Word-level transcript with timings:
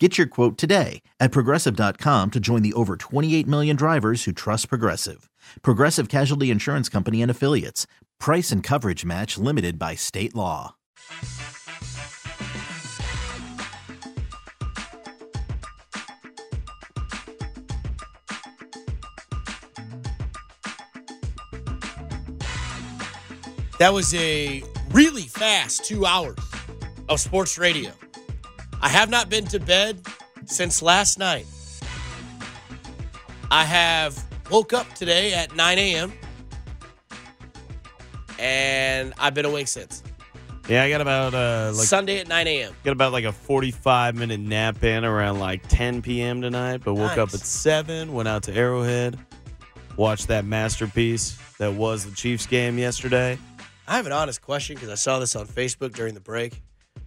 Get 0.00 0.18
your 0.18 0.26
quote 0.26 0.58
today 0.58 1.02
at 1.20 1.30
progressive.com 1.30 2.32
to 2.32 2.40
join 2.40 2.62
the 2.62 2.72
over 2.72 2.96
28 2.96 3.46
million 3.46 3.76
drivers 3.76 4.24
who 4.24 4.32
trust 4.32 4.68
Progressive. 4.68 5.30
Progressive 5.62 6.08
Casualty 6.08 6.50
Insurance 6.50 6.88
Company 6.88 7.22
and 7.22 7.30
Affiliates. 7.30 7.86
Price 8.18 8.50
and 8.50 8.60
coverage 8.60 9.04
match 9.04 9.38
limited 9.38 9.78
by 9.78 9.94
state 9.94 10.34
law. 10.34 10.74
That 23.78 23.92
was 23.92 24.12
a 24.14 24.62
really 24.90 25.22
fast 25.22 25.84
two 25.84 26.04
hours 26.04 26.38
of 27.08 27.20
sports 27.20 27.58
radio. 27.58 27.92
I 28.84 28.88
have 28.88 29.08
not 29.08 29.30
been 29.30 29.46
to 29.46 29.58
bed 29.58 29.98
since 30.44 30.82
last 30.82 31.18
night. 31.18 31.46
I 33.50 33.64
have 33.64 34.22
woke 34.50 34.74
up 34.74 34.92
today 34.92 35.32
at 35.32 35.56
9 35.56 35.78
a.m. 35.78 36.12
and 38.38 39.14
I've 39.18 39.32
been 39.32 39.46
awake 39.46 39.68
since. 39.68 40.02
Yeah, 40.68 40.82
I 40.82 40.90
got 40.90 41.00
about 41.00 41.32
uh 41.32 41.72
like 41.74 41.86
Sunday 41.86 42.20
at 42.20 42.28
9 42.28 42.46
a.m. 42.46 42.74
got 42.84 42.92
about 42.92 43.12
like 43.12 43.24
a 43.24 43.32
45 43.32 44.16
minute 44.16 44.40
nap 44.40 44.84
in 44.84 45.02
around 45.02 45.38
like 45.38 45.66
10 45.68 46.02
p.m. 46.02 46.42
tonight, 46.42 46.82
but 46.84 46.92
woke 46.92 47.16
up 47.16 47.32
at 47.32 47.40
7, 47.40 48.12
went 48.12 48.28
out 48.28 48.42
to 48.42 48.52
Arrowhead, 48.54 49.18
watched 49.96 50.28
that 50.28 50.44
masterpiece 50.44 51.38
that 51.56 51.72
was 51.72 52.04
the 52.04 52.14
Chiefs 52.14 52.46
game 52.46 52.76
yesterday. 52.76 53.38
I 53.88 53.96
have 53.96 54.04
an 54.04 54.12
honest 54.12 54.42
question 54.42 54.74
because 54.74 54.90
I 54.90 54.94
saw 54.96 55.20
this 55.20 55.34
on 55.36 55.46
Facebook 55.46 55.94
during 55.94 56.12
the 56.12 56.20
break. 56.20 56.60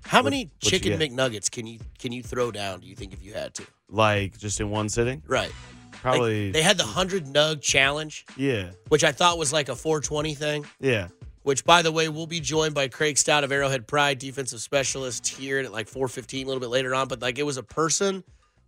How 0.08 0.22
many 0.22 0.46
what 0.46 0.64
you 0.64 0.70
chicken 0.80 0.98
get? 0.98 1.12
McNuggets 1.12 1.52
can 1.52 1.68
you 1.68 1.80
can 2.00 2.12
you 2.12 2.24
throw 2.24 2.52
down? 2.52 2.80
Do 2.80 2.88
you 2.88 2.96
think 2.96 3.14
if 3.14 3.24
you 3.24 3.34
had 3.34 3.54
to? 3.56 3.64
Like 3.90 4.38
just 4.38 4.60
in 4.60 4.70
one 4.70 4.90
sitting? 4.90 5.22
Right. 5.28 5.50
Like, 5.50 6.02
Probably 6.02 6.52
they 6.52 6.62
had 6.62 6.78
the 6.78 6.84
hundred 6.84 7.26
nug 7.26 7.62
challenge, 7.62 8.26
Yeah. 8.38 8.70
which 8.90 9.04
I 9.04 9.12
thought 9.12 9.38
was 9.38 9.52
like 9.52 9.68
a 9.70 9.76
420 9.76 10.36
thing. 10.36 10.66
Yeah. 10.80 11.08
which 11.44 11.64
by 11.66 11.82
the 11.82 11.92
way 11.92 12.08
we'll 12.10 12.28
be 12.28 12.40
joined 12.40 12.74
by 12.76 12.88
Craig 12.88 13.18
Stout 13.18 13.44
of 13.44 13.52
Arrowhead 13.52 13.88
Pride, 13.88 14.20
defensive 14.20 14.60
specialist 14.62 15.28
here 15.28 15.60
at 15.60 15.72
like 15.72 15.88
4:15 15.90 16.44
a 16.44 16.48
little 16.48 16.60
bit 16.62 16.70
later 16.70 16.94
on. 16.94 17.08
But 17.08 17.22
like 17.22 17.40
it 17.40 17.44
was 17.44 17.58
a 17.58 17.64
person 17.64 18.24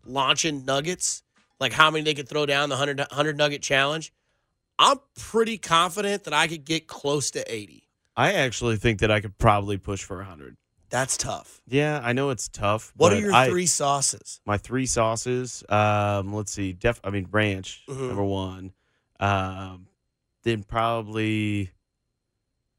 launching 0.05 0.65
nuggets, 0.65 1.23
like 1.59 1.71
how 1.73 1.91
many 1.91 2.03
they 2.03 2.13
could 2.13 2.27
throw 2.27 2.45
down 2.45 2.69
the 2.69 2.75
100, 2.75 2.99
100 2.99 3.37
nugget 3.37 3.61
challenge. 3.61 4.11
I'm 4.79 4.97
pretty 5.17 5.57
confident 5.57 6.23
that 6.23 6.33
I 6.33 6.47
could 6.47 6.63
get 6.63 6.87
close 6.87 7.31
to 7.31 7.53
80. 7.53 7.83
I 8.15 8.33
actually 8.33 8.77
think 8.77 8.99
that 9.01 9.11
I 9.11 9.19
could 9.19 9.37
probably 9.37 9.77
push 9.77 10.03
for 10.03 10.17
100. 10.17 10.55
That's 10.89 11.17
tough. 11.17 11.61
Yeah, 11.67 11.99
I 12.03 12.13
know 12.13 12.29
it's 12.31 12.47
tough. 12.47 12.91
What 12.97 13.13
are 13.13 13.19
your 13.19 13.33
I- 13.33 13.47
three 13.49 13.65
sauces? 13.67 14.41
my 14.45 14.57
three 14.57 14.85
sauces. 14.85 15.63
Um, 15.69 16.33
let's 16.33 16.51
see. 16.51 16.73
Def. 16.73 16.99
I 17.03 17.09
mean, 17.11 17.27
ranch 17.31 17.83
Mhm. 17.87 18.07
number 18.07 18.23
one. 18.23 18.73
Um, 19.19 19.87
then 20.43 20.63
probably 20.63 21.71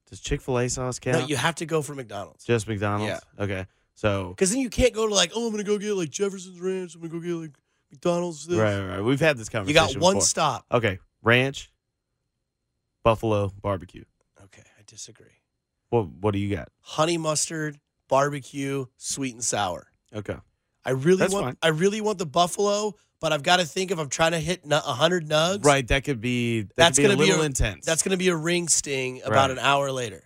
does 0.08 0.20
Chick 0.20 0.40
Fil 0.40 0.58
A 0.58 0.68
sauce 0.68 0.98
count? 0.98 1.20
No, 1.20 1.26
you 1.26 1.36
have 1.36 1.54
to 1.56 1.66
go 1.66 1.82
for 1.82 1.94
McDonald's. 1.94 2.44
Just 2.44 2.66
McDonald's. 2.66 3.22
Yeah. 3.38 3.44
Okay. 3.44 3.66
So 3.94 4.30
Because 4.30 4.50
then 4.50 4.60
you 4.60 4.70
can't 4.70 4.92
go 4.94 5.06
to 5.06 5.14
like, 5.14 5.30
oh, 5.34 5.44
I'm 5.46 5.52
going 5.52 5.62
to 5.64 5.70
go 5.70 5.78
get 5.78 5.92
like 5.92 6.10
Jefferson's 6.10 6.58
Ranch. 6.60 6.94
I'm 6.94 7.00
going 7.02 7.12
to 7.12 7.18
go 7.18 7.24
get 7.24 7.40
like 7.42 7.56
McDonald's. 7.92 8.46
This. 8.46 8.58
right, 8.58 8.80
right, 8.80 8.96
right. 8.96 9.00
We've 9.04 9.20
had 9.20 9.36
this 9.36 9.48
conversation. 9.48 9.84
You 9.88 9.94
got 9.94 10.00
one 10.02 10.14
before. 10.14 10.26
stop. 10.26 10.64
Okay, 10.72 10.98
ranch, 11.22 11.70
buffalo 13.04 13.52
barbecue. 13.62 14.04
Okay, 14.44 14.62
I 14.78 14.82
disagree. 14.86 15.42
What 15.90 16.08
What 16.08 16.32
do 16.32 16.38
you 16.38 16.54
got? 16.56 16.68
Honey 16.80 17.18
mustard, 17.18 17.78
barbecue, 18.10 18.84
sweet 18.98 19.32
and 19.34 19.42
sour. 19.44 19.86
Okay. 20.14 20.36
I 20.84 20.90
really 20.90 21.16
That's 21.18 21.32
want 21.32 21.44
fine. 21.46 21.56
I 21.62 21.68
really 21.68 22.00
want 22.02 22.18
the 22.18 22.26
buffalo, 22.26 22.94
but 23.20 23.32
I've 23.32 23.42
got 23.42 23.58
to 23.60 23.64
think 23.64 23.90
if 23.90 23.98
I'm 23.98 24.08
trying 24.10 24.32
to 24.32 24.38
hit 24.40 24.66
nu- 24.66 24.76
100 24.76 25.26
nugs. 25.28 25.64
Right. 25.64 25.86
That 25.88 26.04
could 26.04 26.20
be. 26.20 26.62
That 26.62 26.76
That's 26.76 26.98
gonna 26.98 27.14
a 27.14 27.16
be 27.16 27.30
a- 27.30 27.42
intense. 27.42 27.86
That's 27.86 28.02
going 28.02 28.10
to 28.12 28.18
be 28.18 28.28
a 28.28 28.36
ring 28.36 28.68
sting 28.68 29.22
about 29.22 29.32
Right. 29.48 29.50
an 29.52 29.58
hour 29.58 29.90
later. 29.92 30.24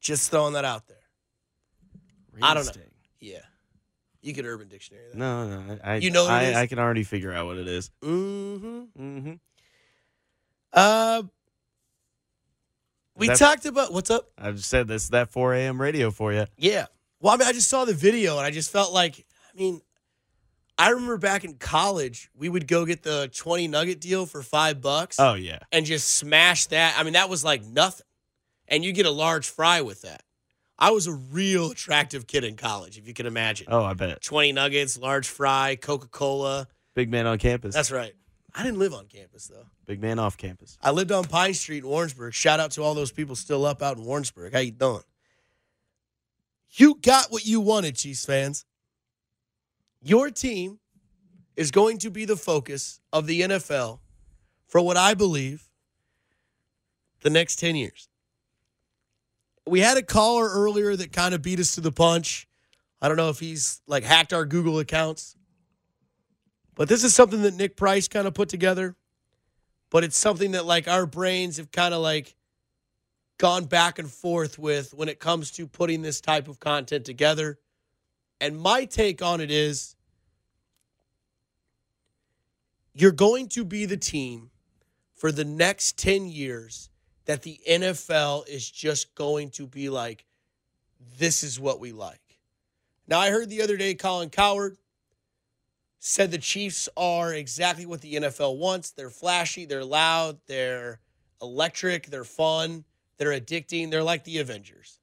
Just 0.00 0.30
throwing 0.30 0.54
that 0.54 0.64
out 0.64 0.86
there. 0.88 0.96
I 2.40 2.54
don't 2.54 2.64
know. 2.64 2.82
Yeah. 3.18 3.40
You 4.22 4.32
could 4.34 4.44
urban 4.46 4.68
dictionary 4.68 5.08
that. 5.08 5.16
No, 5.16 5.48
no. 5.60 5.78
I, 5.82 5.96
You 5.96 6.10
know 6.10 6.26
I, 6.26 6.44
is? 6.44 6.56
I 6.56 6.66
can 6.66 6.78
already 6.78 7.04
figure 7.04 7.32
out 7.32 7.46
what 7.46 7.56
it 7.58 7.66
is. 7.68 7.90
Mm-hmm. 8.02 8.80
Mm-hmm. 8.98 9.32
Uh, 10.72 11.22
we 13.20 13.28
That- 13.28 13.38
talked 13.38 13.66
about 13.66 13.92
what's 13.92 14.10
up? 14.10 14.30
I 14.36 14.50
just 14.50 14.68
said 14.68 14.88
this. 14.88 15.08
That 15.10 15.30
4 15.30 15.54
a.m. 15.54 15.80
radio 15.80 16.10
for 16.10 16.32
you. 16.32 16.46
Yeah. 16.56 16.86
Well, 17.20 17.34
I 17.34 17.36
mean, 17.36 17.46
I 17.46 17.52
just 17.52 17.68
saw 17.68 17.84
the 17.84 17.94
video 17.94 18.36
and 18.38 18.44
I 18.46 18.50
just 18.50 18.72
felt 18.72 18.92
like, 18.92 19.24
I 19.54 19.56
mean, 19.58 19.80
I 20.78 20.88
remember 20.88 21.18
back 21.18 21.44
in 21.44 21.54
college, 21.58 22.30
we 22.34 22.48
would 22.48 22.66
go 22.66 22.86
get 22.86 23.02
the 23.02 23.30
20 23.34 23.68
nugget 23.68 24.00
deal 24.00 24.24
for 24.26 24.42
five 24.42 24.80
bucks. 24.80 25.20
Oh 25.20 25.34
yeah. 25.34 25.58
and 25.70 25.84
just 25.86 26.08
smash 26.16 26.66
that. 26.66 26.96
I 26.98 27.02
mean, 27.04 27.12
that 27.12 27.28
was 27.28 27.44
like 27.44 27.62
nothing. 27.62 28.06
And 28.66 28.84
you 28.84 28.92
get 28.92 29.04
a 29.06 29.10
large 29.10 29.48
fry 29.48 29.82
with 29.82 30.02
that. 30.02 30.22
I 30.78 30.92
was 30.92 31.06
a 31.06 31.12
real 31.12 31.72
attractive 31.72 32.26
kid 32.26 32.42
in 32.44 32.56
college, 32.56 32.96
if 32.96 33.06
you 33.06 33.12
can 33.12 33.26
imagine. 33.26 33.66
Oh, 33.68 33.82
I 33.84 33.92
bet. 33.92 34.22
20 34.22 34.52
nuggets, 34.52 34.96
large 34.96 35.28
fry, 35.28 35.76
Coca 35.76 36.08
Cola. 36.08 36.66
Big 36.94 37.10
man 37.10 37.26
on 37.26 37.36
campus. 37.38 37.74
That's 37.74 37.90
right. 37.90 38.14
I 38.54 38.62
didn't 38.62 38.78
live 38.78 38.94
on 38.94 39.06
campus, 39.06 39.46
though. 39.46 39.66
Big 39.86 40.00
man 40.00 40.18
off 40.18 40.36
campus. 40.36 40.78
I 40.82 40.90
lived 40.90 41.12
on 41.12 41.24
Pine 41.24 41.54
Street 41.54 41.84
in 41.84 41.88
Warrensburg. 41.88 42.34
Shout 42.34 42.60
out 42.60 42.72
to 42.72 42.82
all 42.82 42.94
those 42.94 43.12
people 43.12 43.36
still 43.36 43.64
up 43.64 43.82
out 43.82 43.96
in 43.96 44.04
Warrensburg. 44.04 44.52
How 44.52 44.60
you 44.60 44.72
doing? 44.72 45.02
You 46.72 46.98
got 47.02 47.30
what 47.30 47.44
you 47.44 47.60
wanted, 47.60 47.96
Chiefs 47.96 48.24
fans. 48.24 48.64
Your 50.02 50.30
team 50.30 50.78
is 51.56 51.70
going 51.70 51.98
to 51.98 52.10
be 52.10 52.24
the 52.24 52.36
focus 52.36 53.00
of 53.12 53.26
the 53.26 53.42
NFL 53.42 53.98
for 54.66 54.80
what 54.80 54.96
I 54.96 55.14
believe 55.14 55.68
the 57.22 57.30
next 57.30 57.58
10 57.58 57.76
years. 57.76 58.08
We 59.66 59.80
had 59.80 59.98
a 59.98 60.02
caller 60.02 60.48
earlier 60.48 60.96
that 60.96 61.12
kind 61.12 61.34
of 61.34 61.42
beat 61.42 61.60
us 61.60 61.74
to 61.74 61.80
the 61.80 61.92
punch. 61.92 62.48
I 63.02 63.08
don't 63.08 63.16
know 63.16 63.28
if 63.28 63.40
he's 63.40 63.82
like 63.86 64.04
hacked 64.04 64.32
our 64.32 64.44
Google 64.44 64.78
accounts. 64.78 65.36
But 66.80 66.88
this 66.88 67.04
is 67.04 67.14
something 67.14 67.42
that 67.42 67.52
Nick 67.52 67.76
Price 67.76 68.08
kind 68.08 68.26
of 68.26 68.32
put 68.32 68.48
together 68.48 68.96
but 69.90 70.04
it's 70.04 70.16
something 70.16 70.52
that 70.52 70.64
like 70.64 70.88
our 70.88 71.04
brains 71.04 71.56
have 71.56 71.70
kind 71.72 71.92
of 71.92 72.00
like 72.00 72.34
gone 73.38 73.64
back 73.64 73.98
and 73.98 74.10
forth 74.10 74.58
with 74.58 74.94
when 74.94 75.08
it 75.08 75.18
comes 75.18 75.50
to 75.50 75.66
putting 75.66 76.02
this 76.02 76.20
type 76.20 76.48
of 76.48 76.60
content 76.60 77.04
together. 77.04 77.58
And 78.40 78.58
my 78.58 78.84
take 78.84 79.20
on 79.20 79.40
it 79.40 79.50
is 79.50 79.96
you're 82.94 83.12
going 83.12 83.48
to 83.48 83.64
be 83.64 83.84
the 83.84 83.96
team 83.96 84.50
for 85.14 85.32
the 85.32 85.44
next 85.44 85.98
10 85.98 86.26
years 86.26 86.88
that 87.24 87.42
the 87.42 87.60
NFL 87.68 88.48
is 88.48 88.70
just 88.70 89.14
going 89.14 89.50
to 89.50 89.66
be 89.66 89.90
like, 89.90 90.24
this 91.18 91.42
is 91.42 91.58
what 91.58 91.80
we 91.80 91.92
like. 91.92 92.20
Now, 93.06 93.18
I 93.18 93.30
heard 93.30 93.48
the 93.48 93.62
other 93.62 93.76
day 93.76 93.94
Colin 93.94 94.30
Cowherd 94.30 94.76
said 96.00 96.30
the 96.30 96.38
Chiefs 96.38 96.88
are 96.96 97.32
exactly 97.32 97.86
what 97.86 98.00
the 98.00 98.14
NFL 98.14 98.56
wants. 98.56 98.90
They're 98.90 99.10
flashy, 99.10 99.66
they're 99.66 99.84
loud, 99.84 100.38
they're 100.46 100.98
electric, 101.40 102.06
they're 102.06 102.24
fun, 102.24 102.84
they're 103.18 103.38
addicting. 103.38 103.90
They're 103.90 104.02
like 104.02 104.24
the 104.24 104.38
Avengers. 104.38 104.98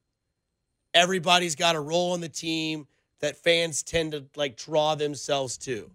Everybody's 0.94 1.56
got 1.56 1.76
a 1.76 1.80
role 1.80 2.14
on 2.14 2.20
the 2.20 2.30
team 2.30 2.88
that 3.20 3.38
fans 3.38 3.84
tend 3.84 4.14
to 4.14 4.26
like 4.36 4.58
draw 4.58 4.96
themselves 4.96 5.58
to. 5.60 5.92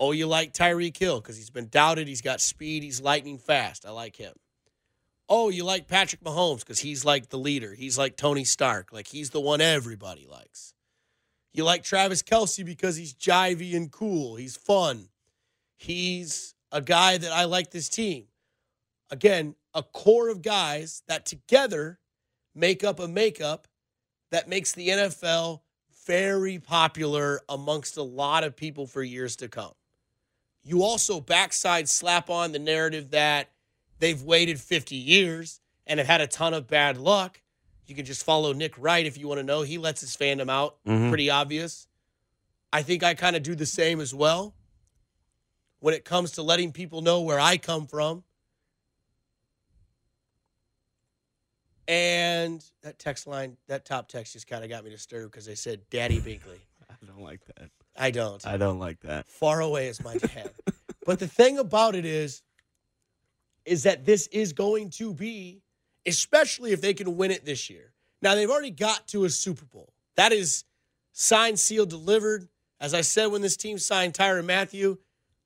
Oh, 0.00 0.10
you 0.10 0.26
like 0.26 0.52
Tyreek 0.52 0.96
Hill 0.96 1.20
because 1.20 1.36
he's 1.36 1.50
been 1.50 1.68
doubted. 1.68 2.08
He's 2.08 2.20
got 2.20 2.40
speed. 2.40 2.82
He's 2.82 3.00
lightning 3.00 3.38
fast. 3.38 3.86
I 3.86 3.90
like 3.90 4.16
him. 4.16 4.34
Oh, 5.28 5.50
you 5.50 5.64
like 5.64 5.86
Patrick 5.86 6.24
Mahomes 6.24 6.60
because 6.60 6.80
he's 6.80 7.04
like 7.04 7.28
the 7.28 7.38
leader. 7.38 7.74
He's 7.74 7.96
like 7.96 8.16
Tony 8.16 8.42
Stark. 8.42 8.92
Like 8.92 9.06
he's 9.06 9.30
the 9.30 9.40
one 9.40 9.60
everybody 9.60 10.26
likes. 10.28 10.74
You 11.52 11.64
like 11.64 11.82
Travis 11.82 12.22
Kelce 12.22 12.64
because 12.64 12.96
he's 12.96 13.14
jivey 13.14 13.76
and 13.76 13.90
cool. 13.90 14.36
He's 14.36 14.56
fun. 14.56 15.08
He's 15.76 16.54
a 16.70 16.80
guy 16.80 17.18
that 17.18 17.32
I 17.32 17.44
like 17.44 17.70
this 17.70 17.88
team. 17.88 18.26
Again, 19.10 19.56
a 19.74 19.82
core 19.82 20.30
of 20.30 20.40
guys 20.40 21.02
that 21.08 21.26
together 21.26 21.98
make 22.54 22.82
up 22.82 22.98
a 22.98 23.08
makeup 23.08 23.68
that 24.30 24.48
makes 24.48 24.72
the 24.72 24.88
NFL 24.88 25.60
very 26.06 26.58
popular 26.58 27.40
amongst 27.48 27.96
a 27.96 28.02
lot 28.02 28.44
of 28.44 28.56
people 28.56 28.86
for 28.86 29.02
years 29.02 29.36
to 29.36 29.48
come. 29.48 29.72
You 30.64 30.82
also 30.82 31.20
backside 31.20 31.88
slap 31.88 32.30
on 32.30 32.52
the 32.52 32.58
narrative 32.58 33.10
that 33.10 33.50
they've 33.98 34.22
waited 34.22 34.58
50 34.58 34.96
years 34.96 35.60
and 35.86 35.98
have 35.98 36.06
had 36.06 36.20
a 36.20 36.26
ton 36.26 36.54
of 36.54 36.66
bad 36.66 36.96
luck. 36.96 37.41
You 37.92 37.96
can 37.96 38.06
just 38.06 38.24
follow 38.24 38.54
Nick 38.54 38.72
Wright 38.78 39.04
if 39.04 39.18
you 39.18 39.28
want 39.28 39.40
to 39.40 39.42
know. 39.44 39.60
He 39.60 39.76
lets 39.76 40.00
his 40.00 40.16
fandom 40.16 40.48
out. 40.48 40.82
Mhm. 40.86 41.10
Pretty 41.10 41.28
obvious. 41.28 41.86
I 42.72 42.82
think 42.82 43.02
I 43.02 43.12
kind 43.12 43.36
of 43.36 43.42
do 43.42 43.54
the 43.54 43.66
same 43.66 44.00
as 44.00 44.14
well 44.14 44.54
when 45.80 45.92
it 45.92 46.02
comes 46.02 46.30
to 46.32 46.42
letting 46.42 46.72
people 46.72 47.02
know 47.02 47.20
where 47.20 47.38
I 47.38 47.58
come 47.58 47.86
from. 47.86 48.24
And 51.86 52.64
that 52.80 52.98
text 52.98 53.26
line, 53.26 53.58
that 53.68 53.84
top 53.84 54.08
text 54.08 54.32
just 54.32 54.46
kind 54.46 54.64
of 54.64 54.70
got 54.70 54.84
me 54.84 54.90
disturbed 54.90 55.32
because 55.32 55.44
they 55.44 55.54
said 55.54 55.82
Daddy 55.90 56.18
Binkley. 56.18 56.60
I 56.90 56.94
don't 57.06 57.20
like 57.20 57.44
that. 57.56 57.68
I 57.94 58.10
don't. 58.10 58.46
I 58.46 58.56
don't 58.56 58.78
like 58.78 59.00
that. 59.00 59.26
Far 59.26 59.60
away 59.60 59.88
is 59.88 60.02
my 60.02 60.16
dad. 60.16 60.50
but 61.04 61.18
the 61.18 61.28
thing 61.28 61.58
about 61.58 61.94
it 61.94 62.06
is, 62.06 62.40
is 63.66 63.82
that 63.82 64.06
this 64.06 64.28
is 64.28 64.54
going 64.54 64.88
to 64.92 65.12
be, 65.12 65.60
especially 66.06 66.72
if 66.72 66.80
they 66.80 66.94
can 66.94 67.16
win 67.16 67.30
it 67.30 67.44
this 67.44 67.70
year. 67.70 67.92
Now 68.20 68.34
they've 68.34 68.50
already 68.50 68.70
got 68.70 69.08
to 69.08 69.24
a 69.24 69.30
Super 69.30 69.64
Bowl. 69.64 69.92
That 70.16 70.32
is 70.32 70.64
signed, 71.12 71.58
sealed, 71.58 71.90
delivered. 71.90 72.48
As 72.80 72.94
I 72.94 73.00
said 73.02 73.26
when 73.26 73.42
this 73.42 73.56
team 73.56 73.78
signed 73.78 74.14
Tyrann 74.14 74.44
Mathieu, 74.44 74.98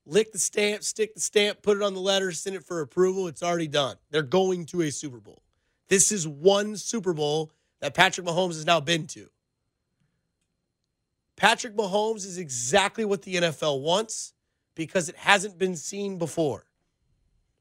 lick 0.07 0.33
the 0.33 0.39
stamp, 0.39 0.83
stick 0.83 1.15
the 1.15 1.21
stamp, 1.21 1.63
put 1.63 1.77
it 1.77 1.83
on 1.83 1.95
the 1.95 2.01
letter, 2.01 2.33
send 2.33 2.57
it 2.57 2.65
for 2.65 2.81
approval. 2.81 3.29
It's 3.29 3.43
already 3.43 3.69
done. 3.69 3.97
They're 4.11 4.23
going 4.23 4.67
to 4.67 4.83
a 4.83 4.91
Super 4.91 5.21
Bowl. 5.21 5.43
This 5.89 6.11
is 6.11 6.27
one 6.27 6.77
Super 6.77 7.13
Bowl 7.13 7.53
that 7.81 7.95
Patrick 7.95 8.27
Mahomes 8.27 8.55
has 8.55 8.67
now 8.67 8.81
been 8.81 9.07
to. 9.09 9.29
Patrick 11.37 11.77
Mahomes 11.77 12.25
is 12.25 12.39
exactly 12.39 13.05
what 13.05 13.23
the 13.23 13.35
NFL 13.35 13.83
wants 13.83 14.33
because 14.75 15.09
it 15.09 15.17
hasn't 15.17 15.59
been 15.59 15.77
seen 15.77 16.19
before. 16.19 16.65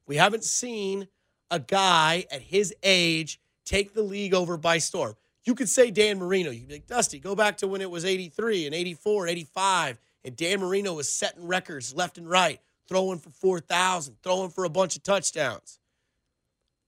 We 0.08 0.16
haven't 0.16 0.44
seen 0.44 1.08
a 1.52 1.60
guy 1.60 2.26
at 2.32 2.42
his 2.42 2.74
age 2.84 3.40
take 3.66 3.94
the 3.94 4.04
league 4.04 4.34
over 4.34 4.58
by 4.58 4.78
storm. 4.78 5.16
You 5.44 5.56
could 5.56 5.70
say 5.70 5.92
Dan 5.92 6.20
Marino. 6.20 6.50
You'd 6.50 6.68
be 6.68 6.76
like, 6.76 6.88
Dusty, 6.88 7.20
go 7.20 7.36
back 7.36 7.58
to 7.58 7.68
when 7.68 7.82
it 7.82 7.90
was 7.90 8.04
83 8.04 8.66
and 8.66 8.74
84, 8.74 9.28
85, 9.28 9.98
and 10.24 10.36
Dan 10.36 10.60
Marino 10.60 10.94
was 10.94 11.12
setting 11.12 11.48
records 11.48 11.94
left 11.94 12.18
and 12.18 12.28
right, 12.28 12.60
throwing 12.88 13.20
for 13.20 13.30
4,000, 13.30 14.16
throwing 14.24 14.50
for 14.50 14.66
a 14.66 14.70
bunch 14.70 14.96
of 14.96 15.04
touchdowns. 15.04 15.80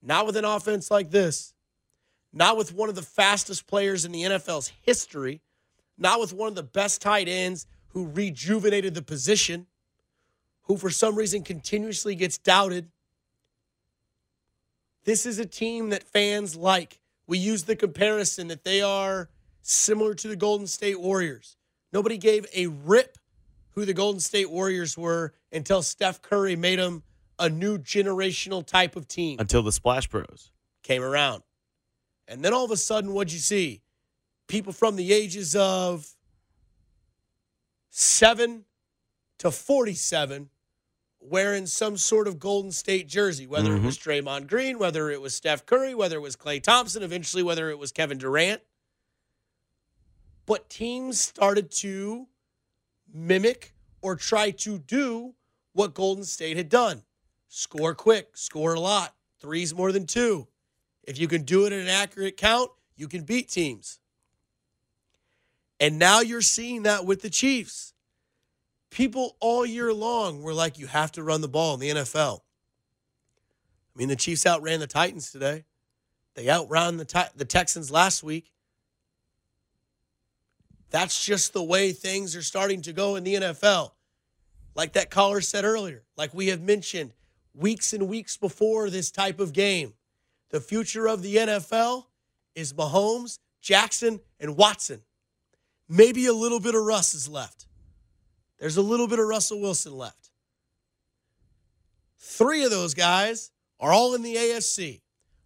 Not 0.01 0.25
with 0.25 0.37
an 0.37 0.45
offense 0.45 0.89
like 0.89 1.11
this. 1.11 1.53
Not 2.33 2.57
with 2.57 2.73
one 2.73 2.89
of 2.89 2.95
the 2.95 3.01
fastest 3.01 3.67
players 3.67 4.05
in 4.05 4.11
the 4.11 4.23
NFL's 4.23 4.71
history. 4.81 5.41
Not 5.97 6.19
with 6.19 6.33
one 6.33 6.49
of 6.49 6.55
the 6.55 6.63
best 6.63 7.01
tight 7.01 7.27
ends 7.27 7.65
who 7.89 8.07
rejuvenated 8.07 8.93
the 8.93 9.01
position, 9.01 9.67
who 10.63 10.77
for 10.77 10.89
some 10.89 11.15
reason 11.15 11.43
continuously 11.43 12.15
gets 12.15 12.37
doubted. 12.37 12.89
This 15.07 15.25
is 15.25 15.39
a 15.39 15.45
team 15.45 15.91
that 15.91 16.03
fans 16.03 16.57
like. 16.57 16.99
We 17.27 17.37
use 17.37 17.63
the 17.63 17.77
comparison 17.77 18.49
that 18.49 18.65
they 18.65 18.81
are 18.81 19.29
similar 19.61 20.13
to 20.13 20.27
the 20.27 20.35
Golden 20.35 20.67
State 20.67 20.99
Warriors. 20.99 21.55
Nobody 21.93 22.17
gave 22.17 22.45
a 22.53 22.67
rip 22.67 23.17
who 23.71 23.85
the 23.85 23.93
Golden 23.93 24.19
State 24.19 24.51
Warriors 24.51 24.97
were 24.97 25.33
until 25.49 25.81
Steph 25.81 26.21
Curry 26.21 26.57
made 26.57 26.77
them 26.77 27.03
a 27.39 27.47
new 27.47 27.77
generational 27.77 28.65
type 28.65 28.97
of 28.97 29.07
team 29.07 29.39
Until 29.39 29.63
the 29.63 29.71
Splash 29.71 30.07
Bros. 30.07 30.51
came 30.83 31.01
around. 31.01 31.41
And 32.27 32.43
then 32.43 32.53
all 32.53 32.65
of 32.65 32.71
a 32.71 32.77
sudden, 32.77 33.13
what'd 33.13 33.31
you 33.31 33.39
see? 33.39 33.83
People 34.49 34.73
from 34.73 34.97
the 34.97 35.13
ages 35.13 35.55
of 35.55 36.15
seven 37.89 38.65
to 39.37 39.51
47 39.51 40.49
wearing 41.19 41.65
some 41.65 41.97
sort 41.97 42.27
of 42.27 42.39
Golden 42.39 42.71
State 42.71 43.07
jersey, 43.07 43.47
whether 43.47 43.75
it 43.75 43.81
was 43.81 43.97
mm-hmm. 43.97 44.27
Draymond 44.27 44.47
Green, 44.47 44.79
whether 44.79 45.09
it 45.09 45.21
was 45.21 45.35
Steph 45.35 45.65
Curry, 45.65 45.93
whether 45.93 46.17
it 46.17 46.21
was 46.21 46.35
Klay 46.35 46.61
Thompson, 46.61 47.03
eventually, 47.03 47.43
whether 47.43 47.69
it 47.69 47.79
was 47.79 47.91
Kevin 47.91 48.17
Durant. 48.17 48.61
But 50.45 50.69
teams 50.69 51.19
started 51.19 51.71
to 51.71 52.27
mimic 53.13 53.73
or 54.01 54.15
try 54.15 54.51
to 54.51 54.77
do 54.77 55.33
what 55.73 55.93
Golden 55.93 56.23
State 56.23 56.57
had 56.57 56.69
done 56.69 57.03
score 57.49 57.95
quick, 57.95 58.35
score 58.35 58.73
a 58.73 58.79
lot, 58.79 59.15
threes 59.39 59.73
more 59.73 59.91
than 59.91 60.05
two. 60.05 60.47
If 61.03 61.17
you 61.17 61.27
can 61.27 61.43
do 61.43 61.65
it 61.65 61.73
at 61.73 61.79
an 61.79 61.87
accurate 61.87 62.37
count, 62.37 62.71
you 62.95 63.07
can 63.07 63.23
beat 63.23 63.49
teams. 63.49 63.99
And 65.79 65.97
now 65.99 66.21
you're 66.21 66.41
seeing 66.41 66.83
that 66.83 67.05
with 67.05 67.21
the 67.21 67.29
Chiefs. 67.29 67.93
People 68.97 69.37
all 69.39 69.63
year 69.63 69.93
long 69.93 70.41
were 70.41 70.55
like, 70.55 70.79
you 70.79 70.87
have 70.87 71.11
to 71.11 71.21
run 71.21 71.41
the 71.41 71.47
ball 71.47 71.75
in 71.75 71.79
the 71.79 71.89
NFL. 71.89 72.39
I 72.39 73.99
mean, 73.99 74.07
the 74.07 74.15
Chiefs 74.15 74.43
outran 74.43 74.79
the 74.79 74.87
Titans 74.87 75.31
today. 75.31 75.65
They 76.33 76.49
outran 76.49 76.97
the, 76.97 77.29
the 77.35 77.45
Texans 77.45 77.91
last 77.91 78.23
week. 78.23 78.51
That's 80.89 81.23
just 81.23 81.53
the 81.53 81.61
way 81.61 81.91
things 81.91 82.35
are 82.35 82.41
starting 82.41 82.81
to 82.81 82.91
go 82.91 83.17
in 83.17 83.23
the 83.23 83.35
NFL. 83.35 83.91
Like 84.73 84.93
that 84.93 85.11
caller 85.11 85.41
said 85.41 85.63
earlier, 85.63 86.03
like 86.17 86.33
we 86.33 86.47
have 86.47 86.63
mentioned 86.63 87.13
weeks 87.53 87.93
and 87.93 88.09
weeks 88.09 88.35
before 88.35 88.89
this 88.89 89.11
type 89.11 89.39
of 89.39 89.53
game, 89.53 89.93
the 90.49 90.59
future 90.59 91.07
of 91.07 91.21
the 91.21 91.35
NFL 91.35 92.05
is 92.55 92.73
Mahomes, 92.73 93.37
Jackson, 93.61 94.21
and 94.39 94.57
Watson. 94.57 95.03
Maybe 95.87 96.25
a 96.25 96.33
little 96.33 96.59
bit 96.59 96.73
of 96.73 96.81
Russ 96.81 97.13
is 97.13 97.29
left. 97.29 97.67
There's 98.59 98.77
a 98.77 98.81
little 98.81 99.07
bit 99.07 99.19
of 99.19 99.27
Russell 99.27 99.61
Wilson 99.61 99.95
left. 99.95 100.29
Three 102.17 102.63
of 102.63 102.71
those 102.71 102.93
guys 102.93 103.51
are 103.79 103.91
all 103.91 104.15
in 104.15 104.21
the 104.21 104.35
AFC. 104.35 105.01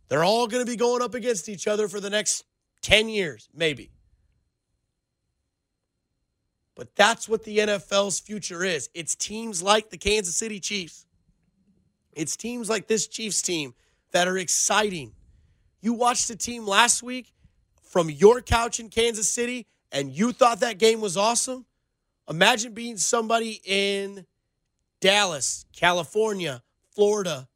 They're 0.07 0.23
all 0.23 0.47
going 0.47 0.65
to 0.65 0.69
be 0.69 0.77
going 0.77 1.01
up 1.01 1.13
against 1.13 1.47
each 1.49 1.67
other 1.67 1.87
for 1.87 1.99
the 1.99 2.09
next 2.09 2.43
10 2.81 3.09
years, 3.09 3.47
maybe. 3.53 3.91
But 6.75 6.95
that's 6.95 7.29
what 7.29 7.43
the 7.43 7.59
NFL's 7.59 8.19
future 8.19 8.63
is. 8.63 8.89
It's 8.93 9.15
teams 9.15 9.61
like 9.61 9.89
the 9.89 9.97
Kansas 9.97 10.35
City 10.35 10.59
Chiefs. 10.59 11.05
It's 12.13 12.35
teams 12.35 12.69
like 12.69 12.87
this 12.87 13.07
Chiefs 13.07 13.41
team 13.41 13.73
that 14.11 14.27
are 14.27 14.37
exciting. 14.37 15.13
You 15.81 15.93
watched 15.93 16.27
the 16.27 16.35
team 16.35 16.65
last 16.65 17.03
week 17.03 17.33
from 17.81 18.09
your 18.09 18.41
couch 18.41 18.79
in 18.79 18.89
Kansas 18.89 19.31
City 19.31 19.67
and 19.91 20.11
you 20.11 20.31
thought 20.31 20.61
that 20.61 20.77
game 20.77 21.01
was 21.01 21.17
awesome. 21.17 21.65
Imagine 22.29 22.73
being 22.73 22.97
somebody 22.97 23.61
in 23.65 24.25
Dallas, 24.99 25.65
California, 25.75 26.61
Florida, 26.93 27.47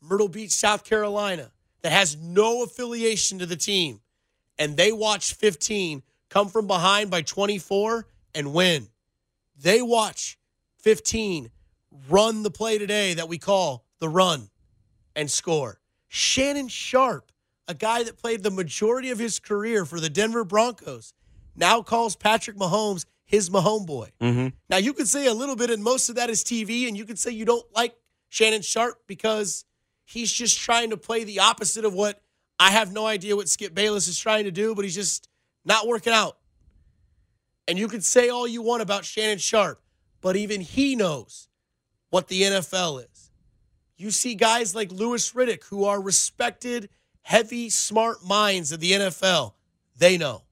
Myrtle 0.00 0.28
Beach, 0.28 0.50
South 0.50 0.84
Carolina 0.84 1.52
that 1.82 1.92
has 1.92 2.16
no 2.16 2.62
affiliation 2.62 3.38
to 3.38 3.46
the 3.46 3.56
team 3.56 4.00
and 4.58 4.76
they 4.76 4.92
watch 4.92 5.34
15 5.34 6.02
come 6.28 6.48
from 6.48 6.66
behind 6.66 7.10
by 7.10 7.22
24 7.22 8.06
and 8.34 8.52
win. 8.52 8.88
They 9.60 9.82
watch 9.82 10.38
15 10.78 11.50
run 12.08 12.42
the 12.42 12.50
play 12.50 12.78
today 12.78 13.14
that 13.14 13.28
we 13.28 13.38
call 13.38 13.84
the 14.00 14.08
run 14.08 14.48
and 15.14 15.30
score. 15.30 15.80
Shannon 16.08 16.68
Sharpe, 16.68 17.30
a 17.68 17.74
guy 17.74 18.02
that 18.02 18.18
played 18.18 18.42
the 18.42 18.50
majority 18.50 19.10
of 19.10 19.18
his 19.18 19.38
career 19.38 19.84
for 19.84 20.00
the 20.00 20.10
Denver 20.10 20.44
Broncos, 20.44 21.14
now 21.56 21.82
calls 21.82 22.16
Patrick 22.16 22.56
Mahomes 22.56 23.06
his 23.34 23.50
my 23.50 23.60
homeboy. 23.60 24.10
Mm-hmm. 24.20 24.48
Now, 24.70 24.76
you 24.76 24.92
could 24.92 25.08
say 25.08 25.26
a 25.26 25.34
little 25.34 25.56
bit, 25.56 25.70
and 25.70 25.82
most 25.82 26.08
of 26.08 26.16
that 26.16 26.30
is 26.30 26.44
TV, 26.44 26.86
and 26.86 26.96
you 26.96 27.04
could 27.04 27.18
say 27.18 27.32
you 27.32 27.44
don't 27.44 27.66
like 27.74 27.94
Shannon 28.28 28.62
Sharpe 28.62 29.02
because 29.06 29.64
he's 30.04 30.32
just 30.32 30.58
trying 30.58 30.90
to 30.90 30.96
play 30.96 31.24
the 31.24 31.40
opposite 31.40 31.84
of 31.84 31.94
what 31.94 32.22
I 32.58 32.70
have 32.70 32.92
no 32.92 33.06
idea 33.06 33.36
what 33.36 33.48
Skip 33.48 33.74
Bayless 33.74 34.08
is 34.08 34.18
trying 34.18 34.44
to 34.44 34.50
do, 34.50 34.74
but 34.74 34.84
he's 34.84 34.94
just 34.94 35.28
not 35.64 35.86
working 35.86 36.12
out. 36.12 36.38
And 37.66 37.78
you 37.78 37.88
could 37.88 38.04
say 38.04 38.28
all 38.28 38.46
you 38.46 38.62
want 38.62 38.82
about 38.82 39.04
Shannon 39.04 39.38
Sharpe, 39.38 39.82
but 40.20 40.36
even 40.36 40.60
he 40.60 40.94
knows 40.94 41.48
what 42.10 42.28
the 42.28 42.42
NFL 42.42 43.04
is. 43.04 43.30
You 43.96 44.10
see 44.10 44.34
guys 44.34 44.74
like 44.74 44.92
Louis 44.92 45.32
Riddick 45.32 45.64
who 45.64 45.84
are 45.84 46.00
respected, 46.00 46.88
heavy, 47.22 47.70
smart 47.70 48.24
minds 48.24 48.70
of 48.70 48.80
the 48.80 48.92
NFL. 48.92 49.54
They 49.96 50.18
know. 50.18 50.42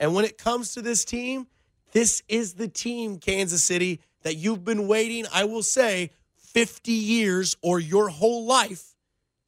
And 0.00 0.14
when 0.14 0.24
it 0.24 0.38
comes 0.38 0.74
to 0.74 0.82
this 0.82 1.04
team, 1.04 1.46
this 1.94 2.22
is 2.28 2.54
the 2.54 2.68
team, 2.68 3.18
Kansas 3.18 3.64
City, 3.64 4.00
that 4.22 4.36
you've 4.36 4.64
been 4.64 4.86
waiting, 4.86 5.24
I 5.32 5.44
will 5.44 5.62
say, 5.62 6.10
50 6.36 6.92
years 6.92 7.56
or 7.62 7.80
your 7.80 8.10
whole 8.10 8.44
life 8.44 8.94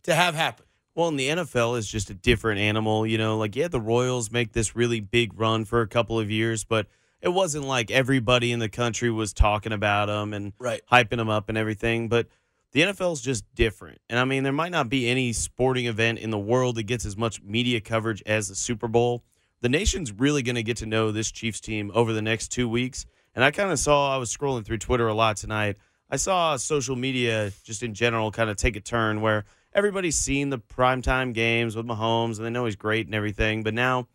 to 0.05 0.15
have 0.15 0.35
happen. 0.35 0.65
Well, 0.95 1.09
in 1.09 1.17
the 1.17 1.29
NFL 1.29 1.77
is 1.77 1.87
just 1.87 2.09
a 2.09 2.15
different 2.15 2.59
animal. 2.59 3.07
You 3.07 3.19
know, 3.19 3.37
like, 3.37 3.55
yeah, 3.55 3.69
the 3.69 3.81
Royals 3.81 4.31
make 4.31 4.53
this 4.53 4.75
really 4.75 5.01
big 5.01 5.39
run 5.39 5.67
for 5.67 5.83
a 5.83 5.87
couple 5.87 6.19
of 6.19 6.31
years, 6.31 6.65
but 6.65 6.87
it 7.21 7.29
wasn't 7.29 7.67
like 7.67 7.91
everybody 7.91 8.51
in 8.51 8.61
the 8.61 8.69
country 8.69 9.11
was 9.11 9.33
talking 9.35 9.73
about 9.73 10.07
them 10.07 10.33
and 10.33 10.55
Right. 10.59 10.81
hyping 10.91 11.19
them 11.19 11.29
up 11.29 11.49
and 11.51 11.59
everything. 11.59 12.09
But 12.09 12.29
the 12.73 12.83
NFL 12.83 13.13
is 13.13 13.21
just 13.21 13.45
different. 13.55 14.01
And 14.09 14.19
I 14.19 14.25
mean, 14.25 14.43
there 14.43 14.53
might 14.53 14.73
not 14.73 14.89
be 14.89 15.09
any 15.09 15.33
sporting 15.33 15.87
event 15.87 16.19
in 16.19 16.31
the 16.31 16.39
world 16.39 16.77
that 16.77 16.85
gets 16.85 17.05
as 17.05 17.17
much 17.17 17.43
media 17.43 17.81
coverage 17.81 18.23
as 18.25 18.49
the 18.49 18.55
Super 18.55 18.89
Bowl. 18.89 19.23
The 19.61 19.69
nation's 19.69 20.13
really 20.13 20.43
going 20.43 20.57
to 20.57 20.63
get 20.63 20.79
to 20.79 20.87
know 20.87 21.11
this 21.11 21.31
Chiefs 21.31 21.61
team 21.61 21.91
over 21.95 22.13
the 22.13 22.23
next 22.23 22.49
two 22.49 22.69
weeks. 22.69 23.07
And 23.35 23.45
I 23.45 23.51
kind 23.51 23.71
of 23.71 23.79
saw, 23.79 24.15
I 24.15 24.19
was 24.19 24.35
scrolling 24.35 24.65
through 24.65 24.79
Twitter 24.79 25.09
a 25.09 25.15
lot 25.15 25.37
tonight. 25.37 25.77
I 26.11 26.17
saw 26.17 26.57
social 26.57 26.97
media 26.97 27.53
just 27.65 27.83
in 27.83 27.95
general 27.95 28.31
kind 28.31 28.49
of 28.49 28.57
take 28.57 28.77
a 28.77 28.81
turn 28.81 29.21
where 29.21 29.45
everybody's 29.75 30.17
seen 30.17 30.51
the 30.51 30.59
primetime 30.59 31.35
games 31.35 31.77
with 31.77 31.87
Mahomes 31.87 32.37
and 32.37 32.47
they 32.47 32.51
know 32.51 32.65
he's 32.65 32.77
great 32.77 33.07
and 33.07 33.15
everything, 33.15 33.63
but 33.63 33.75
now 33.75 34.07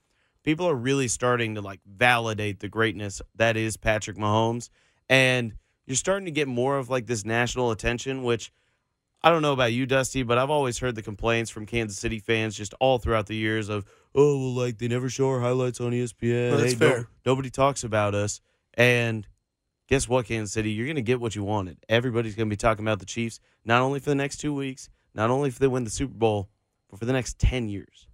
people 0.44 0.68
are 0.68 0.76
really 0.76 1.08
starting 1.08 1.56
to 1.56 1.62
like 1.62 1.82
validate 1.86 2.60
the 2.60 2.70
greatness 2.70 3.22
that 3.36 3.58
is 3.58 3.78
Patrick 3.78 4.18
Mahomes. 4.18 4.70
And 5.10 5.54
you're 5.86 5.96
starting 5.96 6.26
to 6.26 6.32
get 6.32 6.48
more 6.48 6.78
of 6.78 6.90
like 6.90 7.06
this 7.06 7.26
national 7.26 7.72
attention, 7.72 8.24
which 8.24 8.52
I 9.24 9.30
don't 9.30 9.42
know 9.42 9.54
about 9.54 9.74
you, 9.74 9.86
Dusty, 9.86 10.24
but 10.24 10.38
I've 10.38 10.50
always 10.50 10.80
heard 10.80 10.96
the 10.96 11.04
complaints 11.04 11.52
from 11.52 11.66
Kansas 11.66 12.00
City 12.00 12.20
fans 12.20 12.56
just 12.56 12.74
all 12.80 12.98
throughout 12.98 13.28
the 13.28 13.36
years 13.36 13.70
of, 13.70 13.86
oh, 14.16 14.38
well, 14.38 14.54
like 14.54 14.78
they 14.78 14.88
never 14.88 15.10
show 15.10 15.30
our 15.30 15.40
highlights 15.40 15.80
on 15.82 15.92
ESPN. 15.92 16.52
Well, 16.52 16.60
that's 16.60 16.74
Hey, 16.74 16.80
no- 16.80 16.92
fair. 16.92 17.08
nobody 17.26 17.50
talks 17.50 17.84
about 17.84 18.14
us. 18.16 18.42
And 18.76 19.28
guess 19.88 20.08
what, 20.08 20.26
Kansas 20.26 20.54
City? 20.54 20.72
You're 20.72 20.86
going 20.88 20.96
to 20.96 21.02
get 21.02 21.20
what 21.20 21.36
you 21.36 21.44
wanted. 21.44 21.78
Everybody's 21.90 22.36
going 22.36 22.48
to 22.50 22.54
be 22.54 22.58
talking 22.58 22.86
about 22.86 23.00
the 23.00 23.06
Chiefs, 23.06 23.40
not 23.66 23.82
only 23.82 24.00
for 24.00 24.10
the 24.10 24.16
next 24.16 24.38
two 24.38 24.54
weeks, 24.54 24.90
not 25.14 25.30
only 25.30 25.50
if 25.50 25.60
they 25.60 25.68
win 25.68 25.84
the 25.84 25.90
Super 25.90 26.14
Bowl, 26.14 26.50
but 26.90 27.00
for 27.00 27.06
the 27.06 27.14
next 27.14 27.38
10 27.40 27.68
years. 27.70 28.08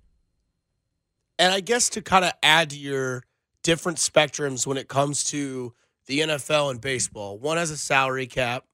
And 1.40 1.54
I 1.54 1.60
guess 1.60 1.90
to 1.90 2.02
kind 2.02 2.26
of 2.26 2.32
add 2.42 2.72
to 2.72 2.78
your 2.78 3.24
different 3.64 4.00
spectrums 4.00 4.66
when 4.66 4.78
it 4.78 4.88
comes 4.88 5.24
to 5.26 5.74
the 6.08 6.20
NFL 6.22 6.72
and 6.72 6.82
baseball, 6.82 7.38
one 7.38 7.58
has 7.58 7.70
a 7.70 7.78
salary 7.78 8.26
cap, 8.28 8.66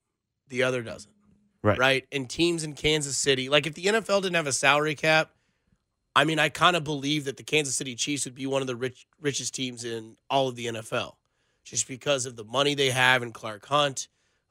the 0.48 0.64
other 0.64 0.82
doesn't. 0.82 1.12
Right. 1.62 1.78
Right. 1.78 2.08
And 2.12 2.30
teams 2.30 2.64
in 2.64 2.74
Kansas 2.74 3.18
City, 3.18 3.50
like 3.50 3.66
if 3.68 3.74
the 3.74 3.86
NFL 3.86 4.22
didn't 4.22 4.36
have 4.36 4.48
a 4.48 4.52
salary 4.54 4.96
cap, 4.96 5.32
I 6.16 6.26
mean, 6.26 6.40
I 6.40 6.50
kind 6.50 6.76
of 6.76 6.84
believe 6.84 7.26
that 7.26 7.38
the 7.38 7.44
Kansas 7.44 7.76
City 7.76 7.96
Chiefs 7.96 8.26
would 8.26 8.36
be 8.36 8.46
one 8.46 8.62
of 8.62 8.68
the 8.68 8.76
rich, 8.76 9.08
richest 9.20 9.56
teams 9.56 9.84
in 9.84 10.16
all 10.30 10.48
of 10.48 10.56
the 10.56 10.68
NFL 10.68 11.14
just 11.64 11.88
because 11.88 12.26
of 12.26 12.36
the 12.36 12.44
money 12.44 12.76
they 12.76 12.92
have 12.92 13.24
in 13.24 13.32
Clark 13.32 13.66
Hunt, 13.66 14.08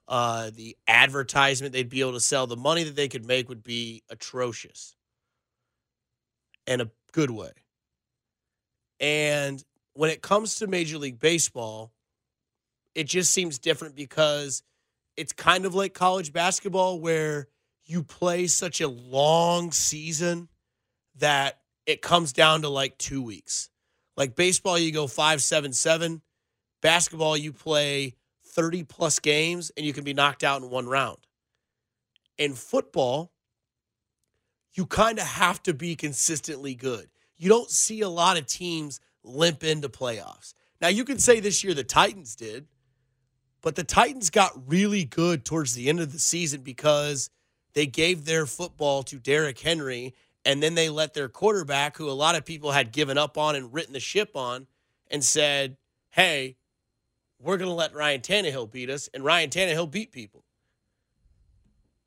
uh, 0.09 0.51
the 0.55 0.77
advertisement 0.89 1.73
they'd 1.73 1.89
be 1.89 2.01
able 2.01 2.15
to 2.15 2.21
sell, 2.21 2.47
the 2.47 2.57
money 2.57 2.85
that 2.85 2.97
they 2.97 3.09
could 3.09 3.27
make 3.27 3.49
would 3.49 3.63
be 3.63 4.03
atrocious 4.11 4.97
in 6.67 6.81
a 6.81 6.91
good 7.13 7.31
way. 7.31 7.51
And 8.99 9.63
when 9.95 10.11
it 10.11 10.23
comes 10.23 10.57
to 10.57 10.67
Major 10.67 10.99
League 10.99 11.21
Baseball, 11.21 11.93
it 12.95 13.05
just 13.05 13.33
seems 13.33 13.59
different 13.59 13.95
because 13.95 14.63
it's 15.17 15.33
kind 15.33 15.67
of 15.67 15.75
like 15.75 15.95
college 15.95 16.33
basketball 16.33 17.01
where 17.01 17.49
you 17.85 18.03
play 18.03 18.47
such 18.47 18.81
a 18.81 18.89
long 18.89 19.73
season 19.73 20.49
that 21.19 21.61
it 21.87 22.03
comes 22.03 22.33
down 22.33 22.63
to 22.63 22.69
like 22.69 22.99
two 22.99 23.23
weeks. 23.23 23.71
Like 24.17 24.37
baseball, 24.37 24.79
you 24.79 24.93
go 24.93 25.07
five, 25.07 25.43
seven, 25.43 25.73
seven. 25.73 26.23
Basketball, 26.81 27.37
you 27.37 27.53
play 27.53 28.15
30 28.47 28.85
plus 28.85 29.19
games 29.19 29.71
and 29.77 29.87
you 29.87 29.93
can 29.93 30.05
be 30.05 30.15
knocked 30.15 30.45
out 30.45 30.63
in 30.63 30.71
one 30.71 30.87
round. 30.87 31.19
In 32.39 32.55
football, 32.55 33.33
you 34.75 34.87
kind 34.87 35.19
of 35.19 35.27
have 35.27 35.63
to 35.65 35.75
be 35.75 35.97
consistently 35.97 36.75
good. 36.75 37.09
You 37.37 37.49
don't 37.49 37.71
see 37.71 38.01
a 38.01 38.09
lot 38.09 38.37
of 38.37 38.47
teams 38.47 39.01
limp 39.23 39.65
into 39.65 39.89
playoffs. 39.89 40.55
Now, 40.81 40.89
you 40.89 41.05
could 41.05 41.23
say 41.23 41.41
this 41.41 41.63
year 41.63 41.75
the 41.75 41.85
Titans 41.85 42.35
did, 42.35 42.67
but 43.61 43.77
the 43.77 43.85
Titans 43.85 44.31
got 44.31 44.53
really 44.67 45.05
good 45.05 45.45
towards 45.45 45.75
the 45.75 45.89
end 45.89 46.01
of 46.01 46.13
the 46.13 46.19
season 46.19 46.63
because 46.63 47.31
they 47.75 47.87
gave 47.87 48.25
their 48.25 48.47
football 48.47 49.03
to 49.05 49.19
Derrick 49.19 49.59
Henry 49.61 50.15
and 50.45 50.63
then 50.63 50.75
they 50.75 50.89
let 50.89 51.15
their 51.15 51.29
quarterback, 51.29 51.97
who 51.97 52.09
a 52.09 52.13
lot 52.13 52.35
of 52.35 52.45
people 52.45 52.73
had 52.73 52.93
given 52.93 53.17
up 53.17 53.39
on 53.39 53.55
and 53.55 53.73
written 53.73 53.93
the 53.93 54.01
ship 54.01 54.31
on, 54.35 54.67
and 55.11 55.25
said, 55.25 55.77
hey, 56.11 56.57
we're 57.41 57.57
going 57.57 57.71
to 57.71 57.75
let 57.75 57.95
Ryan 57.95 58.21
Tannehill 58.21 58.71
beat 58.71 58.91
us. 58.91 59.09
And 59.13 59.25
Ryan 59.25 59.51
Tannehill 59.51 59.91
beat 59.91 60.13
people. 60.13 60.45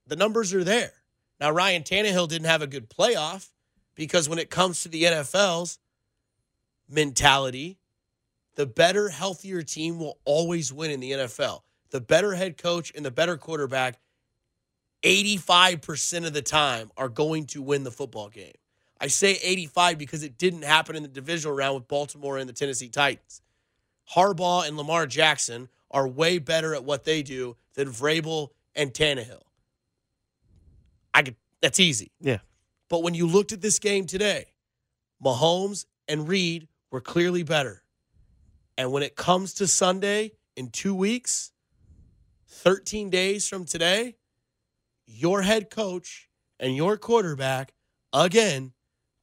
The 0.07 0.15
numbers 0.15 0.53
are 0.53 0.63
there. 0.63 0.93
Now, 1.39 1.51
Ryan 1.51 1.83
Tannehill 1.83 2.29
didn't 2.29 2.47
have 2.47 2.61
a 2.61 2.67
good 2.67 2.89
playoff 2.89 3.49
because 3.95 4.29
when 4.29 4.39
it 4.39 4.49
comes 4.49 4.83
to 4.83 4.89
the 4.89 5.03
NFL's 5.03 5.79
mentality, 6.89 7.79
the 8.55 8.65
better, 8.65 9.09
healthier 9.09 9.61
team 9.61 9.99
will 9.99 10.19
always 10.23 10.71
win 10.71 10.91
in 10.91 10.99
the 10.99 11.11
NFL. 11.11 11.61
The 11.89 12.01
better 12.01 12.35
head 12.35 12.57
coach 12.57 12.91
and 12.95 13.05
the 13.05 13.11
better 13.11 13.37
quarterback, 13.37 13.99
85% 15.05 16.25
of 16.25 16.33
the 16.33 16.41
time, 16.41 16.91
are 16.97 17.09
going 17.09 17.45
to 17.47 17.61
win 17.61 17.83
the 17.83 17.91
football 17.91 18.29
game. 18.29 18.53
I 18.99 19.07
say 19.07 19.37
85 19.43 19.97
because 19.97 20.23
it 20.23 20.37
didn't 20.37 20.63
happen 20.63 20.95
in 20.95 21.03
the 21.03 21.09
divisional 21.09 21.55
round 21.55 21.75
with 21.75 21.87
Baltimore 21.87 22.37
and 22.37 22.49
the 22.49 22.53
Tennessee 22.53 22.89
Titans. 22.89 23.41
Harbaugh 24.15 24.67
and 24.67 24.77
Lamar 24.77 25.05
Jackson 25.05 25.69
are 25.91 26.07
way 26.07 26.39
better 26.39 26.73
at 26.73 26.83
what 26.83 27.03
they 27.03 27.21
do 27.21 27.55
than 27.75 27.89
Vrabel 27.89 28.49
and 28.75 28.93
Tannehill. 28.93 29.41
I 31.13 31.23
could 31.23 31.35
that's 31.61 31.79
easy. 31.79 32.11
Yeah. 32.21 32.39
But 32.89 33.01
when 33.01 33.15
you 33.15 33.25
looked 33.25 33.51
at 33.51 33.61
this 33.61 33.79
game 33.79 34.05
today, 34.05 34.45
Mahomes 35.23 35.85
and 36.07 36.27
Reed 36.27 36.67
were 36.91 37.01
clearly 37.01 37.43
better. 37.43 37.83
And 38.77 38.91
when 38.91 39.03
it 39.03 39.15
comes 39.15 39.53
to 39.55 39.67
Sunday 39.67 40.33
in 40.55 40.69
two 40.69 40.93
weeks, 40.93 41.51
13 42.47 43.09
days 43.09 43.47
from 43.47 43.65
today, 43.65 44.15
your 45.05 45.41
head 45.41 45.69
coach 45.69 46.29
and 46.59 46.75
your 46.75 46.97
quarterback, 46.97 47.73
again, 48.13 48.73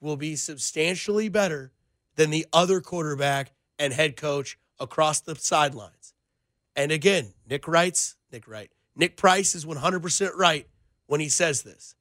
will 0.01 0.17
be 0.17 0.37
substantially 0.37 1.29
better 1.29 1.73
than 2.17 2.31
the 2.31 2.47
other 2.53 2.81
quarterback 2.81 3.53
and 3.79 3.93
head 3.93 4.17
coach 4.17 4.59
across 4.79 5.21
the 5.21 5.35
sidelines. 5.37 6.15
And 6.75 6.91
again, 6.91 7.35
Nick 7.49 7.69
writes, 7.69 8.17
Nick 8.33 8.49
Wright, 8.49 8.71
Nick 8.97 9.17
Price 9.17 9.55
is 9.55 9.65
100% 9.65 10.37
right 10.37 10.67
when 11.07 11.21
he 11.21 11.29
says 11.29 11.63
this. 11.63 11.95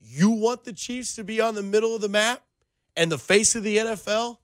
You 0.00 0.30
want 0.30 0.64
the 0.64 0.72
Chiefs 0.72 1.14
to 1.16 1.24
be 1.24 1.40
on 1.40 1.54
the 1.54 1.62
middle 1.62 1.94
of 1.94 2.00
the 2.00 2.08
map 2.08 2.42
and 2.96 3.10
the 3.10 3.18
face 3.18 3.54
of 3.54 3.62
the 3.62 3.76
NFL? 3.76 4.38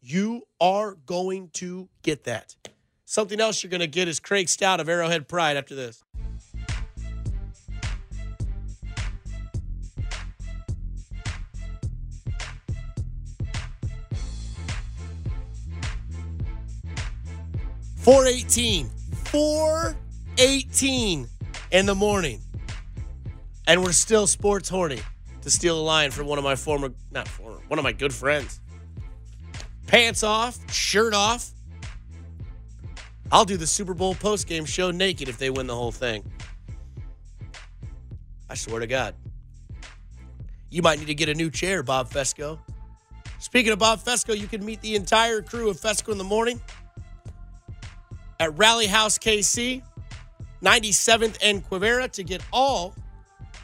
You 0.00 0.46
are 0.60 0.94
going 1.06 1.50
to 1.54 1.88
get 2.02 2.24
that. 2.24 2.54
Something 3.04 3.40
else 3.40 3.62
you're 3.62 3.70
going 3.70 3.80
to 3.80 3.86
get 3.86 4.08
is 4.08 4.20
Craig 4.20 4.48
Stout 4.48 4.78
of 4.78 4.88
Arrowhead 4.88 5.26
Pride 5.26 5.56
after 5.56 5.74
this. 5.74 6.02
Four 18.00 18.26
eighteen. 18.26 18.90
Four 19.26 19.94
eighteen 20.38 21.28
in 21.70 21.84
the 21.84 21.94
morning. 21.94 22.40
And 23.66 23.84
we're 23.84 23.92
still 23.92 24.26
sports 24.26 24.68
horny 24.68 25.00
to 25.42 25.50
steal 25.50 25.78
a 25.78 25.82
line 25.82 26.10
from 26.10 26.26
one 26.26 26.38
of 26.38 26.44
my 26.44 26.56
former 26.56 26.92
not 27.10 27.28
former, 27.28 27.58
one 27.68 27.78
of 27.78 27.82
my 27.82 27.92
good 27.92 28.12
friends. 28.12 28.60
Pants 29.86 30.22
off, 30.22 30.58
shirt 30.72 31.12
off. 31.12 31.50
I'll 33.30 33.44
do 33.44 33.56
the 33.56 33.66
Super 33.66 33.94
Bowl 33.94 34.14
postgame 34.14 34.66
show 34.66 34.90
naked 34.90 35.28
if 35.28 35.36
they 35.36 35.50
win 35.50 35.66
the 35.66 35.76
whole 35.76 35.92
thing. 35.92 36.24
I 38.48 38.54
swear 38.54 38.80
to 38.80 38.86
God. 38.86 39.14
You 40.70 40.82
might 40.82 40.98
need 40.98 41.08
to 41.08 41.14
get 41.14 41.28
a 41.28 41.34
new 41.34 41.50
chair, 41.50 41.82
Bob 41.82 42.10
Fescoe. 42.10 42.58
Speaking 43.40 43.72
of 43.72 43.78
Bob 43.78 44.00
Fescoe, 44.00 44.32
you 44.32 44.46
can 44.46 44.64
meet 44.64 44.80
the 44.80 44.96
entire 44.96 45.42
crew 45.42 45.68
of 45.68 45.78
Fescoe 45.78 46.12
in 46.12 46.18
the 46.18 46.24
morning 46.24 46.60
at 48.40 48.56
Rally 48.58 48.86
House 48.86 49.18
KC, 49.18 49.82
97th 50.62 51.36
and 51.42 51.62
Quivira 51.68 52.10
to 52.12 52.24
get 52.24 52.42
all 52.52 52.94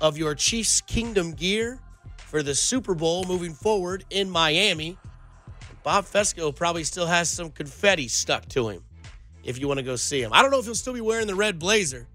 of 0.00 0.18
your 0.18 0.34
Chiefs 0.34 0.82
Kingdom 0.82 1.32
gear 1.32 1.80
for 2.18 2.42
the 2.42 2.54
Super 2.54 2.94
Bowl 2.94 3.24
moving 3.24 3.54
forward 3.54 4.04
in 4.10 4.30
Miami. 4.30 4.98
Bob 5.82 6.04
Fescoe 6.04 6.52
probably 6.52 6.84
still 6.84 7.06
has 7.06 7.30
some 7.30 7.50
confetti 7.50 8.06
stuck 8.06 8.46
to 8.50 8.68
him 8.68 8.84
if 9.42 9.58
you 9.58 9.66
want 9.66 9.78
to 9.78 9.84
go 9.84 9.96
see 9.96 10.20
him. 10.20 10.32
I 10.32 10.42
don't 10.42 10.50
know 10.50 10.58
if 10.58 10.66
he'll 10.66 10.74
still 10.74 10.92
be 10.92 11.00
wearing 11.00 11.26
the 11.26 11.34
red 11.34 11.58
blazer. 11.58 12.06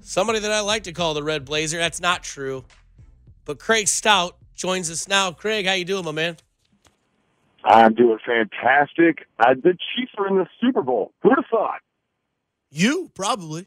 Somebody 0.00 0.40
that 0.40 0.52
I 0.52 0.60
like 0.60 0.84
to 0.84 0.92
call 0.92 1.14
the 1.14 1.22
red 1.22 1.44
blazer. 1.44 1.78
That's 1.78 2.00
not 2.00 2.22
true. 2.22 2.64
But 3.44 3.58
Craig 3.58 3.88
Stout 3.88 4.36
joins 4.54 4.90
us 4.90 5.08
now. 5.08 5.32
Craig, 5.32 5.66
how 5.66 5.72
you 5.72 5.84
doing, 5.84 6.04
my 6.04 6.12
man? 6.12 6.36
I'm 7.66 7.94
doing 7.94 8.18
fantastic. 8.24 9.26
Uh, 9.38 9.54
the 9.54 9.72
Chiefs 9.72 10.12
are 10.18 10.28
in 10.28 10.36
the 10.36 10.46
Super 10.60 10.82
Bowl. 10.82 11.12
Who'd 11.22 11.32
have 11.36 11.46
thought? 11.50 11.80
You 12.70 13.10
probably. 13.14 13.66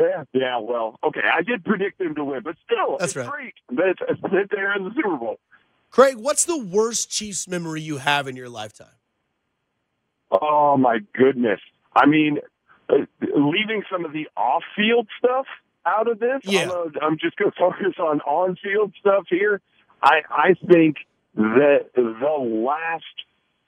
Yeah, 0.00 0.24
yeah. 0.32 0.58
Well, 0.58 0.98
okay. 1.04 1.20
I 1.20 1.42
did 1.42 1.64
predict 1.64 1.98
them 1.98 2.14
to 2.14 2.24
win, 2.24 2.40
but 2.42 2.56
still, 2.64 2.96
That's 2.98 3.12
it's 3.12 3.16
right. 3.16 3.30
great 3.30 3.54
that, 3.70 3.94
that 4.22 4.48
they're 4.50 4.74
in 4.76 4.84
the 4.84 4.90
Super 4.94 5.16
Bowl. 5.16 5.38
Craig, 5.90 6.16
what's 6.16 6.46
the 6.46 6.58
worst 6.58 7.10
Chiefs 7.10 7.46
memory 7.46 7.82
you 7.82 7.98
have 7.98 8.26
in 8.26 8.36
your 8.36 8.48
lifetime? 8.48 8.86
Oh 10.30 10.78
my 10.78 11.00
goodness! 11.14 11.60
I 11.94 12.06
mean, 12.06 12.38
uh, 12.88 12.94
leaving 13.20 13.82
some 13.92 14.06
of 14.06 14.12
the 14.12 14.28
off-field 14.34 15.08
stuff 15.18 15.44
out 15.84 16.08
of 16.08 16.18
this. 16.18 16.40
Yeah. 16.44 16.70
I'm, 16.70 16.92
I'm 17.02 17.18
just 17.18 17.36
going 17.36 17.50
to 17.52 17.58
focus 17.58 17.98
on 17.98 18.20
on-field 18.22 18.94
stuff 18.98 19.24
here. 19.28 19.60
I 20.02 20.22
I 20.30 20.54
think 20.66 20.96
that 21.34 21.90
the 21.94 22.62
last 22.64 23.04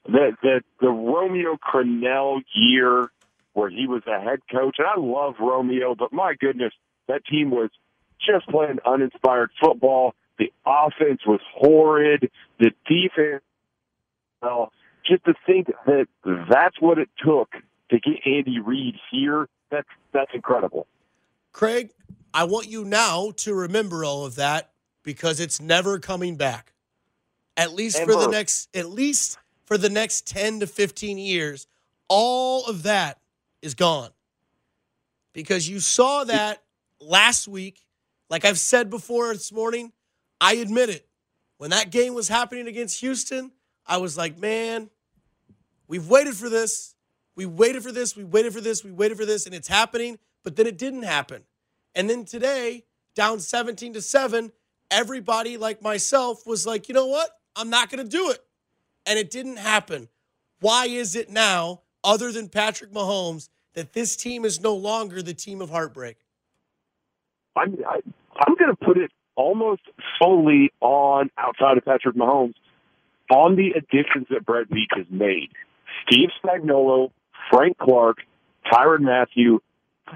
that 0.05 0.37
that 0.41 0.61
the 0.81 0.89
Romeo 0.89 1.57
Crennel 1.57 2.41
year 2.53 3.09
where 3.53 3.69
he 3.69 3.87
was 3.87 4.03
the 4.05 4.19
head 4.19 4.39
coach, 4.51 4.75
and 4.79 4.87
I 4.87 4.99
love 4.99 5.35
Romeo, 5.39 5.95
but 5.95 6.11
my 6.11 6.33
goodness, 6.37 6.73
that 7.07 7.25
team 7.25 7.51
was 7.51 7.69
just 8.19 8.47
playing 8.47 8.79
uninspired 8.85 9.49
football. 9.61 10.13
The 10.37 10.51
offense 10.65 11.21
was 11.25 11.39
horrid. 11.55 12.29
The 12.59 12.71
defense, 12.85 13.43
well, 14.41 14.73
just 15.05 15.23
to 15.25 15.33
think 15.45 15.67
that 15.85 16.07
that's 16.49 16.79
what 16.81 16.97
it 16.97 17.09
took 17.23 17.51
to 17.89 17.99
get 17.99 18.25
Andy 18.25 18.59
Reid 18.59 18.95
here, 19.11 19.47
that's 19.71 19.87
that's 20.13 20.31
incredible. 20.33 20.87
Craig, 21.53 21.91
I 22.33 22.43
want 22.43 22.67
you 22.67 22.83
now 22.83 23.31
to 23.37 23.53
remember 23.53 24.03
all 24.03 24.25
of 24.25 24.35
that 24.35 24.71
because 25.03 25.39
it's 25.39 25.61
never 25.61 25.99
coming 25.99 26.35
back. 26.35 26.73
At 27.57 27.73
least 27.73 28.01
for 28.03 28.15
the 28.15 28.27
next 28.27 28.69
at 28.75 28.89
least 28.89 29.37
for 29.65 29.77
the 29.77 29.89
next 29.89 30.27
10 30.27 30.59
to 30.59 30.67
15 30.67 31.17
years, 31.17 31.67
all 32.07 32.65
of 32.65 32.83
that 32.83 33.19
is 33.61 33.73
gone. 33.73 34.11
Because 35.33 35.67
you 35.67 35.79
saw 35.79 36.23
that 36.25 36.61
last 36.99 37.47
week, 37.47 37.85
like 38.29 38.45
I've 38.45 38.59
said 38.59 38.89
before 38.89 39.33
this 39.33 39.51
morning, 39.51 39.91
I 40.39 40.55
admit 40.55 40.89
it. 40.89 41.07
When 41.57 41.71
that 41.71 41.89
game 41.89 42.13
was 42.13 42.27
happening 42.27 42.67
against 42.67 42.99
Houston, 42.99 43.51
I 43.85 43.97
was 43.97 44.17
like, 44.17 44.37
man, 44.37 44.89
we've 45.87 46.07
waited 46.07 46.35
for 46.35 46.49
this. 46.49 46.95
We 47.35 47.45
waited 47.45 47.83
for 47.83 47.91
this. 47.91 48.15
We 48.15 48.23
waited 48.23 48.53
for 48.53 48.61
this. 48.61 48.83
We 48.83 48.91
waited 48.91 49.17
for 49.17 49.25
this, 49.25 49.45
and 49.45 49.55
it's 49.55 49.67
happening. 49.67 50.19
But 50.43 50.55
then 50.55 50.67
it 50.67 50.77
didn't 50.77 51.03
happen. 51.03 51.43
And 51.95 52.09
then 52.09 52.25
today, 52.25 52.83
down 53.15 53.39
17 53.39 53.93
to 53.93 54.01
7, 54.01 54.51
everybody 54.91 55.57
like 55.57 55.81
myself 55.81 56.45
was 56.45 56.65
like, 56.65 56.87
you 56.87 56.93
know 56.93 57.07
what? 57.07 57.29
I'm 57.55 57.69
not 57.69 57.89
going 57.89 58.03
to 58.03 58.09
do 58.09 58.31
it. 58.31 58.39
And 59.05 59.19
it 59.19 59.29
didn't 59.29 59.57
happen. 59.57 60.09
Why 60.59 60.85
is 60.85 61.15
it 61.15 61.29
now, 61.29 61.81
other 62.03 62.31
than 62.31 62.49
Patrick 62.49 62.91
Mahomes, 62.91 63.49
that 63.73 63.93
this 63.93 64.15
team 64.15 64.45
is 64.45 64.59
no 64.59 64.75
longer 64.75 65.21
the 65.21 65.33
team 65.33 65.61
of 65.61 65.69
heartbreak? 65.69 66.17
I'm 67.55 67.77
I, 67.87 67.99
I'm 68.39 68.55
going 68.55 68.75
to 68.75 68.85
put 68.85 68.97
it 68.97 69.11
almost 69.35 69.81
solely 70.19 70.71
on 70.81 71.29
outside 71.37 71.77
of 71.77 71.85
Patrick 71.85 72.15
Mahomes 72.15 72.55
on 73.29 73.55
the 73.55 73.71
additions 73.71 74.27
that 74.29 74.45
Brett 74.45 74.69
Veach 74.69 74.95
has 74.95 75.05
made. 75.09 75.49
Steve 76.05 76.29
Spagnuolo, 76.43 77.11
Frank 77.51 77.77
Clark, 77.77 78.17
Tyrann 78.71 79.01
Mathieu, 79.01 79.59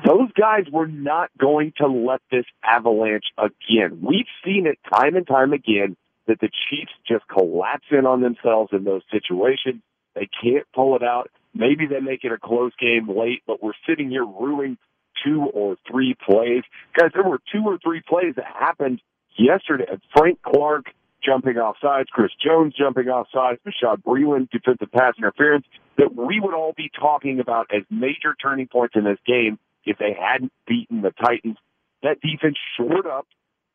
those 0.06 0.32
guys 0.34 0.66
were 0.72 0.88
not 0.88 1.30
going 1.38 1.74
to 1.78 1.88
let 1.88 2.22
this 2.32 2.46
avalanche 2.64 3.26
again. 3.38 4.02
We've 4.02 4.28
seen 4.46 4.68
it 4.68 4.78
time 4.94 5.16
and 5.16 5.26
time 5.26 5.54
again 5.54 5.98
that 6.30 6.40
the 6.40 6.50
Chiefs 6.70 6.92
just 7.08 7.28
collapse 7.28 7.86
in 7.92 8.06
on 8.06 8.22
themselves 8.22 8.70
in 8.72 8.84
those 8.84 9.02
situations. 9.12 9.82
They 10.16 10.30
can't 10.42 10.66
pull 10.74 10.96
it 10.96 11.04
out. 11.04 11.30
Maybe 11.54 11.88
they 11.88 12.00
make 12.00 12.24
it 12.24 12.32
a 12.32 12.38
close 12.38 12.72
game 12.80 13.10
late, 13.10 13.42
but 13.46 13.62
we're 13.62 13.74
sitting 13.88 14.10
here 14.10 14.26
ruining 14.26 14.78
two 15.26 15.50
or 15.54 15.76
three 15.90 16.16
plays. 16.26 16.64
Guys, 16.98 17.12
there 17.14 17.24
were 17.24 17.40
two 17.52 17.64
or 17.66 17.78
three 17.84 18.02
plays 18.08 18.36
that 18.36 18.46
happened 18.46 19.02
yesterday. 19.38 19.86
Frank 20.16 20.40
Clark 20.44 20.86
jumping 21.26 21.58
off 21.58 21.76
sides, 21.82 22.10
Chris 22.12 22.32
Jones 22.44 22.74
jumping 22.78 23.10
off 23.10 23.28
sides, 23.34 23.60
Bashaud 23.66 24.04
Breeland 24.04 24.50
defensive 24.52 24.92
pass 24.92 25.16
interference 25.18 25.66
that 25.98 26.16
we 26.16 26.40
would 26.40 26.54
all 26.54 26.74
be 26.78 26.90
talking 26.98 27.40
about 27.40 27.68
as 27.76 27.84
major 27.90 28.36
turning 28.42 28.68
points 28.68 28.96
in 28.96 29.04
this 29.04 29.20
game 29.26 29.60
if 29.86 29.98
they 29.98 30.16
hadn't 30.18 30.54
beaten 30.68 31.02
the 31.02 31.12
Titans. 31.12 31.58
That 32.04 32.22
defense 32.22 32.58
shored 32.78 33.06
up. 33.06 33.28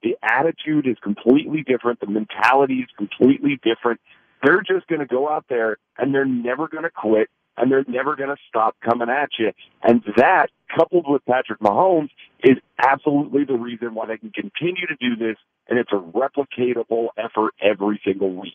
The 0.05 0.19
attitude 0.23 0.87
is 0.87 0.97
completely 1.03 1.65
different. 1.67 1.99
The 1.99 2.07
mentality 2.07 2.81
is 2.81 2.89
completely 2.97 3.59
different. 3.65 4.01
They're 4.45 4.61
just 4.61 4.87
going 4.87 5.01
to 5.01 5.07
go 5.07 5.31
out 5.31 5.47
there 5.49 5.79
and 5.97 6.15
they're 6.15 6.27
never 6.27 6.69
going 6.69 6.85
to 6.85 6.91
quit 6.91 7.29
and 7.57 7.73
they're 7.73 7.87
never 7.89 8.15
going 8.15 8.29
to 8.29 8.37
stop 8.47 8.77
coming 8.85 9.09
at 9.09 9.31
you. 9.39 9.53
And 9.83 10.03
that, 10.17 10.49
coupled 10.77 11.07
with 11.09 11.25
Patrick 11.25 11.61
Mahomes, 11.61 12.11
is 12.43 12.59
absolutely 12.79 13.45
the 13.45 13.55
reason 13.55 13.95
why 13.95 14.07
they 14.07 14.19
can 14.19 14.31
continue 14.31 14.87
to 14.87 14.97
do 15.01 15.17
this. 15.17 15.37
And 15.69 15.79
it's 15.79 15.91
a 15.93 15.97
replicatable 15.97 17.09
effort 17.17 17.55
every 17.63 17.99
single 18.05 18.35
week. 18.35 18.53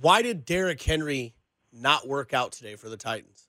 Why 0.00 0.22
did 0.22 0.44
Derrick 0.44 0.80
Henry 0.80 1.34
not 1.72 2.06
work 2.06 2.32
out 2.32 2.52
today 2.52 2.76
for 2.76 2.88
the 2.88 2.96
Titans? 2.96 3.48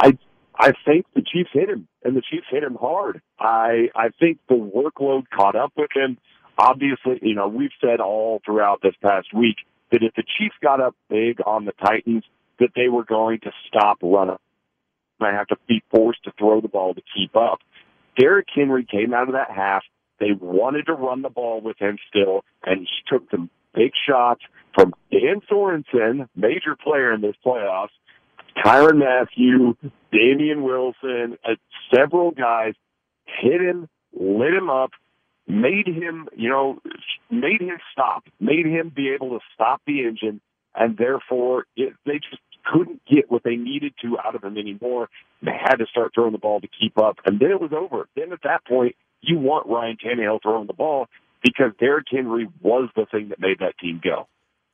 I 0.00 0.18
I 0.58 0.72
think 0.84 1.06
the 1.14 1.22
Chiefs 1.22 1.50
hit 1.52 1.68
him, 1.68 1.86
and 2.02 2.16
the 2.16 2.22
Chiefs 2.22 2.46
hit 2.50 2.64
him 2.64 2.76
hard. 2.80 3.22
I 3.38 3.88
I 3.94 4.08
think 4.18 4.38
the 4.48 4.54
workload 4.54 5.24
caught 5.34 5.54
up 5.54 5.72
with 5.76 5.90
him. 5.94 6.18
Obviously, 6.58 7.20
you 7.22 7.34
know 7.34 7.48
we've 7.48 7.70
said 7.80 8.00
all 8.00 8.40
throughout 8.44 8.80
this 8.82 8.94
past 9.00 9.32
week 9.32 9.56
that 9.92 10.02
if 10.02 10.14
the 10.14 10.24
Chiefs 10.38 10.56
got 10.62 10.80
up 10.80 10.96
big 11.08 11.38
on 11.46 11.64
the 11.64 11.72
Titans, 11.72 12.24
that 12.58 12.70
they 12.74 12.88
were 12.88 13.04
going 13.04 13.38
to 13.40 13.52
stop 13.68 13.98
running. 14.02 14.36
Might 15.20 15.34
have 15.34 15.48
to 15.48 15.56
be 15.68 15.82
forced 15.90 16.24
to 16.24 16.32
throw 16.38 16.60
the 16.60 16.68
ball 16.68 16.94
to 16.94 17.02
keep 17.14 17.36
up. 17.36 17.60
Derrick 18.18 18.48
Henry 18.54 18.84
came 18.84 19.14
out 19.14 19.28
of 19.28 19.34
that 19.34 19.50
half. 19.50 19.82
They 20.18 20.32
wanted 20.32 20.86
to 20.86 20.94
run 20.94 21.22
the 21.22 21.30
ball 21.30 21.60
with 21.60 21.78
him 21.78 21.98
still, 22.08 22.44
and 22.64 22.80
he 22.80 22.86
took 23.06 23.30
some 23.30 23.50
big 23.74 23.92
shots 24.08 24.42
from 24.74 24.92
Dan 25.12 25.40
Sorensen, 25.50 26.28
major 26.34 26.76
player 26.82 27.12
in 27.12 27.20
this 27.20 27.36
playoffs, 27.44 27.94
Tyrann 28.64 28.98
Mathieu, 28.98 29.76
Damien 30.12 30.62
Wilson, 30.62 31.38
uh, 31.44 31.54
several 31.94 32.30
guys 32.30 32.74
hit 33.24 33.60
him, 33.60 33.88
lit 34.12 34.54
him 34.54 34.70
up, 34.70 34.90
made 35.46 35.86
him, 35.86 36.28
you 36.36 36.48
know, 36.48 36.78
made 37.30 37.60
him 37.60 37.78
stop, 37.92 38.24
made 38.40 38.66
him 38.66 38.92
be 38.94 39.10
able 39.10 39.30
to 39.30 39.44
stop 39.54 39.80
the 39.86 40.04
engine, 40.04 40.40
and 40.74 40.96
therefore 40.96 41.64
it, 41.76 41.94
they 42.04 42.14
just 42.14 42.42
couldn't 42.64 43.00
get 43.10 43.30
what 43.30 43.42
they 43.44 43.56
needed 43.56 43.94
to 44.02 44.18
out 44.18 44.34
of 44.34 44.44
him 44.44 44.58
anymore. 44.58 45.08
They 45.42 45.52
had 45.52 45.76
to 45.76 45.86
start 45.86 46.12
throwing 46.14 46.32
the 46.32 46.38
ball 46.38 46.60
to 46.60 46.68
keep 46.68 46.98
up, 46.98 47.18
and 47.24 47.38
then 47.38 47.50
it 47.50 47.60
was 47.60 47.72
over. 47.72 48.08
Then 48.14 48.32
at 48.32 48.42
that 48.44 48.64
point, 48.66 48.96
you 49.20 49.38
want 49.38 49.66
Ryan 49.66 49.96
Tannehill 49.96 50.42
throwing 50.42 50.66
the 50.66 50.74
ball 50.74 51.06
because 51.42 51.72
Derrick 51.78 52.06
Henry 52.10 52.48
was 52.60 52.90
the 52.94 53.06
thing 53.10 53.30
that 53.30 53.40
made 53.40 53.58
that 53.60 53.78
team 53.78 54.00
go. 54.02 54.26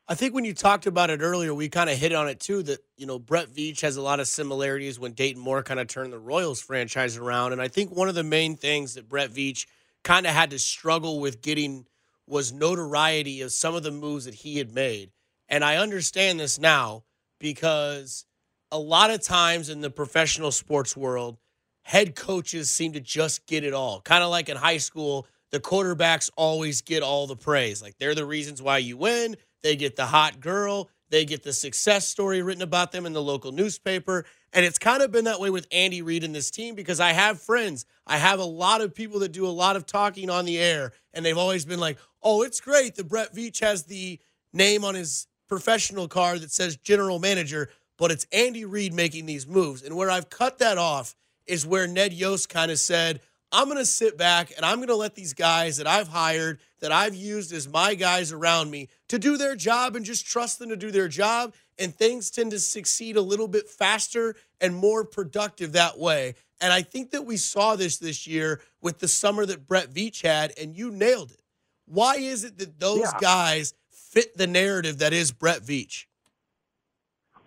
I 0.06 0.14
think 0.14 0.34
when 0.34 0.44
you 0.44 0.52
talked 0.52 0.86
about 0.86 1.08
it 1.08 1.20
earlier, 1.22 1.54
we 1.54 1.70
kind 1.70 1.88
of 1.88 1.96
hit 1.96 2.12
on 2.12 2.28
it 2.28 2.38
too 2.38 2.62
that, 2.64 2.80
you 2.98 3.06
know, 3.06 3.18
Brett 3.18 3.48
Veach 3.48 3.80
has 3.80 3.96
a 3.96 4.02
lot 4.02 4.20
of 4.20 4.28
similarities 4.28 4.98
when 4.98 5.12
Dayton 5.12 5.40
Moore 5.40 5.62
kind 5.62 5.80
of 5.80 5.86
turned 5.86 6.12
the 6.12 6.18
Royals 6.18 6.60
franchise 6.60 7.16
around. 7.16 7.52
And 7.52 7.62
I 7.62 7.68
think 7.68 7.90
one 7.90 8.10
of 8.10 8.14
the 8.14 8.22
main 8.22 8.56
things 8.56 8.94
that 8.94 9.08
Brett 9.08 9.30
Veach 9.30 9.66
kind 10.02 10.26
of 10.26 10.32
had 10.32 10.50
to 10.50 10.58
struggle 10.58 11.20
with 11.20 11.40
getting 11.40 11.86
was 12.26 12.52
notoriety 12.52 13.40
of 13.40 13.52
some 13.52 13.74
of 13.74 13.82
the 13.82 13.90
moves 13.90 14.26
that 14.26 14.34
he 14.34 14.58
had 14.58 14.74
made. 14.74 15.10
And 15.48 15.64
I 15.64 15.76
understand 15.76 16.38
this 16.38 16.58
now 16.58 17.04
because 17.38 18.26
a 18.70 18.78
lot 18.78 19.10
of 19.10 19.22
times 19.22 19.70
in 19.70 19.80
the 19.80 19.90
professional 19.90 20.50
sports 20.50 20.94
world, 20.94 21.38
head 21.82 22.14
coaches 22.14 22.70
seem 22.70 22.92
to 22.92 23.00
just 23.00 23.46
get 23.46 23.64
it 23.64 23.72
all. 23.72 24.02
Kind 24.02 24.22
of 24.22 24.30
like 24.30 24.50
in 24.50 24.56
high 24.56 24.78
school, 24.78 25.26
the 25.50 25.60
quarterbacks 25.60 26.30
always 26.36 26.82
get 26.82 27.02
all 27.02 27.26
the 27.26 27.36
praise. 27.36 27.82
Like 27.82 27.96
they're 27.98 28.14
the 28.14 28.26
reasons 28.26 28.60
why 28.60 28.78
you 28.78 28.98
win. 28.98 29.36
They 29.64 29.77
get 29.77 29.96
the 29.96 30.05
hot 30.05 30.40
girl. 30.40 30.90
They 31.09 31.24
get 31.24 31.42
the 31.42 31.53
success 31.55 32.07
story 32.07 32.42
written 32.42 32.62
about 32.62 32.92
them 32.92 33.07
in 33.07 33.14
the 33.14 33.22
local 33.22 33.50
newspaper. 33.50 34.27
And 34.53 34.64
it's 34.64 34.79
kind 34.79 35.03
of 35.03 35.11
been 35.11 35.24
that 35.24 35.40
way 35.40 35.48
with 35.48 35.66
Andy 35.72 36.03
Reid 36.03 36.22
and 36.22 36.35
this 36.35 36.50
team 36.50 36.74
because 36.74 37.00
I 37.00 37.12
have 37.12 37.40
friends. 37.40 37.87
I 38.07 38.18
have 38.18 38.40
a 38.40 38.44
lot 38.44 38.83
of 38.83 38.94
people 38.94 39.20
that 39.20 39.33
do 39.33 39.46
a 39.46 39.48
lot 39.48 39.77
of 39.77 39.87
talking 39.87 40.29
on 40.29 40.44
the 40.44 40.59
air, 40.59 40.92
and 41.14 41.24
they've 41.24 41.38
always 41.38 41.64
been 41.64 41.81
like, 41.81 41.98
oh, 42.22 42.42
it's 42.42 42.61
great 42.61 42.94
that 42.96 43.09
Brett 43.09 43.35
Veach 43.35 43.61
has 43.61 43.85
the 43.85 44.20
name 44.53 44.85
on 44.85 44.94
his 44.94 45.27
professional 45.48 46.09
card 46.09 46.42
that 46.42 46.50
says 46.53 46.77
general 46.77 47.18
manager, 47.18 47.70
but 47.96 48.11
it's 48.11 48.27
Andy 48.33 48.66
Reid 48.66 48.92
making 48.92 49.24
these 49.24 49.46
moves. 49.46 49.83
And 49.83 49.96
where 49.96 50.11
I've 50.11 50.29
cut 50.29 50.59
that 50.59 50.77
off 50.77 51.16
is 51.46 51.66
where 51.66 51.87
Ned 51.87 52.12
Yost 52.12 52.50
kind 52.50 52.70
of 52.70 52.79
said, 52.79 53.20
I'm 53.54 53.66
going 53.66 53.78
to 53.78 53.86
sit 53.86 54.18
back 54.18 54.52
and 54.56 54.66
I'm 54.66 54.78
going 54.78 54.88
to 54.88 54.96
let 54.96 55.14
these 55.14 55.32
guys 55.32 55.76
that 55.76 55.86
I've 55.86 56.08
hired, 56.08 56.58
that 56.80 56.90
I've 56.90 57.14
used 57.14 57.52
as 57.52 57.68
my 57.68 57.94
guys 57.94 58.32
around 58.32 58.70
me 58.70 58.88
to 59.08 59.18
do 59.18 59.36
their 59.36 59.54
job 59.54 59.94
and 59.94 60.04
just 60.04 60.26
trust 60.26 60.58
them 60.58 60.70
to 60.70 60.76
do 60.76 60.90
their 60.90 61.06
job. 61.06 61.54
And 61.78 61.94
things 61.94 62.30
tend 62.30 62.50
to 62.50 62.58
succeed 62.58 63.16
a 63.16 63.20
little 63.22 63.46
bit 63.46 63.68
faster 63.68 64.34
and 64.60 64.74
more 64.74 65.04
productive 65.04 65.72
that 65.72 65.98
way. 65.98 66.34
And 66.60 66.72
I 66.72 66.82
think 66.82 67.12
that 67.12 67.24
we 67.24 67.36
saw 67.36 67.76
this 67.76 67.98
this 67.98 68.26
year 68.26 68.60
with 68.80 68.98
the 68.98 69.08
summer 69.08 69.46
that 69.46 69.66
Brett 69.68 69.90
Veach 69.92 70.22
had, 70.22 70.52
and 70.60 70.76
you 70.76 70.90
nailed 70.90 71.30
it. 71.30 71.40
Why 71.86 72.16
is 72.16 72.42
it 72.44 72.58
that 72.58 72.80
those 72.80 73.00
Yeah. 73.12 73.18
guys 73.20 73.74
fit 73.90 74.36
the 74.36 74.46
narrative 74.46 74.98
that 74.98 75.12
is 75.12 75.30
Brett 75.32 75.62
Veach? 75.62 76.06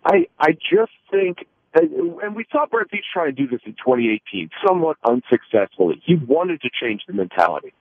I 0.05 0.27
I 0.39 0.51
just 0.53 0.91
think, 1.11 1.47
and 1.79 2.35
we 2.35 2.45
saw 2.51 2.65
Brett 2.65 2.87
Veach 2.91 2.99
try 3.13 3.25
to 3.25 3.31
do 3.31 3.47
this 3.47 3.61
in 3.65 3.73
2018, 3.73 4.49
somewhat 4.65 4.97
unsuccessfully. 5.03 6.01
He 6.05 6.15
wanted 6.15 6.61
to 6.61 6.69
change 6.81 7.01
the 7.07 7.13
mentality. 7.13 7.73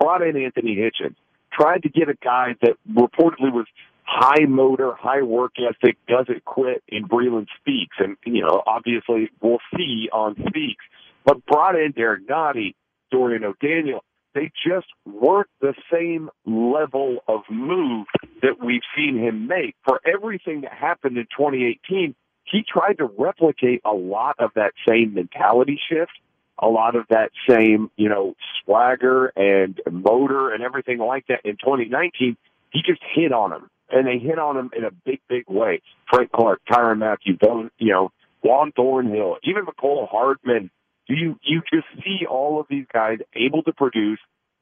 Brought 0.00 0.22
in 0.22 0.36
Anthony 0.36 0.76
Hitchens, 0.76 1.16
tried 1.52 1.82
to 1.82 1.88
get 1.88 2.08
a 2.08 2.14
guy 2.14 2.54
that 2.62 2.76
reportedly 2.90 3.52
was 3.52 3.66
high 4.04 4.44
motor, 4.46 4.92
high 4.94 5.22
work 5.22 5.52
ethic, 5.58 5.96
doesn't 6.06 6.44
quit 6.44 6.82
in 6.88 7.08
Breeland 7.08 7.46
Speaks, 7.60 7.96
and 7.98 8.16
you 8.24 8.42
know 8.42 8.62
obviously 8.66 9.30
we'll 9.40 9.58
see 9.76 10.08
on 10.12 10.34
Speaks, 10.48 10.84
but 11.24 11.44
brought 11.46 11.76
in 11.76 11.92
Derrick 11.92 12.26
Nnadi, 12.26 12.74
Dorian 13.10 13.44
O'Daniel. 13.44 14.04
They 14.34 14.50
just 14.68 14.86
weren't 15.06 15.48
the 15.62 15.72
same 15.90 16.28
level 16.44 17.20
of 17.26 17.40
move 17.50 18.06
that 18.42 18.62
we've 18.62 18.82
seen 18.94 19.16
him 19.16 19.46
make. 19.46 19.74
For 19.86 19.98
everything 20.06 20.60
that 20.60 20.74
happened 20.74 21.16
in 21.16 21.24
2018, 21.24 22.14
he 22.50 22.64
tried 22.66 22.98
to 22.98 23.10
replicate 23.18 23.82
a 23.84 23.92
lot 23.92 24.36
of 24.38 24.50
that 24.54 24.72
same 24.88 25.14
mentality 25.14 25.78
shift. 25.88 26.12
a 26.58 26.68
lot 26.68 26.96
of 26.96 27.04
that 27.10 27.30
same, 27.48 27.90
you 27.96 28.08
know, 28.08 28.34
swagger 28.64 29.26
and 29.36 29.80
motor 29.90 30.52
and 30.54 30.62
everything 30.62 30.98
like 30.98 31.26
that 31.28 31.40
in 31.44 31.52
2019. 31.56 32.36
He 32.72 32.80
just 32.84 33.02
hit 33.14 33.32
on 33.32 33.52
him, 33.52 33.70
and 33.90 34.06
they 34.06 34.18
hit 34.18 34.38
on 34.38 34.56
him 34.56 34.70
in 34.76 34.84
a 34.84 34.90
big, 34.90 35.20
big 35.28 35.44
way. 35.48 35.82
Frank 36.10 36.32
Clark, 36.32 36.60
Tyrann 36.70 36.98
Mathieu, 36.98 37.36
those, 37.40 37.70
you 37.78 37.92
know, 37.92 38.10
Juan 38.42 38.72
Thornhill, 38.72 39.36
even 39.44 39.66
Mecole 39.66 40.08
Hardman. 40.08 40.70
You 41.08 41.38
you 41.42 41.62
just 41.72 41.86
see 42.04 42.26
all 42.28 42.58
of 42.58 42.66
these 42.68 42.86
guys 42.92 43.18
able 43.34 43.62
to 43.64 43.72
produce, 43.72 44.18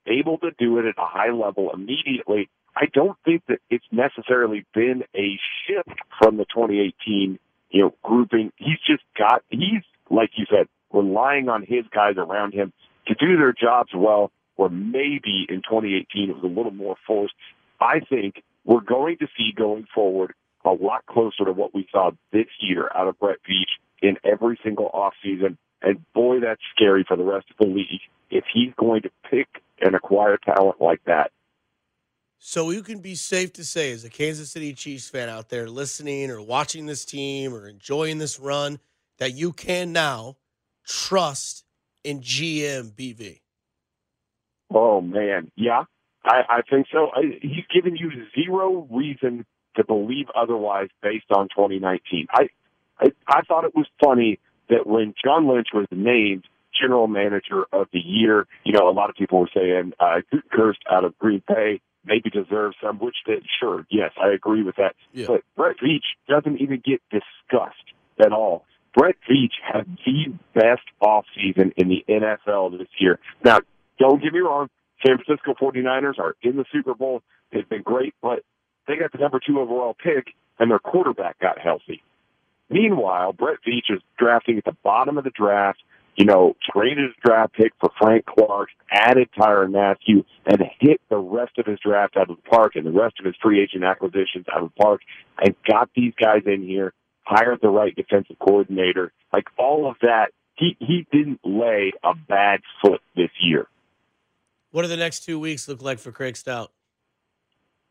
able 0.07 0.39
to 0.39 0.51
do 0.59 0.79
it 0.79 0.85
at 0.85 0.99
a 0.99 1.07
high 1.07 1.31
level 1.31 1.71
immediately. 1.73 2.51
I 2.77 2.87
don't 2.93 3.17
think 3.25 3.43
that 3.49 3.61
it's 3.71 3.85
necessarily 3.91 4.67
been 4.75 5.05
a 5.17 5.39
shift 5.67 5.99
from 6.19 6.37
the 6.37 6.45
2018, 6.45 7.39
you 7.75 7.83
know, 7.83 7.95
grouping. 8.05 8.53
He's 8.57 8.79
just 8.87 9.03
got 9.19 9.43
he's 9.51 9.83
like 10.09 10.31
you 10.37 10.47
said, 10.49 10.69
relying 10.93 11.49
on 11.49 11.63
his 11.63 11.85
guys 11.93 12.15
around 12.17 12.55
him 12.55 12.73
to 13.09 13.15
do 13.15 13.37
their 13.37 13.53
jobs 13.53 13.91
well. 13.95 14.31
Or 14.57 14.69
maybe 14.71 15.47
in 15.49 15.57
2018 15.57 16.31
it 16.31 16.37
was 16.37 16.45
a 16.45 16.47
little 16.47 16.71
more 16.71 16.95
forced. 17.05 17.35
I 17.81 17.99
think 18.09 18.45
we're 18.65 18.81
going 18.81 19.19
to 19.19 19.27
see 19.37 19.51
going 19.55 19.87
forward 19.93 20.33
a 20.65 20.71
lot 20.71 21.05
closer 21.07 21.45
to 21.45 21.53
what 21.53 21.75
we 21.75 21.89
saw 21.91 22.13
this 22.33 22.47
year 22.61 22.89
out 22.95 23.09
of 23.09 23.19
Brett 23.19 23.39
Veach 23.51 23.75
in 24.01 24.17
every 24.25 24.59
single 24.63 24.91
offseason. 24.95 25.57
And 25.83 26.05
boy, 26.15 26.39
that's 26.39 26.61
scary 26.75 27.05
for 27.07 27.17
the 27.17 27.25
rest 27.25 27.47
of 27.51 27.57
the 27.67 27.75
league 27.75 28.01
if 28.31 28.45
he's 28.53 28.73
going 28.79 29.03
to 29.03 29.11
pick 29.29 29.49
and 29.81 29.97
acquire 29.97 30.39
talent 30.39 30.81
like 30.81 31.03
that. 31.07 31.33
So 32.47 32.69
you 32.69 32.83
can 32.83 32.99
be 32.99 33.15
safe 33.15 33.55
to 33.55 33.65
say, 33.65 33.91
as 33.93 34.05
a 34.05 34.11
Kansas 34.11 34.51
City 34.51 34.75
Chiefs 34.75 35.09
fan 35.09 35.31
out 35.31 35.49
there 35.49 35.67
listening 35.67 36.31
or 36.31 36.43
watching 36.43 36.85
this 36.85 37.07
team 37.07 37.55
or 37.55 37.67
enjoying 37.67 38.19
this 38.19 38.39
run, 38.39 38.81
that 39.17 39.33
you 39.33 39.51
can 39.51 39.93
now 39.93 40.37
trust 40.87 41.65
in 42.05 42.21
GM 42.21 42.93
BV. 42.93 43.41
Oh 44.71 45.01
man, 45.01 45.53
yeah, 45.57 45.85
I, 46.23 46.43
I 46.47 46.61
think 46.69 46.89
so. 46.93 47.09
I, 47.15 47.39
he's 47.41 47.65
given 47.75 47.97
you 47.97 48.11
zero 48.35 48.87
reason 48.91 49.47
to 49.77 49.85
believe 49.85 50.27
otherwise 50.37 50.89
based 51.03 51.31
on 51.35 51.49
2019. 51.49 52.27
I, 52.31 52.49
I 53.01 53.07
I 53.27 53.41
thought 53.49 53.65
it 53.65 53.75
was 53.75 53.87
funny 54.05 54.39
that 54.69 54.87
when 54.87 55.15
John 55.25 55.49
Lynch 55.49 55.69
was 55.73 55.87
named 55.91 56.45
general 56.79 57.07
manager 57.07 57.65
of 57.73 57.87
the 57.91 58.01
year, 58.01 58.47
you 58.65 58.75
know, 58.75 58.87
a 58.87 58.93
lot 58.93 59.09
of 59.09 59.17
people 59.17 59.41
were 59.41 59.51
saying 59.57 59.95
uh, 59.99 60.21
cursed 60.53 60.83
out 60.93 61.05
of 61.05 61.17
Green 61.19 61.43
Bay 61.49 61.81
maybe 62.05 62.31
deserves 62.31 62.77
some, 62.83 62.99
which 62.99 63.17
did 63.27 63.45
sure, 63.61 63.87
yes, 63.91 64.11
I 64.23 64.33
agree 64.33 64.63
with 64.63 64.77
that. 64.77 64.95
Yeah. 65.13 65.27
But 65.29 65.43
Brett 65.57 65.77
Veach 65.83 66.05
doesn't 66.29 66.61
even 66.61 66.83
get 66.85 67.01
discussed 67.11 67.93
at 68.19 68.33
all. 68.33 68.65
Brett 68.97 69.17
Veach 69.29 69.55
had 69.63 69.87
the 70.07 70.35
best 70.55 70.83
offseason 71.03 71.73
in 71.77 71.89
the 71.89 72.05
NFL 72.09 72.79
this 72.79 72.89
year. 72.99 73.19
Now, 73.45 73.61
don't 73.99 74.23
get 74.23 74.33
me 74.33 74.41
wrong, 74.41 74.69
San 75.05 75.19
Francisco 75.19 75.55
49ers 75.55 76.19
are 76.19 76.37
in 76.43 76.57
the 76.57 76.65
Super 76.73 76.95
Bowl. 76.95 77.23
They've 77.53 77.69
been 77.69 77.83
great, 77.83 78.15
but 78.23 78.41
they 78.87 78.97
got 78.97 79.13
the 79.13 79.19
number 79.19 79.41
two 79.45 79.61
overall 79.61 79.95
pick, 79.95 80.35
and 80.59 80.71
their 80.71 80.79
quarterback 80.79 81.39
got 81.41 81.59
healthy. 81.59 82.03
Meanwhile, 82.71 83.33
Brett 83.33 83.59
Veach 83.67 83.95
is 83.95 84.01
drafting 84.19 84.59
at 84.59 84.65
the 84.65 84.77
bottom 84.83 85.19
of 85.19 85.25
the 85.25 85.31
draft, 85.31 85.81
you 86.17 86.25
know, 86.25 86.55
traded 86.73 87.05
his 87.05 87.15
draft 87.25 87.55
pick 87.55 87.73
for 87.81 87.91
Frank 87.99 88.25
Clark, 88.27 88.69
added 88.91 89.29
Tyrann 89.39 89.73
Mathieu, 89.73 90.25
and 90.47 90.63
hit 90.81 91.01
the 91.11 91.19
rest 91.19 91.59
of 91.59 91.67
his 91.67 91.79
draft 91.81 92.17
out 92.17 92.31
of 92.31 92.37
the 92.37 92.51
park 92.51 92.77
and 92.77 92.87
the 92.87 92.91
rest 92.91 93.17
of 93.19 93.27
his 93.27 93.35
free 93.43 93.63
agent 93.63 93.85
acquisitions 93.85 94.47
out 94.53 94.63
of 94.63 94.71
the 94.75 94.83
park, 94.83 95.01
and 95.43 95.55
got 95.69 95.91
these 95.97 96.13
guys 96.21 96.43
in 96.47 96.63
here, 96.63 96.93
hired 97.25 97.61
the 97.61 97.69
right 97.69 97.95
defensive 97.95 98.37
coordinator. 98.39 99.13
Like 99.33 99.49
all 99.59 99.91
of 99.91 99.97
that, 100.03 100.29
he, 100.57 100.77
he 100.79 101.07
didn't 101.11 101.41
lay 101.45 101.93
a 102.05 102.15
bad 102.15 102.61
foot 102.81 103.01
this 103.17 103.31
year. 103.41 103.67
What 104.71 104.83
do 104.83 104.89
the 104.89 104.97
next 104.97 105.25
two 105.25 105.39
weeks 105.39 105.69
look 105.69 105.83
like 105.83 105.99
for 105.99 106.13
Craig 106.13 106.37
Stout? 106.37 106.71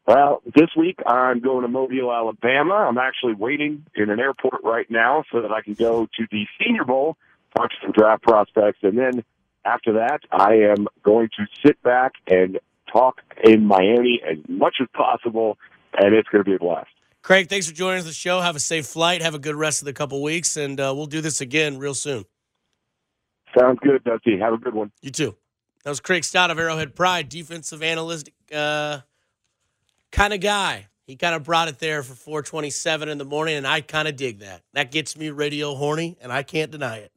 Well, 0.05 0.41
this 0.53 0.69
week 0.77 0.99
I'm 1.05 1.39
going 1.39 1.62
to 1.62 1.69
Mobile, 1.69 2.12
Alabama. 2.12 2.73
I'm 2.73 2.97
actually 2.97 3.36
waiting 3.36 3.86
in 3.95 4.09
an 4.09 4.19
airport 4.19 4.62
right 4.63 4.89
now 4.89 5.23
so 5.31 5.41
that 5.41 5.51
I 5.51 5.62
can 5.62 5.75
go 5.75 6.07
to 6.17 6.27
the 6.29 6.45
Senior 6.59 6.83
Bowl, 6.83 7.15
talk 7.55 7.69
some 7.81 7.91
draft 7.91 8.23
prospects, 8.23 8.79
and 8.83 8.97
then 8.97 9.23
after 9.65 9.93
that, 9.93 10.21
I 10.31 10.53
am 10.55 10.87
going 11.03 11.29
to 11.37 11.45
sit 11.65 11.81
back 11.83 12.13
and 12.27 12.59
talk 12.91 13.21
in 13.43 13.65
Miami 13.65 14.21
as 14.29 14.37
much 14.47 14.75
as 14.81 14.87
possible, 14.93 15.57
and 15.97 16.13
it's 16.13 16.27
going 16.29 16.43
to 16.43 16.49
be 16.49 16.55
a 16.55 16.59
blast. 16.59 16.89
Craig, 17.21 17.47
thanks 17.47 17.67
for 17.67 17.73
joining 17.73 17.99
us 17.99 18.05
the 18.05 18.11
show. 18.11 18.41
Have 18.41 18.57
a 18.57 18.59
safe 18.59 18.85
flight. 18.85 19.21
Have 19.21 19.33
a 19.33 19.39
good 19.39 19.55
rest 19.55 19.81
of 19.81 19.85
the 19.85 19.93
couple 19.93 20.21
weeks, 20.21 20.57
and 20.57 20.79
uh, 20.79 20.93
we'll 20.95 21.05
do 21.05 21.21
this 21.21 21.39
again 21.39 21.77
real 21.77 21.95
soon. 21.95 22.25
Sounds 23.57 23.79
good, 23.81 24.03
Dusty. 24.03 24.37
Have 24.39 24.53
a 24.53 24.57
good 24.57 24.73
one. 24.73 24.91
You 25.01 25.11
too. 25.11 25.35
That 25.83 25.89
was 25.89 26.01
Craig 26.01 26.25
Stout 26.25 26.51
of 26.51 26.59
Arrowhead 26.59 26.95
Pride, 26.95 27.29
defensive 27.29 27.81
analyst. 27.81 28.29
Uh, 28.53 28.99
kind 30.11 30.33
of 30.33 30.41
guy. 30.41 30.87
He 31.05 31.15
kind 31.15 31.35
of 31.35 31.43
brought 31.43 31.67
it 31.69 31.79
there 31.79 32.03
for 32.03 32.13
427 32.13 33.07
in 33.07 33.17
the 33.17 33.25
morning, 33.25 33.55
and 33.55 33.67
I 33.67 33.81
kind 33.81 34.07
of 34.07 34.17
dig 34.17 34.39
that. 34.39 34.61
That 34.73 34.91
gets 34.91 35.17
me 35.17 35.29
radio 35.29 35.75
horny, 35.75 36.17
and 36.21 36.31
I 36.31 36.43
can't 36.43 36.71
deny 36.71 36.97
it. 36.97 37.12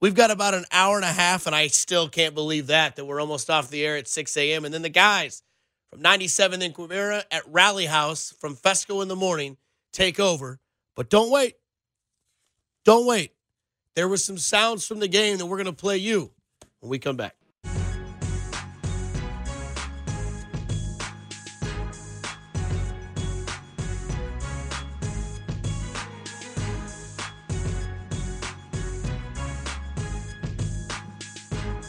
We've 0.00 0.14
got 0.14 0.30
about 0.30 0.54
an 0.54 0.64
hour 0.70 0.96
and 0.96 1.04
a 1.04 1.12
half, 1.12 1.46
and 1.46 1.54
I 1.54 1.68
still 1.68 2.08
can't 2.08 2.34
believe 2.34 2.66
that, 2.66 2.96
that 2.96 3.04
we're 3.04 3.20
almost 3.20 3.48
off 3.48 3.70
the 3.70 3.84
air 3.84 3.96
at 3.96 4.08
6 4.08 4.36
a.m. 4.36 4.64
And 4.64 4.74
then 4.74 4.82
the 4.82 4.88
guys 4.88 5.42
from 5.90 6.02
97 6.02 6.60
in 6.60 6.72
Quivira 6.72 7.22
at 7.30 7.42
Rally 7.46 7.86
House 7.86 8.34
from 8.38 8.56
Fescoe 8.56 9.00
in 9.00 9.08
the 9.08 9.16
morning 9.16 9.56
take 9.92 10.20
over. 10.20 10.58
But 10.94 11.08
don't 11.08 11.30
wait. 11.30 11.54
Don't 12.84 13.06
wait. 13.06 13.32
There 13.94 14.08
was 14.08 14.24
some 14.24 14.38
sounds 14.38 14.86
from 14.86 14.98
the 14.98 15.08
game 15.08 15.38
that 15.38 15.46
we're 15.46 15.56
going 15.56 15.66
to 15.66 15.72
play 15.72 15.96
you 15.96 16.32
when 16.80 16.90
we 16.90 16.98
come 16.98 17.16
back. 17.16 17.36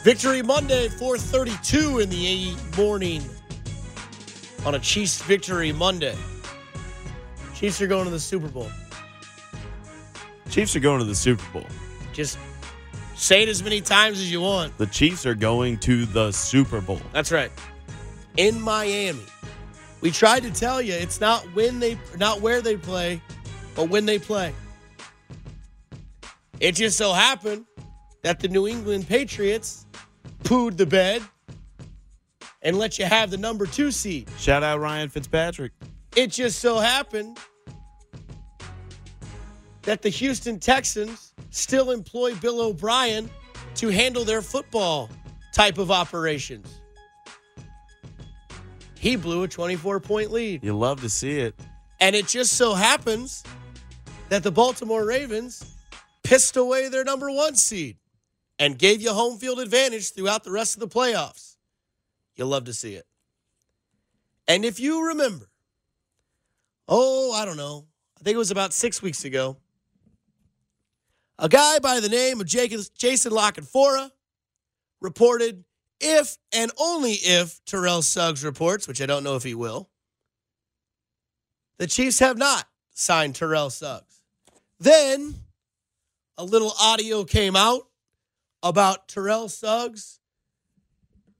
Victory 0.06 0.40
Monday, 0.40 0.88
432 0.88 1.98
in 1.98 2.08
the 2.08 2.54
morning 2.76 3.20
on 4.64 4.76
a 4.76 4.78
Chiefs 4.78 5.20
victory 5.22 5.72
Monday. 5.72 6.14
Chiefs 7.56 7.82
are 7.82 7.88
going 7.88 8.04
to 8.04 8.12
the 8.12 8.20
Super 8.20 8.46
Bowl. 8.46 8.70
Chiefs 10.48 10.76
are 10.76 10.78
going 10.78 11.00
to 11.00 11.04
the 11.04 11.12
Super 11.12 11.42
Bowl. 11.52 11.66
Just 12.12 12.38
say 13.16 13.42
it 13.42 13.48
as 13.48 13.64
many 13.64 13.80
times 13.80 14.20
as 14.20 14.30
you 14.30 14.40
want. 14.40 14.78
The 14.78 14.86
Chiefs 14.86 15.26
are 15.26 15.34
going 15.34 15.76
to 15.78 16.06
the 16.06 16.30
Super 16.30 16.80
Bowl. 16.80 17.00
That's 17.12 17.32
right. 17.32 17.50
In 18.36 18.60
Miami. 18.60 19.18
We 20.02 20.12
tried 20.12 20.44
to 20.44 20.52
tell 20.52 20.80
you 20.80 20.94
it's 20.94 21.20
not 21.20 21.42
when 21.52 21.80
they 21.80 21.98
not 22.16 22.40
where 22.40 22.60
they 22.60 22.76
play, 22.76 23.20
but 23.74 23.88
when 23.88 24.06
they 24.06 24.20
play. 24.20 24.54
It 26.60 26.76
just 26.76 26.96
so 26.96 27.12
happened 27.12 27.66
that 28.22 28.38
the 28.38 28.46
New 28.46 28.68
England 28.68 29.08
Patriots 29.08 29.85
pooed 30.46 30.76
the 30.76 30.86
bed 30.86 31.22
and 32.62 32.78
let 32.78 33.00
you 33.00 33.04
have 33.04 33.30
the 33.30 33.36
number 33.36 33.66
two 33.66 33.90
seed. 33.90 34.30
Shout 34.38 34.62
out 34.62 34.78
Ryan 34.78 35.08
Fitzpatrick. 35.08 35.72
It 36.14 36.28
just 36.28 36.60
so 36.60 36.78
happened 36.78 37.38
that 39.82 40.02
the 40.02 40.08
Houston 40.08 40.60
Texans 40.60 41.34
still 41.50 41.90
employ 41.90 42.36
Bill 42.36 42.60
O'Brien 42.60 43.28
to 43.74 43.88
handle 43.88 44.24
their 44.24 44.40
football 44.40 45.10
type 45.52 45.78
of 45.78 45.90
operations. 45.90 46.80
He 49.00 49.16
blew 49.16 49.42
a 49.42 49.48
24 49.48 49.98
point 49.98 50.30
lead. 50.30 50.62
You 50.62 50.76
love 50.76 51.00
to 51.00 51.08
see 51.08 51.40
it. 51.40 51.56
And 52.00 52.14
it 52.14 52.28
just 52.28 52.52
so 52.52 52.74
happens 52.74 53.42
that 54.28 54.44
the 54.44 54.52
Baltimore 54.52 55.04
Ravens 55.04 55.74
pissed 56.22 56.56
away 56.56 56.88
their 56.88 57.04
number 57.04 57.32
one 57.32 57.56
seed 57.56 57.96
and 58.58 58.78
gave 58.78 59.02
you 59.02 59.12
home 59.12 59.38
field 59.38 59.60
advantage 59.60 60.12
throughout 60.12 60.44
the 60.44 60.50
rest 60.50 60.74
of 60.74 60.80
the 60.80 60.88
playoffs. 60.88 61.56
You'll 62.36 62.48
love 62.48 62.64
to 62.64 62.72
see 62.72 62.94
it. 62.94 63.06
And 64.48 64.64
if 64.64 64.78
you 64.78 65.08
remember, 65.08 65.48
oh, 66.88 67.32
I 67.32 67.44
don't 67.44 67.56
know, 67.56 67.86
I 68.18 68.22
think 68.22 68.34
it 68.34 68.38
was 68.38 68.50
about 68.50 68.72
six 68.72 69.02
weeks 69.02 69.24
ago, 69.24 69.56
a 71.38 71.48
guy 71.48 71.78
by 71.80 72.00
the 72.00 72.08
name 72.08 72.40
of 72.40 72.46
Jason 72.46 73.32
La 73.32 73.50
Canfora 73.50 74.10
reported 75.00 75.64
if 76.00 76.38
and 76.52 76.70
only 76.78 77.12
if 77.12 77.62
Terrell 77.64 78.02
Suggs 78.02 78.44
reports, 78.44 78.88
which 78.88 79.02
I 79.02 79.06
don't 79.06 79.24
know 79.24 79.36
if 79.36 79.42
he 79.42 79.54
will, 79.54 79.90
the 81.78 81.86
Chiefs 81.86 82.18
have 82.20 82.38
not 82.38 82.66
signed 82.92 83.34
Terrell 83.34 83.70
Suggs. 83.70 84.22
Then 84.78 85.34
a 86.38 86.44
little 86.44 86.72
audio 86.80 87.24
came 87.24 87.56
out 87.56 87.86
about 88.68 89.08
Terrell 89.08 89.48
Suggs 89.48 90.20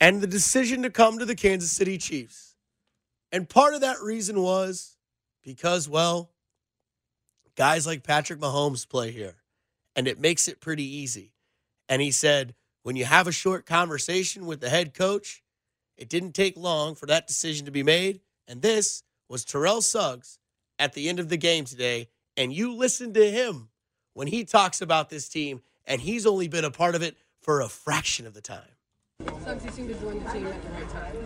and 0.00 0.20
the 0.20 0.26
decision 0.26 0.82
to 0.82 0.90
come 0.90 1.18
to 1.18 1.24
the 1.24 1.34
Kansas 1.34 1.72
City 1.72 1.98
Chiefs. 1.98 2.56
And 3.32 3.48
part 3.48 3.74
of 3.74 3.80
that 3.80 4.00
reason 4.00 4.40
was 4.40 4.96
because, 5.42 5.88
well, 5.88 6.30
guys 7.56 7.86
like 7.86 8.02
Patrick 8.02 8.38
Mahomes 8.38 8.88
play 8.88 9.10
here, 9.10 9.36
and 9.94 10.06
it 10.06 10.20
makes 10.20 10.48
it 10.48 10.60
pretty 10.60 10.84
easy. 10.84 11.32
And 11.88 12.02
he 12.02 12.10
said, 12.10 12.54
when 12.82 12.96
you 12.96 13.04
have 13.04 13.26
a 13.26 13.32
short 13.32 13.66
conversation 13.66 14.46
with 14.46 14.60
the 14.60 14.68
head 14.68 14.94
coach, 14.94 15.42
it 15.96 16.08
didn't 16.08 16.32
take 16.32 16.56
long 16.56 16.94
for 16.94 17.06
that 17.06 17.26
decision 17.26 17.64
to 17.66 17.72
be 17.72 17.82
made. 17.82 18.20
And 18.46 18.62
this 18.62 19.02
was 19.28 19.44
Terrell 19.44 19.82
Suggs 19.82 20.38
at 20.78 20.92
the 20.92 21.08
end 21.08 21.18
of 21.18 21.28
the 21.28 21.36
game 21.36 21.64
today. 21.64 22.08
And 22.36 22.52
you 22.52 22.74
listen 22.74 23.14
to 23.14 23.30
him 23.30 23.70
when 24.12 24.28
he 24.28 24.44
talks 24.44 24.80
about 24.80 25.08
this 25.08 25.28
team, 25.28 25.62
and 25.86 26.00
he's 26.00 26.26
only 26.26 26.48
been 26.48 26.64
a 26.64 26.70
part 26.70 26.94
of 26.94 27.02
it 27.02 27.16
for 27.40 27.60
a 27.60 27.68
fraction 27.68 28.26
of 28.26 28.34
the 28.34 28.40
time. 28.40 28.62
Suggs, 29.44 29.64
you 29.64 29.70
seem 29.70 29.88
to 29.88 29.94
join 29.94 30.22
the 30.22 30.30
team 30.30 30.46
at 30.46 30.62
the 30.62 30.70
right 30.70 30.88
time. 30.90 31.16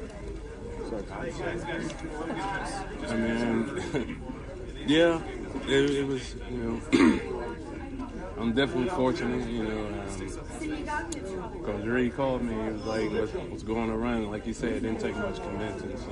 I 3.08 3.16
mean, 3.16 4.22
yeah, 4.86 5.20
it, 5.68 5.90
it, 5.90 6.06
was, 6.06 6.34
you 6.50 6.58
know, 6.58 6.80
I'm 8.38 8.52
definitely 8.52 8.88
fortunate, 8.90 9.48
you 9.48 9.64
know. 9.64 9.86
Um, 9.86 11.64
Coach 11.64 11.84
Ray 11.84 12.10
called 12.10 12.42
me, 12.42 12.54
he 12.54 12.70
was 12.72 12.84
like, 12.84 13.10
what's, 13.12 13.32
what's 13.32 13.62
going 13.62 13.90
around? 13.90 14.30
Like 14.30 14.46
you 14.46 14.52
said, 14.52 14.72
it 14.72 14.80
didn't 14.80 15.00
take 15.00 15.16
much 15.16 15.40
convincing, 15.40 15.96
so 15.96 16.10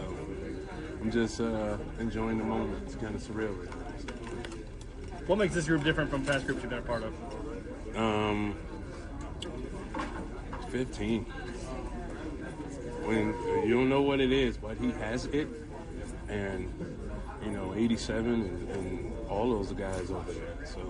I'm 1.00 1.10
just 1.10 1.40
uh, 1.40 1.76
enjoying 1.98 2.38
the 2.38 2.44
moment. 2.44 2.82
It's 2.86 2.94
kind 2.94 3.14
of 3.14 3.22
surreal. 3.22 3.56
Really. 3.58 3.68
What 5.26 5.38
makes 5.38 5.54
this 5.54 5.66
group 5.66 5.84
different 5.84 6.10
from 6.10 6.24
past 6.24 6.46
groups 6.46 6.62
you've 6.62 6.70
been 6.70 6.78
a 6.78 6.82
part 6.82 7.02
of? 7.02 7.12
Um, 7.98 8.54
15. 10.70 11.24
When 13.04 13.34
you 13.66 13.74
don't 13.74 13.88
know 13.88 14.02
what 14.02 14.20
it 14.20 14.30
is, 14.30 14.56
but 14.56 14.76
he 14.76 14.92
has 14.92 15.24
it, 15.26 15.48
and 16.28 16.72
you 17.44 17.50
know, 17.50 17.74
87 17.74 18.32
and, 18.32 18.70
and 18.70 19.12
all 19.28 19.50
those 19.50 19.72
guys 19.72 20.10
over 20.10 20.30
there. 20.32 20.64
So 20.64 20.80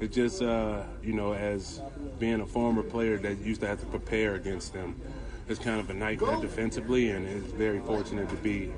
it 0.00 0.12
just, 0.12 0.42
uh, 0.42 0.82
you 1.02 1.14
know, 1.14 1.32
as 1.32 1.80
being 2.18 2.42
a 2.42 2.46
former 2.46 2.82
player 2.82 3.16
that 3.18 3.38
used 3.38 3.62
to 3.62 3.66
have 3.66 3.80
to 3.80 3.86
prepare 3.86 4.34
against 4.34 4.74
them, 4.74 5.00
it's 5.48 5.58
kind 5.58 5.80
of 5.80 5.88
a 5.88 5.94
nightmare 5.94 6.40
defensively, 6.42 7.10
and 7.10 7.26
it's 7.26 7.52
very 7.52 7.80
fortunate 7.80 8.28
to 8.28 8.36
be 8.36 8.70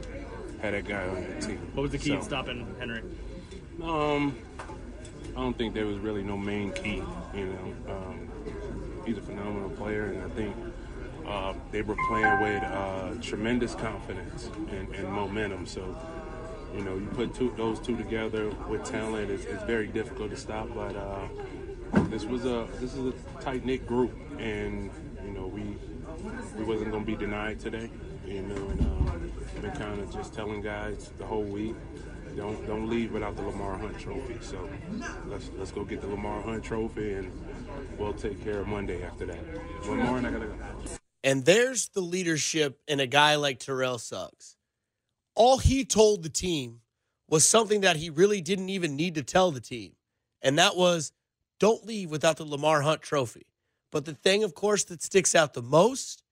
had 0.63 0.75
that 0.75 0.87
guy 0.87 1.09
on 1.09 1.23
your 1.23 1.41
team. 1.41 1.59
What 1.75 1.83
was 1.83 1.91
the 1.91 1.99
key 1.99 2.11
so, 2.11 2.15
in 2.17 2.23
stopping 2.23 2.77
Henry? 2.79 3.03
Um, 3.83 4.37
I 5.37 5.41
don't 5.41 5.57
think 5.57 5.75
there 5.75 5.87
was 5.87 5.99
really 5.99 6.23
no 6.23 6.37
main 6.37 6.73
key. 6.73 7.03
You 7.35 7.47
know, 7.47 7.93
um, 7.93 8.29
he's 9.07 9.19
a 9.19 9.23
phenomenal 9.23 9.71
player, 9.71 10.07
and 10.07 10.23
I 10.23 10.29
think 10.31 10.57
uh, 11.27 11.55
they 11.71 11.83
were 11.83 11.97
playing 12.09 12.41
with 12.41 12.63
uh, 12.65 13.15
tremendous 13.23 13.75
confidence 13.75 14.51
and, 14.71 14.93
and, 14.95 15.09
momentum. 15.09 15.67
So, 15.67 15.97
you 16.75 16.83
know, 16.83 16.97
you 16.97 17.07
put 17.07 17.35
two, 17.35 17.55
those 17.57 17.79
two 17.79 17.97
together 17.97 18.51
with 18.69 18.85
talent, 18.85 19.31
it's, 19.31 19.45
it's 19.45 19.63
very 19.65 19.87
difficult 19.87 20.31
to 20.31 20.37
stop. 20.37 20.69
But 20.75 20.97
uh, 20.97 21.29
this 22.09 22.25
was 22.25 22.45
a 22.45 22.67
this 22.81 22.95
is 22.95 23.07
a 23.07 23.41
tight 23.41 23.65
knit 23.65 23.87
group, 23.87 24.13
and 24.39 24.91
you 25.25 25.31
know 25.31 25.47
we 25.47 25.77
we 26.57 26.65
wasn't 26.65 26.91
going 26.91 27.05
to 27.05 27.11
be 27.11 27.17
denied 27.17 27.61
today. 27.61 27.91
You 28.27 28.43
know, 28.43 28.55
and 28.55 28.81
um, 28.81 29.33
been 29.61 29.71
kind 29.73 30.01
of 30.01 30.13
just 30.13 30.35
telling 30.35 30.63
guys 30.63 31.11
the 31.19 31.27
whole 31.27 31.43
week 31.43 31.75
don't 32.37 32.67
don't 32.67 32.89
leave 32.89 33.13
without 33.13 33.37
the 33.37 33.43
Lamar 33.43 33.79
Hunt 33.79 33.99
Trophy. 33.99 34.39
So 34.41 34.69
let's 35.27 35.51
let's 35.57 35.73
go 35.73 35.85
get 35.85 36.01
the 36.01 36.09
Lamar 36.09 36.41
Hunt 36.43 36.65
Trophy, 36.65 37.15
and 37.15 37.33
we'll 37.99 38.13
take 38.13 38.43
care 38.43 38.61
of 38.61 38.67
Monday 38.67 39.03
after 39.03 39.27
that. 39.27 39.39
One 39.87 39.99
more, 39.99 40.19
and 40.19 40.27
I 40.27 40.31
gotta 40.31 40.47
go. 40.47 40.55
And 41.23 41.45
there's 41.45 41.89
the 41.89 42.01
leadership 42.01 42.81
in 42.89 43.01
a 43.01 43.07
guy 43.07 43.37
like 43.37 43.59
Terrell 43.59 43.99
Suggs. 43.99 44.57
All 45.35 45.59
he 45.59 45.85
told 45.85 46.23
the 46.23 46.31
team 46.31 46.81
was 47.29 47.47
something 47.47 47.83
that 47.83 47.97
he 47.97 48.11
really 48.11 48.41
didn't 48.41 48.71
even 48.71 48.97
need 48.97 49.15
to 49.17 49.23
tell 49.23 49.51
the 49.51 49.61
team, 49.61 49.93
and 50.43 50.59
that 50.59 50.77
was 50.77 51.13
don't 51.59 51.87
leave 51.87 52.11
without 52.11 52.37
the 52.37 52.45
Lamar 52.45 52.81
Hunt 52.83 53.03
Trophy. 53.03 53.47
But 53.93 54.05
the 54.05 54.15
thing, 54.15 54.45
of 54.45 54.55
course, 54.55 54.85
that 54.85 55.03
sticks 55.03 55.35
out 55.35 55.55
the 55.55 55.63
most 55.63 56.23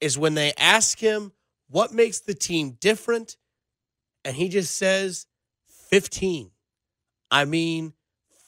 is 0.00 0.18
when 0.18 0.34
they 0.34 0.52
ask 0.58 0.98
him 0.98 1.32
what 1.68 1.92
makes 1.92 2.20
the 2.20 2.34
team 2.34 2.76
different 2.80 3.36
and 4.26 4.34
he 4.34 4.48
just 4.48 4.76
says 4.76 5.28
15. 5.88 6.50
I 7.30 7.44
mean, 7.44 7.92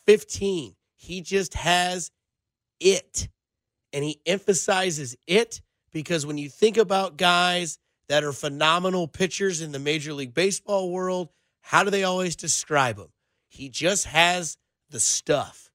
15. 0.07 0.75
He 0.97 1.21
just 1.21 1.55
has 1.55 2.11
it. 2.81 3.29
And 3.93 4.03
he 4.03 4.21
emphasizes 4.27 5.17
it 5.29 5.61
because 5.93 6.27
when 6.27 6.37
you 6.37 6.49
think 6.49 6.79
about 6.79 7.17
guys 7.17 7.79
that 8.09 8.25
are 8.25 8.33
phenomenal 8.33 9.07
pitchers 9.07 9.61
in 9.61 9.71
the 9.71 9.79
Major 9.79 10.13
League 10.13 10.35
Baseball 10.35 10.91
world, 10.91 11.29
how 11.61 11.85
do 11.85 11.91
they 11.91 12.03
always 12.03 12.35
describe 12.35 12.99
him? 12.99 13.13
He 13.47 13.69
just 13.69 14.07
has 14.07 14.59
the 14.91 14.99
stuff. 14.99 15.71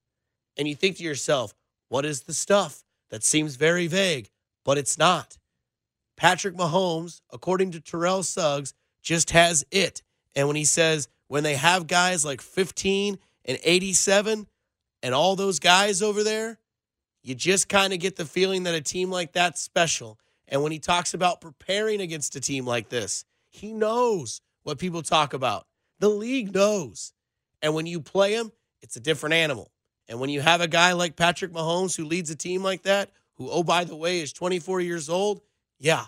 And 0.58 0.68
you 0.68 0.74
think 0.74 0.98
to 0.98 1.02
yourself, 1.02 1.54
what 1.88 2.04
is 2.04 2.24
the 2.24 2.34
stuff? 2.34 2.84
That 3.08 3.24
seems 3.24 3.56
very 3.56 3.86
vague, 3.86 4.28
but 4.66 4.76
it's 4.76 4.98
not. 4.98 5.38
Patrick 6.14 6.56
Mahomes, 6.56 7.22
according 7.32 7.70
to 7.70 7.80
Terrell 7.80 8.22
Suggs, 8.22 8.74
just 9.04 9.30
has 9.30 9.64
it. 9.70 10.02
And 10.34 10.48
when 10.48 10.56
he 10.56 10.64
says, 10.64 11.08
when 11.28 11.44
they 11.44 11.54
have 11.54 11.86
guys 11.86 12.24
like 12.24 12.40
15 12.40 13.18
and 13.44 13.58
87 13.62 14.48
and 15.02 15.14
all 15.14 15.36
those 15.36 15.60
guys 15.60 16.02
over 16.02 16.24
there, 16.24 16.58
you 17.22 17.34
just 17.34 17.68
kind 17.68 17.92
of 17.92 18.00
get 18.00 18.16
the 18.16 18.24
feeling 18.24 18.64
that 18.64 18.74
a 18.74 18.80
team 18.80 19.10
like 19.10 19.32
that's 19.32 19.60
special. 19.60 20.18
And 20.48 20.62
when 20.62 20.72
he 20.72 20.78
talks 20.78 21.14
about 21.14 21.40
preparing 21.40 22.00
against 22.00 22.36
a 22.36 22.40
team 22.40 22.66
like 22.66 22.88
this, 22.88 23.24
he 23.50 23.72
knows 23.72 24.40
what 24.64 24.78
people 24.78 25.02
talk 25.02 25.32
about. 25.32 25.66
The 26.00 26.08
league 26.08 26.52
knows. 26.52 27.12
And 27.62 27.74
when 27.74 27.86
you 27.86 28.00
play 28.00 28.34
him, 28.34 28.52
it's 28.82 28.96
a 28.96 29.00
different 29.00 29.34
animal. 29.34 29.70
And 30.08 30.20
when 30.20 30.28
you 30.28 30.42
have 30.42 30.60
a 30.60 30.68
guy 30.68 30.92
like 30.92 31.16
Patrick 31.16 31.52
Mahomes 31.52 31.96
who 31.96 32.04
leads 32.04 32.30
a 32.30 32.36
team 32.36 32.62
like 32.62 32.82
that, 32.82 33.10
who, 33.36 33.48
oh, 33.50 33.62
by 33.62 33.84
the 33.84 33.96
way, 33.96 34.20
is 34.20 34.32
24 34.32 34.80
years 34.80 35.08
old, 35.08 35.40
yeah, 35.78 36.04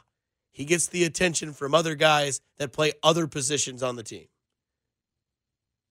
he 0.56 0.64
gets 0.64 0.86
the 0.86 1.04
attention 1.04 1.52
from 1.52 1.74
other 1.74 1.94
guys 1.94 2.40
that 2.56 2.72
play 2.72 2.94
other 3.02 3.26
positions 3.26 3.82
on 3.82 3.96
the 3.96 4.02
team. 4.02 4.24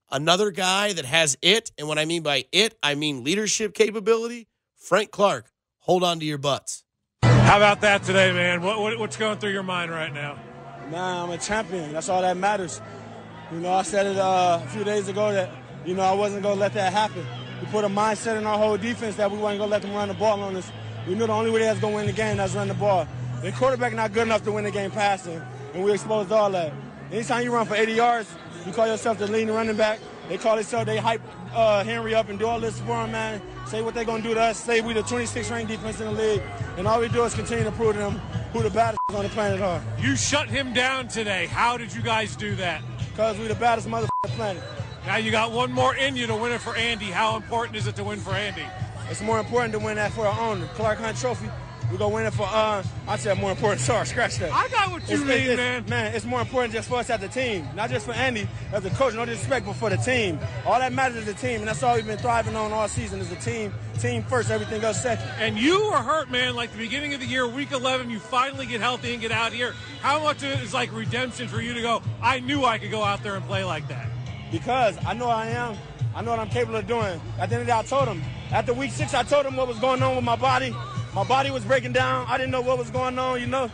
Another 0.09 0.49
guy 0.49 0.91
that 0.93 1.05
has 1.05 1.37
it, 1.43 1.71
and 1.77 1.87
what 1.87 1.99
I 1.99 2.05
mean 2.05 2.23
by 2.23 2.45
it, 2.51 2.75
I 2.81 2.95
mean 2.95 3.23
leadership 3.23 3.75
capability, 3.75 4.47
Frank 4.75 5.11
Clark. 5.11 5.51
Hold 5.81 6.03
on 6.03 6.19
to 6.19 6.25
your 6.25 6.39
butts. 6.39 6.83
How 7.21 7.57
about 7.57 7.81
that 7.81 8.01
today, 8.01 8.33
man? 8.33 8.63
What, 8.63 8.79
what, 8.81 8.97
what's 8.97 9.17
going 9.17 9.37
through 9.37 9.51
your 9.51 9.61
mind 9.61 9.91
right 9.91 10.11
now? 10.11 10.39
Nah, 10.89 11.23
I'm 11.23 11.29
a 11.29 11.37
champion. 11.37 11.93
That's 11.93 12.09
all 12.09 12.23
that 12.23 12.35
matters. 12.35 12.81
You 13.51 13.59
know, 13.59 13.71
I 13.71 13.83
said 13.83 14.07
it 14.07 14.17
uh, 14.17 14.61
a 14.63 14.67
few 14.69 14.83
days 14.83 15.07
ago 15.09 15.31
that, 15.31 15.51
you 15.85 15.93
know, 15.93 16.01
I 16.01 16.13
wasn't 16.13 16.41
going 16.41 16.55
to 16.55 16.59
let 16.59 16.73
that 16.73 16.91
happen. 16.91 17.23
We 17.61 17.67
put 17.67 17.85
a 17.85 17.87
mindset 17.87 18.35
in 18.35 18.47
our 18.47 18.57
whole 18.57 18.77
defense 18.77 19.15
that 19.17 19.29
we 19.29 19.37
weren't 19.37 19.59
going 19.59 19.69
to 19.69 19.71
let 19.71 19.83
them 19.83 19.93
run 19.93 20.07
the 20.07 20.15
ball 20.15 20.41
on 20.41 20.55
us. 20.55 20.71
We 21.07 21.13
knew 21.13 21.27
the 21.27 21.33
only 21.33 21.51
way 21.51 21.59
that's 21.59 21.79
going 21.79 21.93
to 21.93 21.97
win 21.97 22.07
the 22.07 22.13
game 22.13 22.37
was 22.37 22.55
run 22.55 22.67
the 22.67 22.73
ball. 22.73 23.07
The 23.45 23.51
quarterback 23.51 23.93
not 23.93 24.11
good 24.11 24.23
enough 24.23 24.43
to 24.45 24.51
win 24.51 24.63
the 24.63 24.71
game 24.71 24.89
passing, 24.89 25.39
and 25.75 25.83
we 25.83 25.93
exposed 25.93 26.31
all 26.31 26.49
that. 26.49 26.73
Anytime 27.11 27.43
you 27.43 27.53
run 27.53 27.67
for 27.67 27.75
80 27.75 27.91
yards, 27.91 28.35
you 28.65 28.73
call 28.73 28.87
yourself 28.87 29.19
the 29.19 29.27
leading 29.27 29.53
running 29.53 29.77
back. 29.77 29.99
They 30.27 30.39
call 30.39 30.55
themselves, 30.55 30.87
they 30.87 30.97
hype 30.97 31.21
uh, 31.53 31.83
Henry 31.83 32.15
up 32.15 32.27
and 32.29 32.39
do 32.39 32.47
all 32.47 32.59
this 32.59 32.79
for 32.79 33.03
him, 33.03 33.11
man. 33.11 33.39
Say 33.67 33.83
what 33.83 33.93
they're 33.93 34.03
going 34.03 34.23
to 34.23 34.29
do 34.29 34.33
to 34.33 34.41
us. 34.41 34.57
Say 34.57 34.81
we 34.81 34.93
the 34.93 35.03
26th 35.03 35.51
ranked 35.51 35.69
defense 35.69 35.99
in 35.99 36.07
the 36.07 36.11
league. 36.13 36.41
And 36.77 36.87
all 36.87 36.99
we 36.99 37.07
do 37.07 37.23
is 37.23 37.35
continue 37.35 37.63
to 37.63 37.71
prove 37.73 37.93
to 37.93 37.99
them 37.99 38.13
who 38.51 38.63
the 38.63 38.71
baddest 38.71 38.99
on 39.09 39.21
the 39.21 39.29
planet 39.29 39.61
are. 39.61 39.79
You 39.99 40.15
shut 40.15 40.49
him 40.49 40.73
down 40.73 41.07
today. 41.07 41.45
How 41.45 41.77
did 41.77 41.93
you 41.93 42.01
guys 42.01 42.35
do 42.35 42.55
that? 42.55 42.81
Because 43.11 43.37
we 43.37 43.45
the 43.45 43.53
baddest 43.53 43.87
mother 43.87 44.07
planet. 44.23 44.63
Now 45.05 45.17
you 45.17 45.29
got 45.29 45.51
one 45.51 45.71
more 45.71 45.95
in 45.95 46.15
you 46.15 46.25
to 46.25 46.35
win 46.35 46.51
it 46.51 46.61
for 46.61 46.75
Andy. 46.75 47.11
How 47.11 47.35
important 47.35 47.77
is 47.77 47.85
it 47.85 47.95
to 47.97 48.03
win 48.03 48.17
for 48.17 48.31
Andy? 48.31 48.65
It's 49.11 49.21
more 49.21 49.37
important 49.37 49.71
to 49.73 49.77
win 49.77 49.97
that 49.97 50.13
for 50.13 50.25
our 50.25 50.49
own 50.49 50.67
Clark 50.69 50.97
Hunt 50.97 51.15
Trophy 51.15 51.47
we're 51.91 51.97
gonna 51.97 52.13
win 52.13 52.25
it 52.25 52.33
for 52.33 52.43
uh 52.43 52.83
I 53.07 53.17
said 53.17 53.37
more 53.37 53.51
important. 53.51 53.81
Sorry, 53.81 54.05
scratch 54.05 54.37
that. 54.37 54.51
I 54.51 54.67
got 54.69 54.91
what 54.91 55.07
you 55.07 55.15
it's, 55.15 55.23
mean, 55.23 55.37
it's, 55.37 55.57
man. 55.57 55.85
Man, 55.87 56.15
it's 56.15 56.25
more 56.25 56.41
important 56.41 56.73
just 56.73 56.89
for 56.89 56.95
us 56.95 57.09
as 57.09 57.21
a 57.21 57.27
team, 57.27 57.67
not 57.75 57.89
just 57.89 58.05
for 58.05 58.13
Andy 58.13 58.47
as 58.71 58.83
a 58.85 58.89
coach. 58.91 59.13
No 59.13 59.25
disrespect, 59.25 59.65
but 59.65 59.75
for 59.75 59.89
the 59.89 59.97
team. 59.97 60.39
All 60.65 60.79
that 60.79 60.93
matters 60.93 61.17
is 61.17 61.25
the 61.25 61.33
team, 61.33 61.59
and 61.59 61.67
that's 61.67 61.83
all 61.83 61.95
we've 61.95 62.05
been 62.05 62.17
thriving 62.17 62.55
on 62.55 62.71
all 62.71 62.87
season 62.87 63.19
is 63.19 63.29
the 63.29 63.35
team. 63.37 63.73
Team 63.99 64.23
first, 64.23 64.49
everything 64.49 64.83
else 64.83 65.01
second. 65.01 65.27
And 65.39 65.57
you 65.57 65.85
were 65.85 65.97
hurt, 65.97 66.29
man. 66.29 66.55
Like 66.55 66.71
the 66.71 66.77
beginning 66.77 67.13
of 67.13 67.19
the 67.19 67.25
year, 67.27 67.47
week 67.47 67.71
11, 67.71 68.09
you 68.09 68.19
finally 68.19 68.65
get 68.65 68.81
healthy 68.81 69.13
and 69.13 69.21
get 69.21 69.31
out 69.31 69.53
here. 69.53 69.73
How 70.01 70.21
much 70.21 70.37
of 70.37 70.51
it 70.51 70.61
is 70.61 70.73
like 70.73 70.91
redemption 70.93 71.47
for 71.47 71.61
you 71.61 71.73
to 71.73 71.81
go? 71.81 72.01
I 72.21 72.39
knew 72.39 72.65
I 72.65 72.77
could 72.77 72.91
go 72.91 73.03
out 73.03 73.23
there 73.23 73.35
and 73.35 73.45
play 73.45 73.63
like 73.63 73.87
that. 73.87 74.07
Because 74.51 74.97
I 75.05 75.13
know 75.13 75.27
I 75.27 75.47
am. 75.47 75.77
I 76.15 76.21
know 76.21 76.31
what 76.31 76.39
I'm 76.39 76.49
capable 76.49 76.77
of 76.77 76.87
doing. 76.87 77.19
At 77.39 77.49
the 77.49 77.55
end 77.55 77.61
of 77.61 77.67
the 77.67 77.73
day, 77.73 77.77
I 77.77 77.83
told 77.83 78.07
him. 78.07 78.21
After 78.51 78.73
week 78.73 78.91
six, 78.91 79.13
I 79.13 79.23
told 79.23 79.45
him 79.45 79.57
what 79.57 79.67
was 79.67 79.79
going 79.79 80.01
on 80.01 80.15
with 80.15 80.23
my 80.23 80.35
body. 80.35 80.73
My 81.15 81.23
body 81.23 81.49
was 81.49 81.63
breaking 81.63 81.93
down. 81.93 82.27
I 82.27 82.37
didn't 82.37 82.51
know 82.51 82.59
what 82.59 82.77
was 82.77 82.89
going 82.89 83.17
on, 83.17 83.39
you 83.39 83.47
know. 83.47 83.71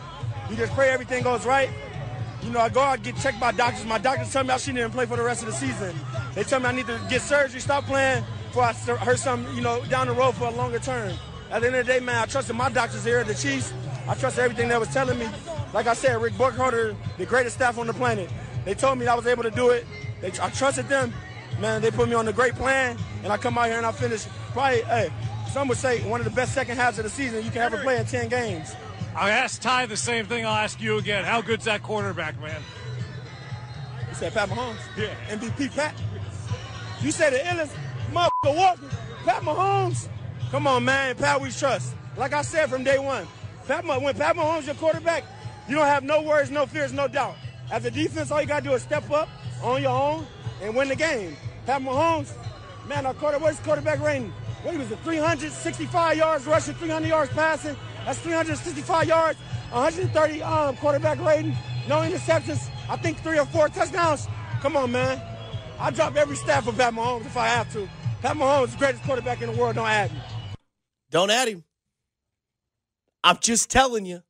You 0.48 0.54
just 0.54 0.72
pray 0.74 0.90
everything 0.90 1.24
goes 1.24 1.44
right. 1.44 1.68
You 2.40 2.50
know, 2.50 2.60
I 2.60 2.68
go 2.68 2.80
out 2.80 3.02
get 3.02 3.16
checked 3.16 3.40
by 3.40 3.50
doctors. 3.50 3.84
My 3.84 3.98
doctors 3.98 4.32
tell 4.32 4.44
me 4.44 4.50
I 4.50 4.58
shouldn't 4.58 4.78
even 4.78 4.92
play 4.92 5.06
for 5.06 5.16
the 5.16 5.24
rest 5.24 5.42
of 5.42 5.48
the 5.48 5.52
season. 5.52 5.92
They 6.36 6.44
tell 6.44 6.60
me 6.60 6.66
I 6.66 6.72
need 6.72 6.86
to 6.86 7.00
get 7.10 7.20
surgery, 7.20 7.58
stop 7.58 7.84
playing 7.84 8.22
before 8.46 8.62
I 8.62 8.72
hurt 8.72 9.18
something, 9.18 9.52
you 9.56 9.60
know, 9.60 9.84
down 9.86 10.06
the 10.06 10.12
road 10.12 10.36
for 10.36 10.44
a 10.44 10.50
longer 10.50 10.78
term. 10.78 11.12
At 11.50 11.62
the 11.62 11.66
end 11.66 11.76
of 11.76 11.84
the 11.84 11.92
day, 11.92 11.98
man, 11.98 12.22
I 12.22 12.26
trusted 12.26 12.54
my 12.54 12.70
doctors 12.70 13.04
here 13.04 13.18
at 13.18 13.26
the 13.26 13.34
Chiefs. 13.34 13.72
I 14.06 14.14
trusted 14.14 14.44
everything 14.44 14.68
they 14.68 14.78
was 14.78 14.92
telling 14.92 15.18
me. 15.18 15.28
Like 15.72 15.88
I 15.88 15.94
said, 15.94 16.22
Rick 16.22 16.38
Burkholder, 16.38 16.94
the 17.18 17.26
greatest 17.26 17.56
staff 17.56 17.76
on 17.76 17.88
the 17.88 17.92
planet. 17.92 18.30
They 18.64 18.74
told 18.74 18.98
me 19.00 19.08
I 19.08 19.16
was 19.16 19.26
able 19.26 19.42
to 19.42 19.50
do 19.50 19.70
it. 19.70 19.84
They, 20.20 20.28
I 20.40 20.50
trusted 20.50 20.88
them. 20.88 21.12
Man, 21.60 21.82
they 21.82 21.90
put 21.90 22.08
me 22.08 22.14
on 22.14 22.26
a 22.28 22.32
great 22.32 22.54
plan, 22.54 22.96
and 23.24 23.32
I 23.32 23.36
come 23.36 23.58
out 23.58 23.66
here 23.66 23.78
and 23.78 23.86
I 23.86 23.92
finish 23.92 24.26
probably, 24.52 24.82
hey, 24.82 25.10
some 25.52 25.68
would 25.68 25.76
say 25.76 26.00
one 26.08 26.18
of 26.18 26.24
the 26.24 26.30
best 26.30 26.54
second 26.54 26.76
halves 26.78 26.98
of 26.98 27.04
the 27.04 27.10
season 27.10 27.44
you 27.44 27.50
can 27.50 27.60
ever 27.60 27.76
play 27.82 27.98
in 27.98 28.06
10 28.06 28.30
games. 28.30 28.74
I 29.14 29.30
asked 29.30 29.60
Ty 29.60 29.84
the 29.86 29.98
same 29.98 30.24
thing. 30.24 30.46
I'll 30.46 30.56
ask 30.56 30.80
you 30.80 30.96
again. 30.96 31.24
How 31.24 31.42
good's 31.42 31.66
that 31.66 31.82
quarterback, 31.82 32.40
man? 32.40 32.62
You 34.08 34.14
said 34.14 34.32
Pat 34.32 34.48
Mahomes? 34.48 34.78
Yeah. 34.96 35.14
MVP 35.28 35.74
Pat? 35.76 35.94
You 37.02 37.10
said 37.10 37.34
the 37.34 37.38
illest 37.38 37.76
motherfucker 38.12 38.56
walking. 38.56 38.88
Pat 39.24 39.42
Mahomes? 39.42 40.08
Come 40.50 40.66
on, 40.66 40.86
man. 40.86 41.16
Pat 41.16 41.40
we 41.40 41.50
trust. 41.50 41.94
Like 42.16 42.32
I 42.32 42.40
said 42.40 42.70
from 42.70 42.82
day 42.82 42.98
one, 42.98 43.26
Pat, 43.66 43.84
when 43.84 44.14
Pat 44.14 44.36
Mahomes 44.36 44.64
your 44.64 44.74
quarterback, 44.76 45.24
you 45.68 45.74
don't 45.74 45.86
have 45.86 46.02
no 46.02 46.22
worries, 46.22 46.50
no 46.50 46.64
fears, 46.64 46.94
no 46.94 47.08
doubt. 47.08 47.36
As 47.70 47.84
a 47.84 47.90
defense, 47.90 48.30
all 48.30 48.40
you 48.40 48.46
got 48.46 48.62
to 48.62 48.68
do 48.70 48.74
is 48.74 48.82
step 48.82 49.10
up 49.10 49.28
on 49.62 49.82
your 49.82 49.90
own 49.90 50.26
and 50.62 50.74
win 50.74 50.88
the 50.88 50.96
game. 50.96 51.36
Pat 51.66 51.82
Mahomes, 51.82 52.32
man, 52.88 53.04
our 53.04 53.14
quarter, 53.14 53.38
what's 53.38 53.60
quarterback 53.60 54.00
rating? 54.00 54.32
What 54.62 54.78
was 54.78 54.90
it, 54.92 54.98
365 55.00 56.16
yards 56.16 56.46
rushing, 56.46 56.74
300 56.74 57.08
yards 57.08 57.32
passing? 57.32 57.76
That's 58.04 58.18
365 58.20 59.08
yards, 59.08 59.38
130 59.70 60.42
um, 60.42 60.76
quarterback 60.76 61.20
rating, 61.20 61.56
no 61.88 61.96
interceptions. 62.00 62.70
I 62.88 62.96
think 62.96 63.18
three 63.18 63.38
or 63.38 63.46
four 63.46 63.68
touchdowns. 63.68 64.28
Come 64.60 64.76
on, 64.76 64.92
man. 64.92 65.20
I 65.80 65.90
drop 65.90 66.14
every 66.14 66.36
staff 66.36 66.64
for 66.64 66.72
Pat 66.72 66.94
Mahomes 66.94 67.26
if 67.26 67.36
I 67.36 67.48
have 67.48 67.72
to. 67.72 67.88
Pat 68.20 68.36
Mahomes 68.36 68.66
is 68.66 68.72
the 68.72 68.78
greatest 68.78 69.02
quarterback 69.02 69.42
in 69.42 69.50
the 69.50 69.58
world. 69.58 69.74
Don't 69.74 69.88
add 69.88 70.12
me. 70.12 70.20
Don't 71.10 71.30
add 71.30 71.48
him. 71.48 71.64
I'm 73.24 73.38
just 73.40 73.68
telling 73.68 74.06
you. 74.06 74.22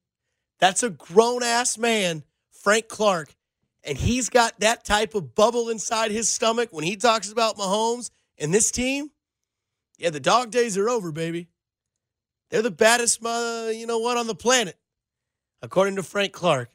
That's 0.61 0.83
a 0.83 0.91
grown 0.91 1.43
ass 1.43 1.77
man, 1.77 2.23
Frank 2.53 2.89
Clark. 2.89 3.35
And 3.85 3.99
he's 3.99 4.29
got 4.29 4.61
that 4.61 4.85
type 4.85 5.15
of 5.15 5.35
bubble 5.35 5.69
inside 5.69 6.11
his 6.11 6.31
stomach 6.31 6.69
when 6.71 6.85
he 6.85 6.97
talks 6.97 7.31
about 7.31 7.59
Mahomes 7.59 8.11
and 8.39 8.55
this 8.55 8.71
team. 8.71 9.11
Yeah, 10.03 10.11
the 10.11 10.19
dog 10.19 10.51
days 10.51 10.77
are 10.77 10.89
over, 10.89 11.13
baby. 11.13 11.47
They're 12.51 12.61
the 12.61 12.73
baddest, 12.73 13.25
uh, 13.25 13.71
you 13.73 13.87
know 13.87 14.01
what, 14.01 14.17
on 14.17 14.27
the 14.27 14.35
planet, 14.35 14.77
according 15.63 15.95
to 15.95 16.03
Frank 16.03 16.33
Clark. 16.33 16.71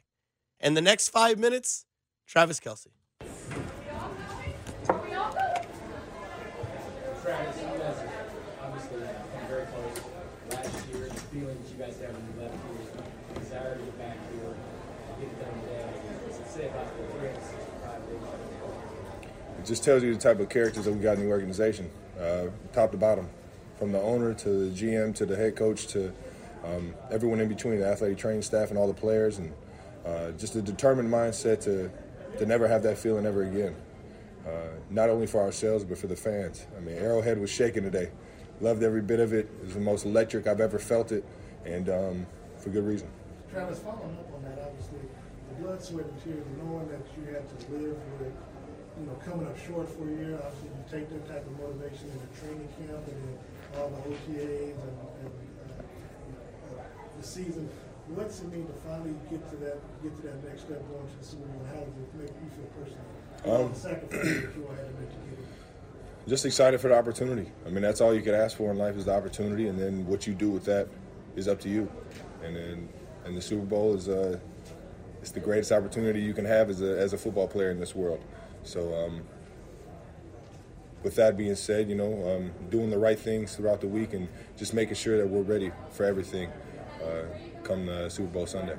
And 0.60 0.74
the 0.74 0.80
next 0.80 1.10
five 1.10 1.38
minutes, 1.38 1.84
Travis 2.26 2.58
Kelce. 2.58 2.86
Travis, 3.20 3.36
you 7.60 7.68
guys 7.76 7.98
have 7.98 8.32
obviously 8.62 8.96
come 8.96 9.46
very 9.46 9.66
close 9.66 10.00
last 10.50 10.88
year. 10.88 11.04
The 11.10 11.20
feeling 11.20 11.58
you 11.70 11.76
guys 11.78 12.00
have 12.00 12.14
when 12.14 12.24
you 12.32 12.40
left 12.40 12.56
here, 12.64 13.42
desire 13.42 13.76
to 13.76 13.84
get 13.84 13.98
back 13.98 14.16
here, 14.32 14.56
get 15.20 15.28
it 15.28 15.38
done 15.38 15.52
today. 15.60 15.84
What's 16.24 16.38
it 16.38 16.48
say 16.50 16.66
about 16.68 16.96
the 16.96 17.04
365 17.18 18.08
days? 18.08 18.24
It 19.58 19.66
just 19.66 19.84
tells 19.84 20.02
you 20.02 20.14
the 20.14 20.18
type 20.18 20.40
of 20.40 20.48
characters 20.48 20.86
that 20.86 20.92
we 20.94 21.00
got 21.00 21.18
in 21.18 21.24
the 21.24 21.30
organization, 21.30 21.90
uh, 22.20 22.46
top 22.72 22.90
to 22.92 22.96
bottom, 22.96 23.28
from 23.78 23.92
the 23.92 24.00
owner 24.00 24.34
to 24.34 24.48
the 24.48 24.74
GM 24.74 25.14
to 25.16 25.26
the 25.26 25.36
head 25.36 25.56
coach 25.56 25.86
to 25.88 26.12
um, 26.64 26.94
everyone 27.10 27.40
in 27.40 27.48
between, 27.48 27.78
the 27.78 27.86
athletic 27.86 28.18
training 28.18 28.42
staff 28.42 28.70
and 28.70 28.78
all 28.78 28.86
the 28.86 28.94
players, 28.94 29.38
and 29.38 29.52
uh, 30.04 30.30
just 30.32 30.56
a 30.56 30.62
determined 30.62 31.10
mindset 31.10 31.60
to 31.62 31.90
to 32.38 32.46
never 32.46 32.68
have 32.68 32.82
that 32.84 32.98
feeling 32.98 33.26
ever 33.26 33.42
again. 33.42 33.74
Uh, 34.46 34.68
not 34.90 35.10
only 35.10 35.26
for 35.26 35.40
ourselves 35.40 35.84
but 35.84 35.98
for 35.98 36.06
the 36.06 36.16
fans. 36.16 36.66
I 36.76 36.80
mean, 36.80 36.96
Arrowhead 36.96 37.38
was 37.38 37.50
shaking 37.50 37.82
today. 37.82 38.10
Loved 38.60 38.82
every 38.82 39.02
bit 39.02 39.20
of 39.20 39.32
it. 39.32 39.48
It 39.60 39.64
was 39.64 39.74
the 39.74 39.80
most 39.80 40.06
electric 40.06 40.46
I've 40.46 40.60
ever 40.60 40.78
felt 40.78 41.12
it, 41.12 41.24
and 41.64 41.88
um, 41.88 42.26
for 42.58 42.70
good 42.70 42.84
reason. 42.84 43.08
Travis, 43.50 43.78
following 43.78 44.16
up 44.18 44.34
on 44.34 44.42
that, 44.42 44.58
obviously, 44.66 44.98
the 45.48 45.62
blood, 45.62 45.82
sweat, 45.82 46.06
and 46.06 46.24
tears, 46.24 46.44
knowing 46.58 46.88
that 46.88 47.00
you 47.16 47.32
had 47.32 47.48
to 47.48 47.72
live 47.72 47.96
with, 48.20 48.32
you 48.98 49.06
know, 49.06 49.14
coming 49.24 49.46
up 49.46 49.58
short 49.58 49.88
for 49.88 50.08
a 50.08 50.12
year, 50.12 50.38
obviously 50.42 50.68
you 50.74 50.84
take 50.90 51.08
that 51.10 51.28
type 51.28 51.46
of 51.46 51.54
motivation 51.58 52.10
in 52.10 52.18
the 52.18 52.30
training 52.40 52.68
camp 52.78 53.06
and 53.06 53.18
then 53.22 53.38
all 53.78 53.88
the 53.90 54.02
OTAs 54.10 54.74
and, 54.74 54.96
and 55.22 55.32
uh, 55.62 56.80
uh, 56.80 56.82
the 57.20 57.26
season. 57.26 57.68
What's 58.08 58.40
it 58.40 58.50
mean 58.50 58.66
to 58.66 58.72
finally 58.88 59.14
get 59.30 59.48
to 59.50 59.56
that, 59.56 59.78
get 60.02 60.16
to 60.16 60.22
that 60.22 60.42
next 60.48 60.62
step 60.62 60.82
going 60.88 61.06
to 61.06 61.18
the 61.18 61.24
Super 61.24 61.46
Bowl? 61.46 61.66
How 61.68 61.80
does 61.80 61.94
it 61.94 62.14
make 62.16 62.32
you 62.42 62.50
feel 62.56 62.70
personally? 62.74 63.18
Um, 63.44 63.72
the 63.72 63.78
sacrifice 63.78 64.24
that 64.24 64.56
you 64.56 64.66
all 64.66 64.74
had 64.74 64.88
to 64.88 65.00
make 65.00 65.10
to 65.10 65.16
get 65.30 65.38
it. 65.38 66.28
just 66.28 66.46
excited 66.46 66.80
for 66.80 66.88
the 66.88 66.96
opportunity. 66.96 67.52
I 67.66 67.70
mean, 67.70 67.82
that's 67.82 68.00
all 68.00 68.14
you 68.14 68.22
could 68.22 68.34
ask 68.34 68.56
for 68.56 68.70
in 68.70 68.78
life 68.78 68.96
is 68.96 69.04
the 69.04 69.14
opportunity, 69.14 69.68
and 69.68 69.78
then 69.78 70.06
what 70.06 70.26
you 70.26 70.34
do 70.34 70.50
with 70.50 70.64
that 70.64 70.88
is 71.36 71.46
up 71.46 71.60
to 71.60 71.68
you. 71.68 71.88
And 72.42 72.56
then, 72.56 72.88
and 73.26 73.36
the 73.36 73.42
Super 73.42 73.66
Bowl 73.66 73.94
is 73.94 74.08
uh, 74.08 74.40
it's 75.20 75.30
the 75.30 75.40
greatest 75.40 75.70
opportunity 75.70 76.20
you 76.20 76.32
can 76.32 76.46
have 76.46 76.70
as 76.70 76.80
a 76.80 76.98
as 76.98 77.12
a 77.12 77.18
football 77.18 77.46
player 77.46 77.70
in 77.70 77.78
this 77.78 77.94
world. 77.94 78.24
So, 78.62 78.94
um, 78.94 79.22
with 81.02 81.14
that 81.16 81.36
being 81.36 81.54
said, 81.54 81.88
you 81.88 81.94
know, 81.94 82.28
um, 82.28 82.50
doing 82.70 82.90
the 82.90 82.98
right 82.98 83.18
things 83.18 83.54
throughout 83.54 83.80
the 83.80 83.88
week 83.88 84.12
and 84.12 84.28
just 84.56 84.74
making 84.74 84.96
sure 84.96 85.16
that 85.16 85.28
we're 85.28 85.42
ready 85.42 85.70
for 85.90 86.04
everything 86.04 86.50
uh, 87.02 87.22
come 87.62 87.88
uh, 87.88 88.08
Super 88.08 88.28
Bowl 88.28 88.46
Sunday. 88.46 88.76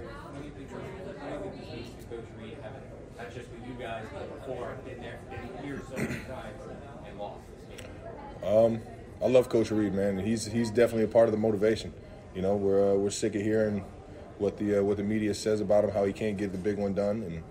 Um, 8.45 8.79
I 9.21 9.27
love 9.27 9.49
Coach 9.49 9.71
Reid, 9.71 9.93
man. 9.93 10.19
He's 10.19 10.45
he's 10.45 10.69
definitely 10.69 11.03
a 11.03 11.07
part 11.07 11.27
of 11.27 11.31
the 11.31 11.37
motivation. 11.37 11.93
You 12.35 12.41
know, 12.41 12.55
we're 12.55 12.93
uh, 12.93 12.95
we're 12.95 13.09
sick 13.09 13.35
of 13.35 13.41
hearing 13.41 13.83
what 14.37 14.57
the 14.57 14.79
uh, 14.79 14.83
what 14.83 14.97
the 14.97 15.03
media 15.03 15.33
says 15.33 15.61
about 15.61 15.83
him, 15.83 15.91
how 15.91 16.05
he 16.05 16.13
can't 16.13 16.37
get 16.37 16.51
the 16.51 16.57
big 16.57 16.77
one 16.77 16.93
done, 16.93 17.23
and 17.23 17.43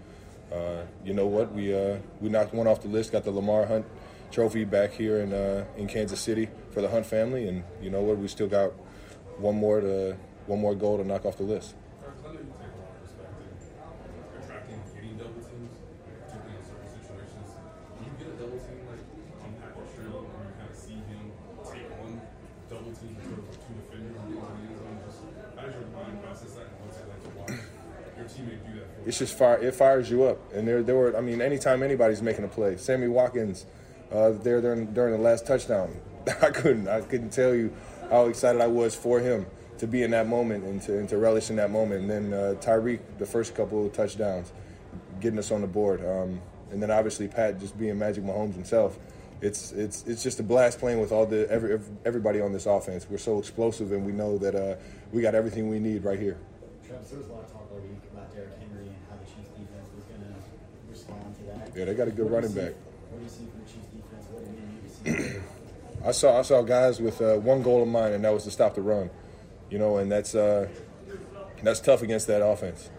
uh, 0.52 0.82
you 1.04 1.14
know 1.14 1.26
what? 1.26 1.52
We 1.52 1.74
uh, 1.74 1.98
we 2.20 2.28
knocked 2.28 2.54
one 2.54 2.66
off 2.66 2.82
the 2.82 2.88
list, 2.88 3.12
got 3.12 3.24
the 3.24 3.30
Lamar 3.30 3.66
Hunt 3.66 3.86
Trophy 4.30 4.64
back 4.64 4.92
here 4.92 5.20
in 5.20 5.32
uh, 5.32 5.64
in 5.76 5.86
Kansas 5.88 6.20
City 6.20 6.48
for 6.70 6.80
the 6.80 6.88
Hunt 6.88 7.06
family, 7.06 7.48
and 7.48 7.64
you 7.82 7.90
know 7.90 8.00
what? 8.02 8.18
We 8.18 8.28
still 8.28 8.48
got 8.48 8.72
one 9.38 9.56
more 9.56 9.80
to 9.80 10.16
one 10.46 10.60
more 10.60 10.74
goal 10.74 10.96
to 10.98 11.04
knock 11.04 11.24
off 11.26 11.36
the 11.36 11.44
list. 11.44 11.74
attracting, 14.42 14.80
getting 14.94 15.16
double 15.16 15.42
teams, 15.44 15.76
particularly 16.24 16.56
in 16.56 16.64
certain 16.64 16.88
situations. 16.96 17.48
When 17.96 18.08
you 18.08 18.12
get 18.16 18.28
a 18.32 18.36
double 18.40 18.60
team 18.60 18.80
like 18.88 19.04
on 19.44 19.50
Pat 19.60 19.76
Fitzgerald, 19.76 20.24
where 20.32 20.48
you 20.48 20.54
kind 20.56 20.70
of 20.72 20.76
see 20.76 20.96
him 20.96 21.22
take 21.68 21.88
one 22.00 22.16
double 22.72 22.92
team 22.96 23.12
instead 23.20 23.38
of 23.38 23.52
two 23.52 23.74
defenders 23.84 24.16
and 24.16 24.24
get 24.32 24.40
to 24.40 24.52
the 24.56 24.64
end 24.64 24.80
zone, 24.80 24.98
just 25.04 25.20
how 25.56 25.62
does 25.68 25.76
your 25.76 25.88
mind 25.92 26.16
process 26.24 26.52
that, 26.56 26.66
and 26.72 26.78
what's 26.80 26.96
it 26.96 27.06
like 27.08 27.22
to 27.24 27.32
watch 27.36 27.56
your 28.16 28.26
teammate 28.28 28.60
do 28.64 28.72
that 28.80 28.88
for 28.88 29.00
you? 29.04 29.07
Just 29.18 29.36
fire. 29.36 29.58
It 29.58 29.74
fires 29.74 30.08
you 30.10 30.24
up, 30.24 30.38
and 30.52 30.66
there 30.66 30.82
there 30.82 30.94
were. 30.94 31.16
I 31.16 31.20
mean, 31.20 31.40
anytime 31.40 31.82
anybody's 31.82 32.22
making 32.22 32.44
a 32.44 32.48
play, 32.48 32.76
Sammy 32.76 33.08
Watkins, 33.08 33.66
uh, 34.12 34.30
there 34.30 34.60
during 34.60 34.92
during 34.94 35.12
the 35.12 35.20
last 35.20 35.46
touchdown, 35.46 35.96
I 36.42 36.50
couldn't 36.50 36.86
I 36.86 37.00
couldn't 37.00 37.30
tell 37.30 37.54
you 37.54 37.74
how 38.10 38.26
excited 38.26 38.60
I 38.60 38.68
was 38.68 38.94
for 38.94 39.18
him 39.20 39.46
to 39.78 39.86
be 39.86 40.02
in 40.02 40.10
that 40.12 40.26
moment 40.26 40.64
and 40.64 40.80
to, 40.82 40.98
and 40.98 41.08
to 41.08 41.18
relish 41.18 41.50
in 41.50 41.56
that 41.56 41.70
moment. 41.70 42.02
And 42.02 42.10
then 42.10 42.32
uh, 42.32 42.54
Tyreek, 42.60 43.00
the 43.18 43.26
first 43.26 43.54
couple 43.54 43.86
of 43.86 43.92
touchdowns, 43.92 44.52
getting 45.20 45.38
us 45.38 45.50
on 45.50 45.60
the 45.62 45.66
board, 45.66 46.00
um, 46.04 46.40
and 46.70 46.82
then 46.82 46.90
obviously 46.90 47.28
Pat 47.28 47.58
just 47.58 47.78
being 47.78 47.98
Magic 47.98 48.24
Mahomes 48.24 48.54
himself. 48.54 48.98
It's 49.40 49.72
it's 49.72 50.04
it's 50.06 50.22
just 50.22 50.40
a 50.40 50.42
blast 50.42 50.78
playing 50.78 51.00
with 51.00 51.12
all 51.12 51.26
the 51.26 51.48
every, 51.50 51.80
everybody 52.04 52.40
on 52.40 52.52
this 52.52 52.66
offense. 52.66 53.06
We're 53.08 53.18
so 53.18 53.38
explosive, 53.38 53.92
and 53.92 54.04
we 54.04 54.12
know 54.12 54.38
that 54.38 54.54
uh, 54.54 54.76
we 55.12 55.22
got 55.22 55.34
everything 55.34 55.68
we 55.68 55.78
need 55.78 56.04
right 56.04 56.18
here. 56.18 56.38
Travis, 56.88 57.12
a 57.12 57.16
lot 57.32 57.44
of 57.44 57.52
talk 57.52 57.68
all 57.70 57.78
week 57.80 58.00
about 58.10 58.34
Derrick 58.34 58.58
Henry 58.58 58.86
and 58.88 58.96
how 59.10 59.16
the 59.16 59.26
Chiefs 59.26 59.50
defense 59.52 59.88
was 59.94 60.04
going 60.04 60.24
to 60.24 60.34
respond 60.90 61.36
to 61.36 61.42
that. 61.44 61.67
Yeah, 61.78 61.84
they 61.84 61.94
got 61.94 62.08
a 62.08 62.10
good 62.10 62.28
running 62.28 62.52
back. 62.52 62.72
What 63.08 63.18
do 63.18 63.22
you 63.22 63.30
see 63.30 63.46
from 63.46 63.60
the 63.60 63.70
Chiefs 63.70 63.86
defense? 63.94 64.26
What 64.32 64.44
do 64.44 64.50
you 64.50 65.14
need 65.14 65.22
to 65.22 65.32
see? 65.32 65.38
I 66.04 66.10
saw 66.10 66.36
I 66.40 66.42
saw 66.42 66.62
guys 66.62 67.00
with 67.00 67.22
uh, 67.22 67.36
one 67.36 67.62
goal 67.62 67.84
in 67.84 67.88
mind, 67.88 68.14
and 68.14 68.24
that 68.24 68.34
was 68.34 68.42
to 68.44 68.50
stop 68.50 68.74
the 68.74 68.82
run. 68.82 69.10
You 69.70 69.78
know, 69.78 69.98
and 69.98 70.10
that's 70.10 70.34
uh, 70.34 70.68
that's 71.62 71.78
tough 71.78 72.02
against 72.02 72.26
that 72.26 72.44
offense. 72.44 72.90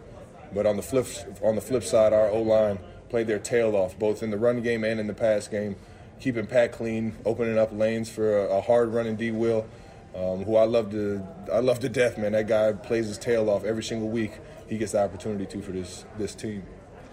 But 0.54 0.66
on 0.66 0.78
the 0.78 0.82
flip 0.82 1.08
on 1.44 1.56
the 1.56 1.62
flip 1.62 1.84
side, 1.84 2.14
our 2.14 2.30
O 2.30 2.42
line 2.42 2.80
played 3.10 3.28
their 3.28 3.38
tail 3.38 3.76
off 3.76 4.00
both 4.00 4.24
in 4.24 4.32
the 4.32 4.38
run 4.38 4.62
game 4.62 4.86
and 4.86 4.98
in 4.98 5.08
the 5.08 5.14
pass 5.14 5.50
game, 5.50 5.76
keeping 6.22 6.48
Pat 6.48 6.72
clean, 6.72 7.18
opening 7.26 7.58
up 7.58 7.74
lanes 7.74 8.10
for 8.10 8.46
a, 8.46 8.60
a 8.60 8.62
hard 8.62 8.94
running 8.94 9.18
D. 9.18 9.32
Will, 9.32 9.68
um, 10.16 10.46
who 10.46 10.56
I 10.56 10.64
love 10.64 10.92
to 10.92 11.22
I 11.52 11.60
love 11.60 11.80
to 11.80 11.90
death, 11.90 12.18
man. 12.18 12.32
That 12.32 12.48
guy 12.48 12.72
plays 12.72 13.08
his 13.08 13.18
tail 13.18 13.50
off 13.50 13.66
every 13.66 13.84
single 13.84 14.08
week. 14.08 14.40
He 14.70 14.78
gets 14.78 14.94
the 14.94 15.04
opportunity 15.04 15.46
to 15.48 15.62
for 15.62 15.74
this 15.74 16.06
this 16.18 16.34
team. 16.34 16.64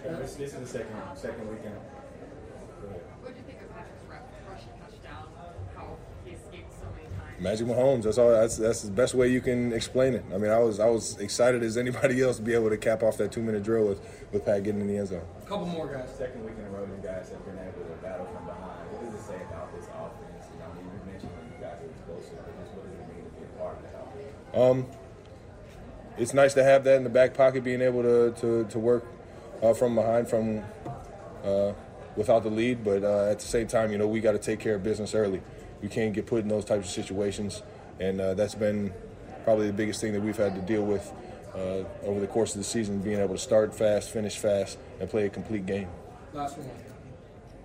Travis, 0.07 0.35
this 0.35 0.55
is 0.55 0.61
the 0.61 0.67
second 0.67 0.97
second 1.17 1.49
weekend. 1.49 1.75
What 1.75 3.35
do 3.35 3.39
you 3.39 3.47
think 3.47 3.59
of 3.63 3.75
Patrick's 3.75 4.07
rushing 4.47 4.71
touchdown? 4.79 5.27
How 5.75 5.97
he 6.25 6.31
escaped 6.33 6.71
so 6.79 6.87
many 6.95 7.11
times? 7.11 7.43
Magic 7.43 7.67
Mahomes. 7.67 8.05
That's 8.05 8.19
all. 8.19 8.31
That's 8.31 8.57
that's 8.57 8.83
the 8.83 8.93
best 8.93 9.15
way 9.15 9.29
you 9.29 9.41
can 9.41 9.73
explain 9.73 10.15
it. 10.15 10.25
I 10.33 10.39
mean, 10.39 10.53
I 10.53 10.61
was 10.61 10.79
I 10.79 10.89
was 10.89 11.19
excited 11.19 11.65
as 11.65 11.77
anybody 11.77 12.23
else 12.23 12.37
to 12.37 12.43
be 12.43 12.55
able 12.55 12.71
to 12.71 12.77
cap 12.77 13.03
off 13.03 13.17
that 13.19 13.33
two 13.33 13.43
minute 13.43 13.65
drill 13.65 13.89
with, 13.89 14.01
with 14.33 14.45
Pat 14.45 14.63
getting 14.63 14.81
in 14.81 14.87
the 14.87 14.99
end 14.99 15.09
zone. 15.09 15.23
A 15.43 15.49
couple 15.49 15.67
more 15.67 15.89
guys. 15.89 16.09
Second 16.17 16.45
week 16.45 16.55
in 16.57 16.65
a 16.67 16.71
row, 16.71 16.85
you 16.85 17.03
guys 17.03 17.31
have 17.31 17.45
been 17.45 17.59
able 17.59 17.83
to 17.83 17.97
battle 18.01 18.27
from 18.27 18.47
behind. 18.47 18.87
What 18.93 19.11
does 19.11 19.15
it 19.21 19.27
say 19.27 19.43
about 19.51 19.75
this 19.75 19.87
offense? 19.91 20.47
You 20.55 20.59
know, 20.61 20.71
I 20.71 20.75
mean, 20.79 20.87
you 20.87 21.03
mentioned 21.11 21.33
that 21.35 21.51
you 21.51 21.59
guys 21.67 21.83
are 21.83 21.91
explosive, 21.91 22.39
but 22.47 22.55
just 22.63 22.73
what 22.79 22.87
does 22.87 22.95
it 22.95 23.09
mean 23.11 23.25
to 23.27 23.31
be 23.35 23.43
a 23.43 23.59
part 23.59 23.75
of 23.75 23.83
that 23.83 24.07
offense? 24.07 24.55
Um, 24.55 24.87
it's 26.17 26.33
nice 26.33 26.55
to 26.55 26.63
have 26.63 26.85
that 26.85 26.95
in 26.95 27.03
the 27.03 27.11
back 27.11 27.35
pocket, 27.35 27.65
being 27.65 27.83
able 27.83 28.03
to 28.03 28.31
to, 28.41 28.65
to 28.71 28.79
work 28.79 29.05
uh, 29.63 29.75
from 29.75 29.95
behind 29.95 30.29
from 30.29 30.63
uh, 31.45 31.73
without 32.17 32.43
the 32.43 32.51
lead. 32.51 32.85
But 32.85 33.05
uh, 33.05 33.31
at 33.31 33.39
the 33.41 33.47
same 33.47 33.67
time, 33.67 33.93
you 33.93 33.99
know, 33.99 34.09
we 34.09 34.21
got 34.21 34.33
to 34.33 34.39
take 34.39 34.61
care 34.61 34.75
of 34.75 34.83
business 34.83 35.15
early. 35.15 35.43
We 35.83 35.89
can't 35.89 36.13
get 36.13 36.27
put 36.27 36.43
in 36.43 36.49
those 36.49 36.65
types 36.65 36.89
of 36.89 36.93
situations 36.93 37.63
and 38.01 38.21
uh, 38.21 38.35
that's 38.35 38.55
been 38.55 38.93
probably 39.45 39.67
the 39.69 39.73
biggest 39.73 40.01
thing 40.01 40.13
that 40.13 40.21
we've 40.21 40.37
had 40.37 40.55
to 40.55 40.61
deal 40.63 40.83
with 40.83 41.13
uh, 41.55 41.85
over 42.05 42.21
the 42.21 42.27
course 42.27 42.55
of 42.55 42.59
the 42.59 42.65
season, 42.65 42.99
being 43.01 43.21
able 43.21 43.35
to 43.35 43.41
start 43.41 43.75
fast, 43.75 44.11
finish 44.11 44.37
fast, 44.37 44.79
and 45.01 45.09
play 45.09 45.27
a 45.27 45.31
complete 45.31 45.65
game. 45.65 45.89
Last 46.33 46.59
one. 46.59 46.69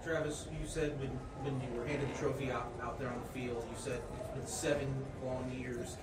Travis, 0.04 0.48
you 0.52 0.66
said 0.66 0.98
when, 1.00 1.10
when 1.44 1.62
you 1.62 1.78
were 1.78 1.86
handed 1.86 2.12
the 2.14 2.18
trophy 2.18 2.50
out, 2.50 2.72
out 2.82 2.98
there 2.98 3.10
on 3.10 3.20
the 3.22 3.40
field, 3.40 3.66
you 3.70 3.78
said 3.78 4.02
it's 4.20 4.30
been 4.30 4.48
seven 4.48 4.94
long 5.24 5.52
years. 5.52 5.98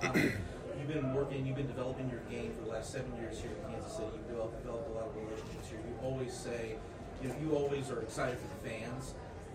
You've 0.79 0.87
been 0.87 1.13
working, 1.13 1.45
you've 1.45 1.57
been 1.57 1.67
developing 1.67 2.09
your 2.09 2.21
game 2.31 2.55
for 2.55 2.67
the 2.67 2.71
last 2.71 2.93
seven 2.93 3.11
years 3.17 3.41
here 3.41 3.51
in 3.51 3.73
Kansas 3.73 3.93
City. 3.93 4.07
You've 4.15 4.29
developed, 4.29 4.63
developed 4.63 4.89
a 4.91 4.93
lot 4.95 5.07
of 5.09 5.17
relationships 5.17 5.58
always 6.03 6.33
say, 6.33 6.77
you 7.23 7.29
know, 7.29 7.35
you 7.43 7.55
always 7.55 7.91
are 7.91 8.01
excited 8.01 8.39
for 8.39 8.49
the 8.49 8.71
fans 8.71 9.15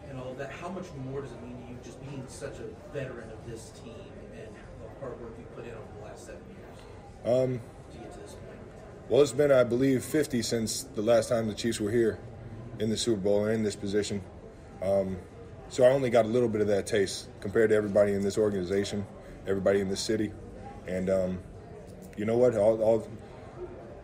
and 0.10 0.20
all 0.20 0.34
that. 0.36 0.52
How 0.52 0.70
much 0.70 0.86
more 1.06 1.22
does 1.22 1.32
it 1.32 1.41
mean 1.44 1.62
to 1.64 1.72
you 1.72 1.78
just 1.84 2.00
being 2.10 2.24
such 2.28 2.58
a 2.60 2.94
veteran 2.94 3.30
of 3.30 3.50
this 3.50 3.72
team 3.84 3.94
and 4.34 4.48
the 4.48 5.00
hard 5.00 5.20
work 5.22 5.34
you 5.38 5.46
put 5.56 5.66
in 5.66 5.72
over 5.72 5.82
the 6.00 6.06
last 6.06 6.26
seven 6.26 6.41
years 6.50 7.44
Um, 7.44 7.62
to 7.91 7.98
get 7.98 8.14
to 8.14 8.20
this 8.20 8.32
point? 8.32 8.60
Well, 9.10 9.22
it's 9.22 9.32
been, 9.32 9.52
I 9.52 9.64
believe, 9.64 10.04
50 10.04 10.41
since 10.41 10.84
the 10.84 11.02
last 11.02 11.30
time 11.30 11.48
the 11.48 11.54
Chiefs 11.54 11.80
were 11.80 11.91
here 11.91 12.20
in 12.80 12.89
the 12.89 12.98
Super 12.98 13.20
Bowl 13.20 13.46
and 13.46 13.56
in 13.56 13.64
this 13.64 13.76
position. 13.76 14.22
Um, 14.82 15.18
so 15.70 15.84
I 15.84 15.89
only 15.89 16.10
got 16.10 16.26
a 16.26 16.28
little 16.28 16.50
bit 16.50 16.62
of 16.62 16.68
that 16.68 16.86
taste 16.86 17.30
compared 17.39 17.70
to 17.70 17.76
everybody 17.76 18.14
in 18.14 18.22
this 18.22 18.38
organization, 18.38 19.06
everybody 19.48 19.80
in 19.80 19.89
this 19.89 20.02
city. 20.02 20.32
And 20.88 21.10
um, 21.10 21.39
you 22.18 22.26
know 22.26 22.38
what? 22.38 22.56
All, 22.56 22.82
all, 22.82 23.08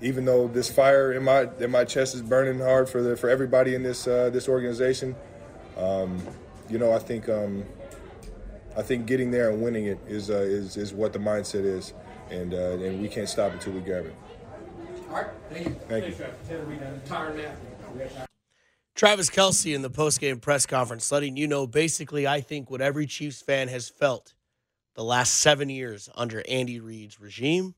even 0.02 0.26
though 0.26 0.48
this 0.48 0.72
fire 0.72 1.14
in 1.14 1.24
my 1.24 1.50
in 1.60 1.72
my 1.72 1.84
chest 1.84 2.16
is 2.16 2.22
burning 2.22 2.60
hard 2.60 2.90
for 2.90 3.02
the 3.02 3.16
for 3.16 3.30
everybody 3.30 3.76
in 3.76 3.84
this 3.84 4.08
uh, 4.08 4.30
this 4.30 4.48
organization, 4.48 5.16
um, 5.78 6.22
you 6.70 6.78
know, 6.78 6.92
I 6.94 7.00
think 7.00 7.28
um, 7.30 7.66
I 8.78 8.82
think 8.82 9.06
getting 9.06 9.32
there 9.32 9.50
and 9.50 9.62
winning 9.62 9.86
it 9.86 10.00
is 10.08 10.30
uh, 10.30 10.36
is 10.36 10.78
is 10.78 10.94
what 10.94 11.14
the 11.14 11.20
mindset 11.20 11.66
is, 11.66 11.94
and 12.30 12.54
uh, 12.54 12.78
and 12.80 13.02
we 13.02 13.08
can't 13.08 13.30
stop 13.30 13.52
until 13.52 13.74
we 13.74 13.82
grab 13.82 14.06
it. 14.06 14.16
All 15.10 15.16
right, 15.16 15.28
thank 15.50 15.66
you. 15.68 15.76
Thank 15.88 16.06
you. 16.06 16.14
Tyrann 17.06 17.36
Mathieu. 17.36 18.26
Travis 18.96 19.30
Kelce 19.30 19.74
in 19.74 19.82
the 19.82 19.90
postgame 19.90 20.42
press 20.42 20.66
conference 20.66 21.10
letting 21.12 21.38
you 21.38 21.48
know 21.48 21.66
basically, 21.66 22.28
I 22.28 22.42
think, 22.42 22.70
what 22.70 22.82
every 22.82 23.08
Chiefs 23.08 23.42
fan 23.42 23.70
has 23.70 23.88
felt 23.88 24.34
the 24.96 25.04
last 25.04 25.36
seven 25.36 25.70
years 25.70 26.10
under 26.16 26.44
Andy 26.50 26.82
Reid's 26.82 27.20
regime. 27.20 27.76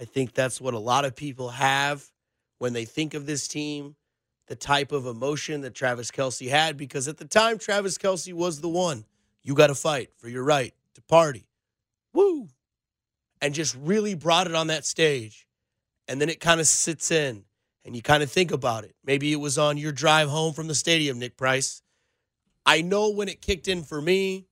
I 0.00 0.04
think 0.04 0.34
that's 0.34 0.60
what 0.60 0.74
a 0.74 0.78
lot 0.78 1.04
of 1.04 1.14
people 1.14 1.50
have 1.50 2.04
when 2.58 2.72
they 2.72 2.84
think 2.84 3.14
of 3.14 3.26
this 3.26 3.48
team, 3.48 3.96
the 4.46 4.56
type 4.56 4.92
of 4.92 5.06
emotion 5.06 5.62
that 5.62 5.74
Travis 5.74 6.10
Kelce 6.10 6.48
had, 6.48 6.76
because 6.76 7.08
at 7.08 7.18
the 7.18 7.24
time, 7.24 7.58
Travis 7.58 7.98
Kelce 7.98 8.32
was 8.32 8.60
the 8.60 8.68
one. 8.68 9.04
You 9.42 9.54
got 9.54 9.66
to 9.66 9.74
fight 9.74 10.10
for 10.16 10.28
your 10.28 10.44
right 10.44 10.74
to 10.94 11.02
party. 11.02 11.46
Woo! 12.12 12.48
And 13.40 13.54
just 13.54 13.76
really 13.80 14.14
brought 14.14 14.46
it 14.46 14.54
on 14.54 14.68
that 14.68 14.86
stage. 14.86 15.46
And 16.06 16.20
then 16.20 16.28
it 16.28 16.40
kind 16.40 16.60
of 16.60 16.66
sits 16.66 17.10
in 17.10 17.44
and 17.84 17.96
you 17.96 18.02
kind 18.02 18.22
of 18.22 18.30
think 18.30 18.52
about 18.52 18.84
it. 18.84 18.94
Maybe 19.04 19.32
it 19.32 19.40
was 19.40 19.58
on 19.58 19.76
your 19.76 19.92
drive 19.92 20.28
home 20.28 20.52
from 20.52 20.68
the 20.68 20.74
stadium, 20.74 21.18
Nick 21.18 21.36
Price. 21.36 21.82
I 22.64 22.82
know 22.82 23.10
when 23.10 23.28
it 23.28 23.40
kicked 23.42 23.66
in 23.66 23.82
for 23.82 24.00
me. 24.00 24.46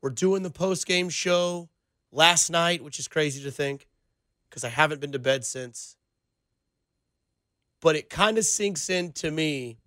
We're 0.00 0.10
doing 0.10 0.42
the 0.42 0.50
post 0.50 0.86
game 0.86 1.10
show 1.10 1.68
last 2.10 2.48
night, 2.48 2.82
which 2.82 2.98
is 2.98 3.08
crazy 3.08 3.42
to 3.42 3.50
think 3.50 3.86
because 4.50 4.64
I 4.64 4.68
haven't 4.68 5.00
been 5.00 5.12
to 5.12 5.18
bed 5.18 5.44
since. 5.44 5.96
But 7.80 7.96
it 7.96 8.10
kind 8.10 8.36
of 8.36 8.44
sinks 8.44 8.90
in 8.90 9.12
to 9.12 9.30
me 9.30 9.78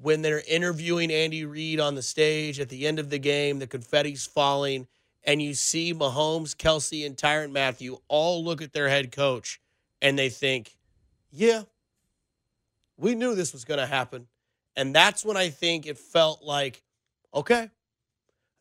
when 0.00 0.22
they're 0.22 0.42
interviewing 0.48 1.10
Andy 1.10 1.44
Reid 1.44 1.80
on 1.80 1.94
the 1.94 2.02
stage 2.02 2.58
at 2.60 2.68
the 2.68 2.86
end 2.86 2.98
of 2.98 3.10
the 3.10 3.18
game, 3.18 3.58
the 3.58 3.66
confetti's 3.66 4.26
falling, 4.26 4.86
and 5.24 5.42
you 5.42 5.54
see 5.54 5.92
Mahomes, 5.92 6.54
Kelce, 6.54 7.04
and 7.04 7.16
Tyrann 7.16 7.52
Mathieu 7.52 7.98
all 8.08 8.44
look 8.44 8.62
at 8.62 8.72
their 8.72 8.88
head 8.88 9.12
coach 9.12 9.60
and 10.00 10.18
they 10.18 10.28
think, 10.28 10.76
yeah, 11.30 11.62
we 12.96 13.14
knew 13.14 13.34
this 13.34 13.52
was 13.52 13.64
going 13.64 13.80
to 13.80 13.86
happen. 13.86 14.26
And 14.76 14.94
that's 14.94 15.24
when 15.24 15.36
I 15.36 15.50
think 15.50 15.86
it 15.86 15.98
felt 15.98 16.42
like, 16.42 16.82
okay, 17.32 17.70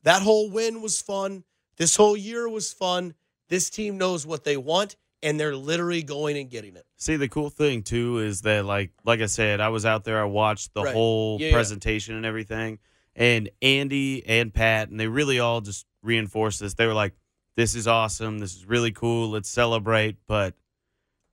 that 0.03 0.22
whole 0.22 0.49
win 0.49 0.82
was 0.82 1.01
fun. 1.01 1.43
This 1.78 1.95
whole 1.95 2.16
year 2.16 2.47
was 2.47 2.72
fun. 2.72 3.16
This 3.49 3.70
team 3.70 3.97
knows 3.97 4.26
what 4.26 4.43
they 4.43 4.57
want, 4.57 4.95
and 5.24 5.39
they're 5.39 5.55
literally 5.55 6.03
going 6.03 6.38
and 6.38 6.49
getting 6.49 6.76
it. 6.76 6.86
See, 6.97 7.15
the 7.15 7.28
cool 7.30 7.49
thing 7.49 7.82
too 7.82 8.19
is 8.19 8.41
that, 8.41 8.65
like, 8.65 8.91
like 9.03 9.21
I 9.21 9.26
said, 9.26 9.59
I 9.61 9.69
was 9.69 9.86
out 9.86 10.03
there. 10.03 10.21
I 10.21 10.26
watched 10.26 10.74
the 10.74 10.84
Right. 10.84 10.93
whole 10.93 11.38
Yeah, 11.39 11.47
yeah. 11.47 11.53
presentation 11.53 12.15
and 12.15 12.26
everything, 12.26 12.80
and 13.15 13.49
Andy 13.61 14.24
and 14.28 14.53
Pat, 14.53 14.89
and 14.89 14.99
they 14.99 15.07
really 15.07 15.39
all 15.39 15.61
just 15.61 15.86
reinforced 16.03 16.59
this. 16.59 16.74
They 16.76 16.86
were 16.86 16.93
like, 16.93 17.13
"This 17.55 17.74
is 17.76 17.88
awesome. 17.88 18.39
This 18.39 18.55
is 18.55 18.65
really 18.65 18.91
cool. 18.91 19.30
Let's 19.32 19.49
celebrate." 19.49 20.17
But 20.28 20.55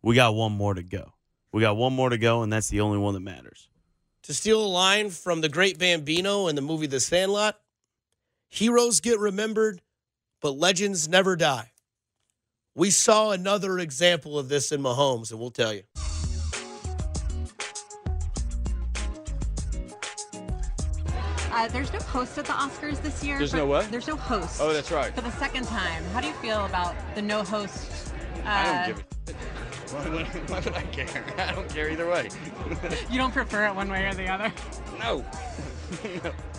we 0.02 0.14
got 0.14 0.34
one 0.34 0.52
more 0.52 0.74
to 0.74 0.82
go. 0.82 1.12
We 1.52 1.60
got 1.60 1.76
one 1.76 1.92
more 1.92 2.08
to 2.10 2.18
go, 2.18 2.42
and 2.42 2.52
that's 2.52 2.68
the 2.68 2.80
only 2.80 2.98
one 2.98 3.14
that 3.14 3.20
matters. 3.20 3.68
To 4.24 4.34
steal 4.34 4.64
a 4.64 4.66
line 4.68 5.10
from 5.10 5.40
the 5.40 5.48
great 5.48 5.78
Bambino 5.78 6.46
in 6.46 6.54
the 6.54 6.62
movie 6.62 6.86
The 6.86 7.00
Sandlot, 7.00 7.58
heroes 8.48 9.00
get 9.00 9.18
remembered, 9.18 9.82
but 10.40 10.52
legends 10.52 11.08
never 11.08 11.36
die. 11.36 11.69
We 12.74 12.90
saw 12.90 13.32
another 13.32 13.78
example 13.80 14.38
of 14.38 14.48
this 14.48 14.70
in 14.70 14.80
Mahomes, 14.80 15.30
and 15.32 15.40
we'll 15.40 15.50
tell 15.50 15.74
you. 15.74 15.82
Uh, 21.52 21.66
there's 21.68 21.92
no 21.92 21.98
host 21.98 22.38
at 22.38 22.46
the 22.46 22.52
Oscars 22.52 23.02
this 23.02 23.24
year. 23.24 23.36
There's 23.38 23.50
but 23.50 23.58
no 23.58 23.66
what? 23.66 23.90
There's 23.90 24.06
no 24.06 24.14
host. 24.14 24.60
Oh, 24.62 24.72
that's 24.72 24.92
right. 24.92 25.12
For 25.12 25.20
the 25.20 25.32
second 25.32 25.66
time. 25.66 26.04
How 26.12 26.20
do 26.20 26.28
you 26.28 26.32
feel 26.34 26.64
about 26.64 26.94
the 27.16 27.22
no 27.22 27.42
host? 27.42 28.12
Uh, 28.38 28.42
I 28.46 28.86
don't 28.86 28.96
give 28.96 29.34
a 29.34 29.92
why, 29.92 30.08
would- 30.08 30.26
why 30.50 30.60
would 30.60 30.74
I 30.74 30.82
care? 30.84 31.24
I 31.38 31.52
don't 31.52 31.68
care 31.68 31.90
either 31.90 32.08
way. 32.08 32.28
You 33.10 33.18
don't 33.18 33.32
prefer 33.32 33.66
it 33.66 33.74
one 33.74 33.90
way 33.90 34.06
or 34.06 34.14
the 34.14 34.28
other? 34.28 34.52
no. 35.00 35.18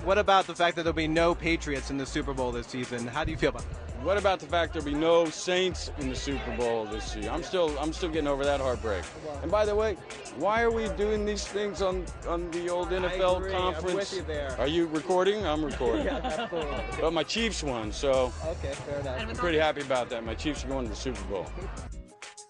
What 0.03 0.17
about 0.17 0.45
the 0.45 0.53
fact 0.53 0.75
that 0.75 0.83
there'll 0.83 0.93
be 0.93 1.07
no 1.07 1.33
Patriots 1.33 1.89
in 1.89 1.97
the 1.97 2.05
Super 2.05 2.33
Bowl 2.33 2.51
this 2.51 2.67
season? 2.67 3.07
How 3.07 3.23
do 3.23 3.31
you 3.31 3.37
feel 3.37 3.51
about 3.51 3.63
that? 3.69 3.90
What 4.03 4.17
about 4.17 4.39
the 4.39 4.47
fact 4.47 4.73
there'll 4.73 4.85
be 4.85 4.95
no 4.95 5.25
Saints 5.25 5.91
in 5.99 6.09
the 6.09 6.15
Super 6.15 6.55
Bowl 6.57 6.85
this 6.85 7.15
year? 7.15 7.29
I'm 7.29 7.43
still 7.43 7.77
I'm 7.79 7.93
still 7.93 8.09
getting 8.09 8.27
over 8.27 8.43
that 8.43 8.59
heartbreak. 8.59 9.03
And 9.43 9.51
by 9.51 9.63
the 9.63 9.75
way, 9.75 9.95
why 10.37 10.63
are 10.63 10.71
we 10.71 10.89
doing 10.89 11.23
these 11.23 11.45
things 11.45 11.83
on 11.83 12.05
on 12.27 12.49
the 12.49 12.67
old 12.69 12.89
NFL 12.89 13.37
agree. 13.37 13.53
I'm 13.53 13.73
conference? 13.73 13.93
with 13.93 14.15
you 14.15 14.23
there. 14.23 14.55
Are 14.59 14.65
you 14.65 14.87
recording? 14.87 15.45
I'm 15.45 15.63
recording. 15.71 16.05
Yeah, 16.05 16.19
absolutely. 16.23 16.77
But 16.99 17.13
my 17.13 17.23
Chiefs 17.23 17.61
won, 17.63 17.91
so 17.91 18.33
Okay, 18.47 18.73
fair 18.73 18.99
enough. 19.01 19.21
I'm 19.21 19.35
pretty 19.35 19.59
happy 19.59 19.81
about 19.81 20.09
that. 20.09 20.23
My 20.25 20.33
Chiefs 20.33 20.65
are 20.65 20.67
going 20.67 20.85
to 20.85 20.89
the 20.89 20.95
Super 20.95 21.21
Bowl. 21.25 21.45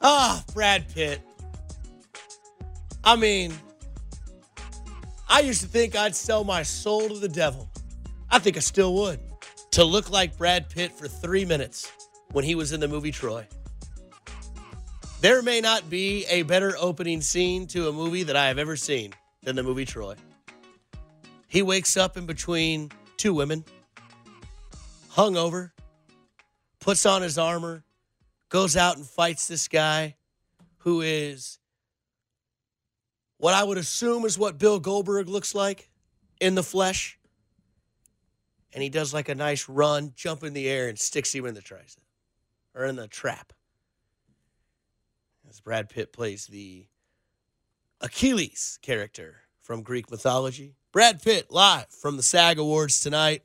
Ah, 0.01 0.43
Brad 0.53 0.87
Pitt. 0.93 1.21
I 3.03 3.17
mean, 3.17 3.53
I 5.27 5.41
used 5.41 5.61
to 5.61 5.67
think 5.67 5.97
I'd 5.97 6.15
sell 6.15 6.45
my 6.45 6.63
soul 6.63 7.09
to 7.09 7.19
the 7.19 7.27
devil. 7.29 7.69
I 8.29 8.39
think 8.39 8.55
I 8.55 8.61
still 8.61 8.93
would. 8.95 9.19
To 9.71 9.85
look 9.85 10.09
like 10.09 10.37
Brad 10.37 10.69
Pitt 10.69 10.91
for 10.91 11.07
three 11.07 11.45
minutes 11.45 11.91
when 12.31 12.43
he 12.43 12.55
was 12.55 12.73
in 12.73 12.79
the 12.79 12.87
movie 12.87 13.11
Troy. 13.11 13.47
There 15.21 15.41
may 15.41 15.61
not 15.61 15.89
be 15.89 16.25
a 16.25 16.43
better 16.43 16.75
opening 16.77 17.21
scene 17.21 17.67
to 17.67 17.87
a 17.87 17.93
movie 17.93 18.23
that 18.23 18.35
I 18.35 18.47
have 18.47 18.57
ever 18.57 18.75
seen 18.75 19.13
than 19.43 19.55
the 19.55 19.63
movie 19.63 19.85
Troy. 19.85 20.15
He 21.47 21.61
wakes 21.61 21.95
up 21.95 22.17
in 22.17 22.25
between 22.25 22.91
two 23.17 23.33
women, 23.33 23.63
hungover, 25.11 25.71
puts 26.79 27.05
on 27.05 27.21
his 27.21 27.37
armor, 27.37 27.83
goes 28.49 28.75
out 28.75 28.97
and 28.97 29.05
fights 29.05 29.47
this 29.47 29.67
guy 29.67 30.15
who 30.79 31.01
is 31.01 31.59
what 33.37 33.53
I 33.53 33.63
would 33.63 33.77
assume 33.77 34.25
is 34.25 34.37
what 34.37 34.57
Bill 34.57 34.79
Goldberg 34.79 35.29
looks 35.29 35.55
like 35.55 35.89
in 36.39 36.55
the 36.55 36.63
flesh. 36.63 37.17
And 38.73 38.81
he 38.81 38.89
does 38.89 39.13
like 39.13 39.29
a 39.29 39.35
nice 39.35 39.67
run, 39.67 40.13
jump 40.15 40.43
in 40.43 40.53
the 40.53 40.69
air, 40.69 40.87
and 40.87 40.97
sticks 40.97 41.33
him 41.33 41.45
in 41.45 41.53
the 41.53 41.61
tricep 41.61 41.97
or 42.73 42.85
in 42.85 42.95
the 42.95 43.07
trap. 43.07 43.53
As 45.49 45.59
Brad 45.59 45.89
Pitt 45.89 46.13
plays 46.13 46.47
the 46.47 46.87
Achilles 47.99 48.79
character 48.81 49.41
from 49.61 49.83
Greek 49.83 50.09
mythology. 50.09 50.75
Brad 50.91 51.21
Pitt 51.21 51.51
live 51.51 51.89
from 51.89 52.17
the 52.17 52.23
SAG 52.23 52.57
Awards 52.57 52.99
tonight, 52.99 53.43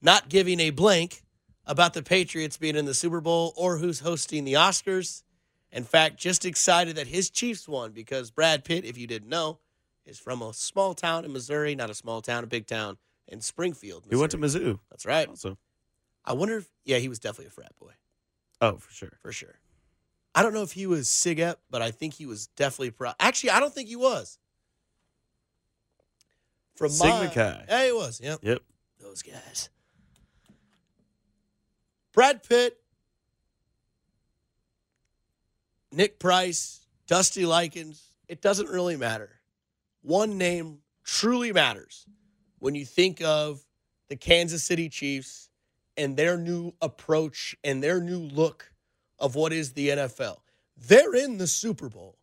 not 0.00 0.28
giving 0.28 0.60
a 0.60 0.70
blank 0.70 1.22
about 1.66 1.94
the 1.94 2.02
Patriots 2.02 2.56
being 2.56 2.76
in 2.76 2.84
the 2.84 2.94
Super 2.94 3.20
Bowl 3.20 3.52
or 3.56 3.78
who's 3.78 4.00
hosting 4.00 4.44
the 4.44 4.54
Oscars. 4.54 5.22
In 5.72 5.84
fact, 5.84 6.16
just 6.16 6.44
excited 6.44 6.96
that 6.96 7.08
his 7.08 7.28
Chiefs 7.28 7.68
won 7.68 7.92
because 7.92 8.30
Brad 8.30 8.64
Pitt, 8.64 8.84
if 8.84 8.96
you 8.96 9.06
didn't 9.06 9.28
know, 9.28 9.58
is 10.06 10.18
from 10.18 10.42
a 10.42 10.54
small 10.54 10.94
town 10.94 11.24
in 11.24 11.32
Missouri, 11.32 11.74
not 11.74 11.90
a 11.90 11.94
small 11.94 12.22
town, 12.22 12.44
a 12.44 12.46
big 12.46 12.66
town 12.66 12.98
in 13.28 13.40
Springfield. 13.40 14.06
He 14.08 14.16
went 14.16 14.32
to 14.32 14.38
Mizzou. 14.38 14.78
That's 14.90 15.06
right. 15.06 15.28
Also, 15.28 15.58
I 16.24 16.32
wonder 16.32 16.58
if, 16.58 16.68
yeah, 16.84 16.98
he 16.98 17.08
was 17.08 17.18
definitely 17.18 17.46
a 17.46 17.50
frat 17.50 17.72
boy. 17.80 17.92
oh, 18.60 18.76
for 18.76 18.92
sure. 18.92 19.18
For 19.22 19.32
sure. 19.32 19.54
I 20.34 20.42
don't 20.42 20.52
know 20.52 20.62
if 20.62 20.72
he 20.72 20.86
was 20.86 21.08
SIGEP, 21.08 21.56
but 21.70 21.80
I 21.80 21.90
think 21.90 22.14
he 22.14 22.26
was 22.26 22.48
definitely 22.48 22.90
pro. 22.90 23.12
Actually, 23.18 23.50
I 23.50 23.60
don't 23.60 23.72
think 23.74 23.88
he 23.88 23.96
was. 23.96 24.38
From 26.74 26.90
Sigma 26.90 27.24
my, 27.24 27.26
Chi. 27.28 27.64
Yeah, 27.68 27.86
he 27.86 27.92
was. 27.92 28.20
Yep. 28.22 28.40
Yep. 28.42 28.62
Those 29.00 29.22
guys. 29.22 29.70
Brad 32.12 32.42
Pitt, 32.42 32.78
Nick 35.92 36.18
Price, 36.18 36.86
Dusty 37.06 37.46
Likens, 37.46 38.10
it 38.28 38.42
doesn't 38.42 38.68
really 38.68 38.96
matter. 38.96 39.30
One 40.02 40.38
name 40.38 40.78
truly 41.04 41.52
matters 41.52 42.06
when 42.58 42.74
you 42.74 42.84
think 42.84 43.22
of 43.22 43.64
the 44.08 44.16
Kansas 44.16 44.62
City 44.62 44.88
Chiefs 44.88 45.50
and 45.96 46.16
their 46.16 46.36
new 46.36 46.72
approach 46.80 47.56
and 47.64 47.82
their 47.82 48.00
new 48.00 48.18
look 48.18 48.72
of 49.18 49.34
what 49.34 49.52
is 49.52 49.72
the 49.72 49.88
NFL. 49.88 50.38
They're 50.76 51.14
in 51.14 51.38
the 51.38 51.46
Super 51.46 51.88
Bowl. 51.88 52.18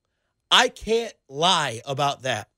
I 0.51 0.69
can't 0.69 1.13
lie 1.27 1.81
about 1.85 2.21
that. 2.23 2.49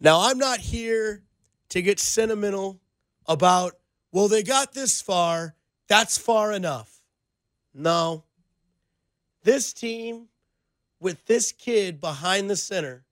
Now, 0.00 0.20
I'm 0.30 0.38
not 0.38 0.60
here 0.60 1.22
to 1.70 1.82
get 1.82 1.98
sentimental 1.98 2.80
about, 3.26 3.74
well, 4.12 4.28
they 4.28 4.42
got 4.42 4.72
this 4.72 5.02
far. 5.02 5.56
That's 5.88 6.16
far 6.16 6.52
enough. 6.52 7.00
No. 7.74 8.24
This 9.42 9.72
team, 9.72 10.28
with 11.00 11.26
this 11.26 11.52
kid 11.52 12.00
behind 12.00 12.48
the 12.48 12.56
center, 12.56 13.04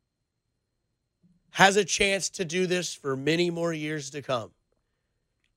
has 1.53 1.77
a 1.77 1.85
chance 1.85 2.31
to 2.31 2.45
do 2.45 2.67
this 2.67 2.95
for 2.95 3.17
many 3.17 3.51
more 3.51 3.73
years 3.73 4.11
to 4.11 4.23
come. 4.23 4.51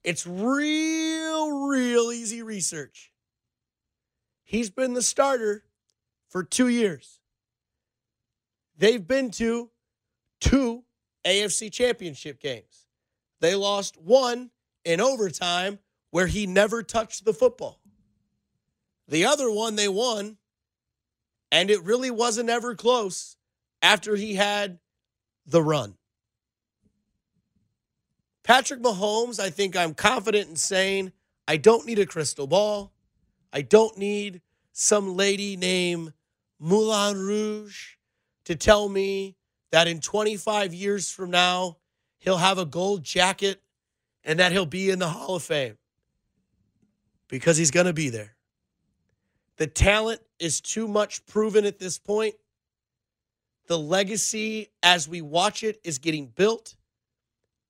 It's 0.04 0.26
real, 0.26 1.68
real 1.68 2.12
easy 2.12 2.42
research. 2.42 3.12
He's 4.44 4.70
been 4.70 4.94
the 4.94 5.02
starter 5.02 5.64
for 6.28 6.44
two 6.44 6.68
years. 6.68 7.20
They've 8.78 9.06
been 9.06 9.32
to 9.32 9.70
two 10.40 10.84
AFC 11.26 11.72
championship 11.72 12.40
games. 12.40 12.88
They 13.40 13.56
lost 13.56 13.98
one 14.02 14.50
in 14.84 15.00
overtime 15.00 15.80
where 16.10 16.28
he 16.28 16.48
never 16.48 16.84
touched 16.84 17.26
the 17.26 17.34
football. 17.34 17.80
The 19.08 19.26
other 19.26 19.52
one 19.52 19.76
they 19.76 19.88
won, 19.88 20.38
and 21.52 21.70
it 21.70 21.84
really 21.84 22.12
wasn't 22.12 22.50
ever 22.50 22.76
close 22.76 23.36
after 23.82 24.16
he 24.16 24.36
had 24.36 24.80
the 25.52 25.62
run. 25.62 25.96
Patrick 28.44 28.82
Mahomes, 28.82 29.40
I 29.40 29.50
think 29.50 29.78
I'm 29.78 29.94
confident 29.94 30.50
in 30.50 30.56
saying 30.56 31.12
I 31.48 31.58
don't 31.58 31.86
need 31.86 32.00
a 32.00 32.06
crystal 32.06 32.48
ball. 32.48 32.92
I 33.54 33.62
don't 33.62 33.98
need 33.98 34.42
some 34.72 35.16
lady 35.16 35.58
named 35.58 36.14
Moulin 36.60 37.18
Rouge 37.18 37.96
to 38.46 38.56
tell 38.56 38.90
me 38.90 39.36
that 39.72 39.88
in 39.88 40.00
25 40.00 40.74
years 40.74 41.12
from 41.12 41.32
now, 41.32 41.78
he'll 42.18 42.38
have 42.38 42.58
a 42.58 42.66
gold 42.66 43.04
jacket 43.04 43.62
and 44.24 44.40
that 44.40 44.52
he'll 44.52 44.66
be 44.66 44.90
in 44.90 45.00
the 45.00 45.08
Hall 45.08 45.36
of 45.36 45.44
Fame 45.44 45.78
because 47.28 47.58
he's 47.58 47.72
going 47.72 47.86
to 47.86 47.94
be 47.94 48.10
there. 48.10 48.36
The 49.58 49.68
talent 49.68 50.22
is 50.40 50.62
too 50.62 50.88
much 50.88 51.26
proven 51.26 51.66
at 51.66 51.80
this 51.80 51.98
point. 51.98 52.36
The 53.68 53.78
legacy, 53.78 54.70
as 54.84 55.08
we 55.08 55.22
watch 55.22 55.64
it, 55.64 55.80
is 55.84 55.98
getting 55.98 56.28
built. 56.28 56.76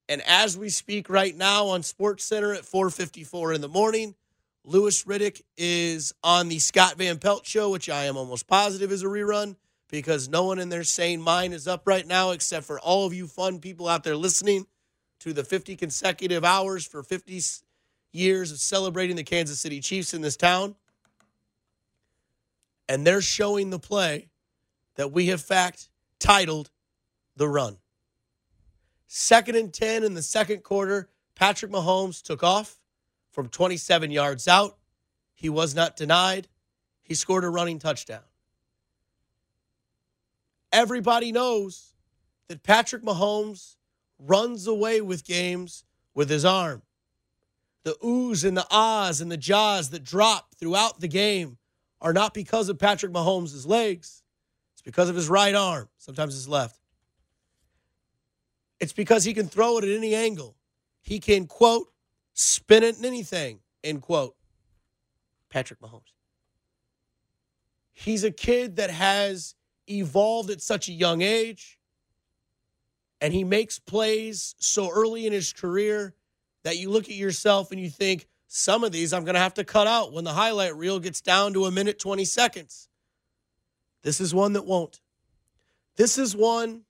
And 0.10 0.22
as 0.28 0.58
we 0.58 0.70
speak 0.70 1.10
right 1.10 1.36
now 1.36 1.68
on 1.68 1.84
Sports 1.84 2.24
Center 2.24 2.54
at 2.54 2.66
4:54 2.66 3.54
in 3.54 3.62
the 3.62 3.70
morning, 3.70 4.16
Louis 4.64 5.04
Riddick 5.06 5.42
is 5.58 6.14
on 6.24 6.50
the 6.50 6.60
Scott 6.60 6.98
Van 6.98 7.18
Pelt 7.18 7.46
show, 7.46 7.70
which 7.70 7.90
I 7.90 8.06
am 8.06 8.18
almost 8.18 8.48
positive 8.48 8.92
is 8.92 9.04
a 9.04 9.08
rerun 9.08 9.56
because 9.90 10.30
no 10.30 10.46
one 10.46 10.60
in 10.60 10.70
their 10.70 10.84
sane 10.84 11.22
mind 11.22 11.54
is 11.54 11.68
up 11.68 11.84
right 11.86 12.08
now 12.08 12.32
except 12.32 12.66
for 12.66 12.80
all 12.80 13.06
of 13.06 13.14
you 13.14 13.28
fun 13.28 13.60
people 13.60 13.88
out 13.88 14.04
there 14.04 14.16
listening 14.16 14.66
to 15.20 15.34
the 15.34 15.44
50 15.44 15.76
consecutive 15.76 16.44
hours 16.44 16.86
for 16.86 17.04
50 17.04 17.40
years 18.12 18.52
of 18.52 18.58
celebrating 18.58 19.16
the 19.16 19.24
Kansas 19.24 19.60
City 19.60 19.80
Chiefs 19.80 20.14
in 20.14 20.22
this 20.22 20.38
town. 20.38 20.76
And 22.90 23.06
they're 23.06 23.22
showing 23.22 23.70
the 23.70 23.80
play 23.80 24.31
that 24.96 25.12
we 25.12 25.28
have 25.28 25.42
fact 25.42 25.90
titled 26.20 26.70
The 27.36 27.48
Run. 27.48 27.78
Second 29.08 29.56
and 29.56 29.74
10 29.74 30.04
in 30.04 30.14
the 30.14 30.22
second 30.22 30.64
quarter, 30.64 31.10
Patrick 31.36 31.72
Mahomes 31.72 32.22
took 32.22 32.44
off 32.44 32.80
from 33.32 33.50
27 33.50 34.12
yards 34.12 34.48
out. 34.48 34.78
He 35.34 35.50
was 35.50 35.76
not 35.76 35.96
denied. 35.96 36.48
He 37.02 37.16
scored 37.16 37.44
a 37.44 37.50
running 37.50 37.80
touchdown. 37.80 38.22
Everybody 40.72 41.32
knows 41.32 41.94
that 42.48 42.64
Patrick 42.64 43.04
Mahomes 43.04 43.76
runs 44.20 44.68
away 44.68 45.02
with 45.02 45.26
games 45.26 45.84
with 46.14 46.30
his 46.30 46.46
arm. 46.46 46.82
The 47.84 47.98
oohs 48.04 48.46
and 48.46 48.56
the 48.56 48.68
ahs 48.70 49.20
and 49.22 49.32
the 49.32 49.38
jaws 49.38 49.90
that 49.90 50.04
drop 50.04 50.54
throughout 50.56 51.00
the 51.00 51.08
game 51.08 51.58
are 52.00 52.14
not 52.14 52.34
because 52.34 52.70
of 52.70 52.78
Patrick 52.78 53.12
Mahomes' 53.12 53.68
legs. 53.68 54.21
It's 54.82 54.86
because 54.86 55.10
of 55.10 55.16
his 55.16 55.30
right 55.30 55.54
arm, 55.54 55.90
sometimes 56.00 56.34
his 56.34 56.48
left. 56.48 56.80
It's 58.80 58.94
because 58.94 59.24
he 59.24 59.36
can 59.36 59.48
throw 59.48 59.78
it 59.78 59.84
at 59.84 59.96
any 59.96 60.16
angle. 60.16 60.56
He 61.02 61.20
can, 61.20 61.46
quote, 61.46 61.88
spin 62.34 62.82
it 62.82 62.98
in 62.98 63.06
anything, 63.06 63.60
end 63.84 64.02
quote. 64.02 64.36
Patrick 65.52 65.80
Mahomes. 65.82 66.14
He's 67.92 68.24
a 68.24 68.32
kid 68.32 68.78
that 68.78 68.90
has 68.90 69.54
evolved 69.88 70.50
at 70.50 70.62
such 70.62 70.90
a 70.90 70.94
young 70.94 71.22
age, 71.22 71.78
and 73.20 73.32
he 73.32 73.44
makes 73.44 73.78
plays 73.78 74.56
so 74.58 74.90
early 74.90 75.28
in 75.28 75.34
his 75.34 75.54
career 75.54 76.16
that 76.64 76.78
you 76.78 76.90
look 76.90 77.04
at 77.04 77.16
yourself 77.16 77.72
and 77.72 77.80
you 77.80 77.90
think, 77.90 78.28
some 78.48 78.84
of 78.84 78.92
these 78.92 79.14
I'm 79.14 79.26
going 79.26 79.36
to 79.36 79.40
have 79.40 79.54
to 79.56 79.64
cut 79.64 79.86
out 79.86 80.12
when 80.12 80.24
the 80.24 80.34
highlight 80.34 80.76
reel 80.76 81.00
gets 81.00 81.22
down 81.22 81.54
to 81.54 81.66
a 81.66 81.72
minute 81.72 82.00
20 82.00 82.26
seconds. 82.26 82.90
This 84.04 84.20
is 84.20 84.34
one 84.34 84.54
that 84.54 84.66
won't. 84.66 85.00
This 85.96 86.18
is 86.18 86.36
one 86.36 86.82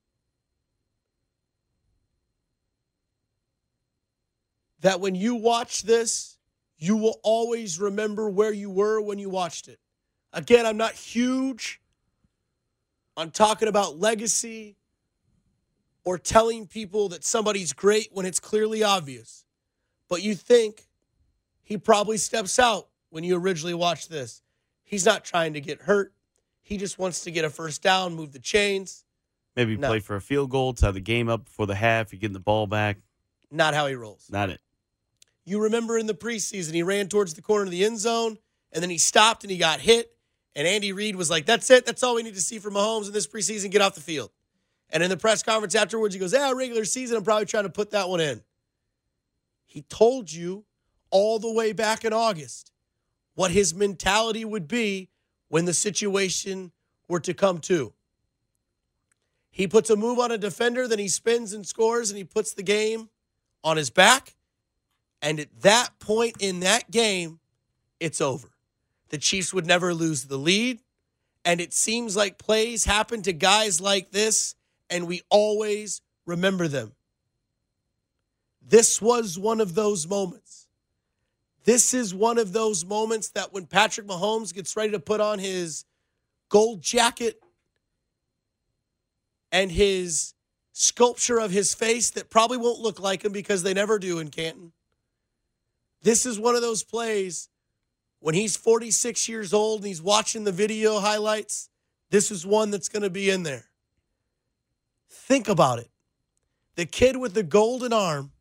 that 4.81 4.99
when 4.99 5.15
you 5.15 5.35
watch 5.35 5.83
this, 5.83 6.37
you 6.77 6.97
will 6.97 7.19
always 7.23 7.79
remember 7.79 8.29
where 8.29 8.51
you 8.51 8.69
were 8.69 9.01
when 9.01 9.19
you 9.19 9.29
watched 9.29 9.67
it. 9.67 9.79
Again, 10.33 10.65
I'm 10.65 10.77
not 10.77 10.93
huge 10.93 11.81
on 13.17 13.31
talking 13.31 13.67
about 13.67 13.99
legacy 13.99 14.77
or 16.03 16.17
telling 16.17 16.65
people 16.65 17.09
that 17.09 17.23
somebody's 17.23 17.73
great 17.73 18.09
when 18.11 18.25
it's 18.25 18.39
clearly 18.39 18.83
obvious. 18.83 19.45
But 20.09 20.23
you 20.23 20.33
think 20.33 20.87
he 21.61 21.77
probably 21.77 22.17
steps 22.17 22.57
out 22.57 22.87
when 23.11 23.23
you 23.23 23.37
originally 23.37 23.73
watched 23.73 24.09
this. 24.09 24.41
He's 24.83 25.05
not 25.05 25.23
trying 25.23 25.53
to 25.53 25.61
get 25.61 25.81
hurt. 25.81 26.13
He 26.61 26.77
just 26.77 26.97
wants 26.99 27.21
to 27.23 27.31
get 27.31 27.43
a 27.45 27.49
first 27.49 27.81
down, 27.81 28.13
move 28.13 28.31
the 28.31 28.39
chains. 28.39 29.03
Maybe 29.55 29.75
No. 29.75 29.89
play 29.89 29.99
for 29.99 30.15
a 30.15 30.21
field 30.21 30.49
goal, 30.49 30.73
tie 30.73 30.91
the 30.91 31.01
game 31.01 31.27
up 31.27 31.45
before 31.45 31.67
the 31.67 31.75
half. 31.75 32.13
You 32.13 32.19
get 32.19 32.31
the 32.33 32.39
ball 32.39 32.67
back. 32.67 32.97
Not 33.49 33.73
how 33.73 33.87
he 33.87 33.95
rolls. 33.95 34.27
Not 34.29 34.49
it. 34.49 34.61
You 35.43 35.59
remember 35.59 35.97
in 35.97 36.05
the 36.05 36.13
preseason, 36.13 36.73
he 36.73 36.83
ran 36.83 37.09
towards 37.09 37.33
the 37.33 37.41
corner 37.41 37.65
of 37.65 37.71
the 37.71 37.83
end 37.83 37.99
zone, 37.99 38.37
and 38.71 38.81
then 38.81 38.89
he 38.89 38.97
stopped 38.97 39.43
and 39.43 39.51
he 39.51 39.57
got 39.57 39.81
hit. 39.81 40.15
And 40.55 40.67
Andy 40.67 40.93
Reid 40.93 41.15
was 41.15 41.29
like, 41.29 41.45
That's 41.45 41.69
it. 41.69 41.85
That's 41.85 42.03
all 42.03 42.15
we 42.15 42.23
need 42.23 42.35
to 42.35 42.41
see 42.41 42.59
from 42.59 42.75
Mahomes 42.75 43.07
in 43.07 43.13
this 43.13 43.27
preseason. 43.27 43.71
Get 43.71 43.81
off 43.81 43.95
the 43.95 44.01
field. 44.01 44.31
And 44.89 45.01
in 45.01 45.09
the 45.09 45.17
press 45.17 45.41
conference 45.43 45.75
afterwards, 45.75 46.13
he 46.13 46.19
goes, 46.19 46.33
Yeah, 46.33 46.51
regular 46.51 46.85
season, 46.85 47.17
I'm 47.17 47.23
probably 47.23 47.45
trying 47.45 47.63
to 47.63 47.69
put 47.69 47.91
that 47.91 48.07
one 48.09 48.19
in. 48.21 48.41
He 49.65 49.81
told 49.83 50.31
you 50.31 50.65
all 51.09 51.39
the 51.39 51.51
way 51.51 51.71
back 51.73 52.05
in 52.05 52.13
August 52.13 52.71
what 53.35 53.51
his 53.51 53.73
mentality 53.73 54.43
would 54.45 54.67
be 54.67 55.09
when 55.51 55.65
the 55.65 55.73
situation 55.73 56.71
were 57.09 57.19
to 57.19 57.33
come 57.33 57.59
to. 57.59 57.91
He 59.51 59.67
puts 59.67 59.89
a 59.89 59.97
move 59.97 60.17
on 60.17 60.31
a 60.31 60.37
defender, 60.37 60.87
then 60.87 60.97
he 60.97 61.09
spins 61.09 61.51
and 61.51 61.67
scores, 61.67 62.09
and 62.09 62.17
he 62.17 62.23
puts 62.23 62.53
the 62.53 62.63
game 62.63 63.09
on 63.61 63.75
his 63.75 63.89
back. 63.89 64.37
And 65.21 65.41
at 65.41 65.49
that 65.61 65.99
point 65.99 66.37
in 66.39 66.61
that 66.61 66.89
game, 66.89 67.41
it's 67.99 68.21
over. 68.21 68.47
The 69.09 69.17
Chiefs 69.17 69.53
would 69.53 69.65
never 69.65 69.93
lose 69.93 70.23
the 70.23 70.37
lead. 70.37 70.79
And 71.43 71.59
it 71.59 71.73
seems 71.73 72.15
like 72.15 72.37
plays 72.37 72.85
happen 72.85 73.21
to 73.23 73.33
guys 73.33 73.81
like 73.81 74.11
this, 74.11 74.55
and 74.89 75.05
we 75.05 75.21
always 75.29 76.01
remember 76.25 76.69
them. 76.69 76.93
This 78.65 79.01
was 79.01 79.37
one 79.37 79.59
of 79.59 79.75
those 79.75 80.07
moments. 80.07 80.60
This 81.63 81.93
is 81.93 82.13
one 82.13 82.37
of 82.37 82.53
those 82.53 82.85
moments 82.85 83.29
that 83.29 83.53
when 83.53 83.65
Patrick 83.67 84.07
Mahomes 84.07 84.53
gets 84.53 84.75
ready 84.75 84.91
to 84.91 84.99
put 84.99 85.21
on 85.21 85.39
his 85.39 85.85
gold 86.49 86.81
jacket 86.81 87.39
and 89.51 89.71
his 89.71 90.33
sculpture 90.73 91.39
of 91.39 91.51
his 91.51 91.73
face 91.73 92.09
that 92.11 92.29
probably 92.29 92.57
won't 92.57 92.79
look 92.79 92.99
like 92.99 93.23
him 93.23 93.31
because 93.31 93.61
they 93.61 93.73
never 93.73 93.99
do 93.99 94.19
in 94.19 94.29
Canton. 94.29 94.71
This 96.01 96.25
is 96.25 96.39
one 96.39 96.55
of 96.55 96.61
those 96.61 96.83
plays 96.83 97.49
when 98.19 98.33
he's 98.33 98.57
46 98.57 99.29
years 99.29 99.53
old 99.53 99.81
and 99.81 99.87
he's 99.87 100.01
watching 100.01 100.43
the 100.43 100.51
video 100.51 100.99
highlights. 100.99 101.69
This 102.09 102.31
is 102.31 102.45
one 102.45 102.71
that's 102.71 102.89
going 102.89 103.03
to 103.03 103.09
be 103.09 103.29
in 103.29 103.43
there. 103.43 103.65
Think 105.09 105.47
about 105.47 105.79
it. 105.79 105.89
The 106.75 106.85
kid 106.85 107.17
with 107.17 107.33
the 107.33 107.43
golden 107.43 107.93
arm 107.93 108.31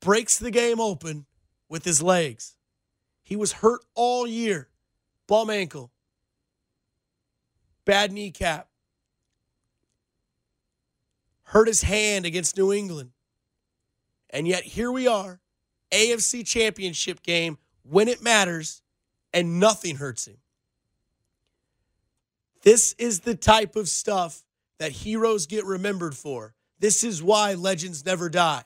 breaks 0.00 0.38
the 0.38 0.50
game 0.50 0.80
open 0.80 1.25
with 1.68 1.84
his 1.84 2.02
legs. 2.02 2.56
He 3.22 3.36
was 3.36 3.52
hurt 3.52 3.80
all 3.94 4.26
year. 4.26 4.68
Bum 5.26 5.50
ankle. 5.50 5.90
Bad 7.84 8.12
kneecap. 8.12 8.68
Hurt 11.44 11.68
his 11.68 11.82
hand 11.82 12.26
against 12.26 12.56
New 12.56 12.72
England. 12.72 13.10
And 14.30 14.46
yet 14.46 14.64
here 14.64 14.90
we 14.90 15.06
are, 15.06 15.40
AFC 15.92 16.46
championship 16.46 17.22
game 17.22 17.58
when 17.82 18.08
it 18.08 18.22
matters, 18.22 18.82
and 19.32 19.60
nothing 19.60 19.96
hurts 19.96 20.26
him. 20.26 20.38
This 22.62 22.94
is 22.98 23.20
the 23.20 23.36
type 23.36 23.76
of 23.76 23.88
stuff 23.88 24.42
that 24.78 24.90
heroes 24.90 25.46
get 25.46 25.64
remembered 25.64 26.16
for. 26.16 26.54
This 26.78 27.04
is 27.04 27.22
why 27.22 27.54
legends 27.54 28.04
never 28.04 28.28
die. 28.28 28.64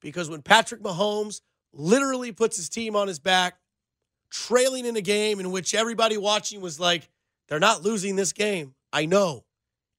Because 0.00 0.30
when 0.30 0.42
Patrick 0.42 0.82
Mahomes 0.82 1.40
literally 1.72 2.32
puts 2.32 2.56
his 2.56 2.68
team 2.68 2.96
on 2.96 3.08
his 3.08 3.18
back, 3.18 3.58
trailing 4.30 4.84
in 4.84 4.96
a 4.96 5.00
game 5.00 5.40
in 5.40 5.50
which 5.50 5.74
everybody 5.74 6.16
watching 6.16 6.60
was 6.60 6.80
like, 6.80 7.08
they're 7.48 7.60
not 7.60 7.82
losing 7.82 8.16
this 8.16 8.32
game. 8.32 8.74
I 8.92 9.06
know. 9.06 9.44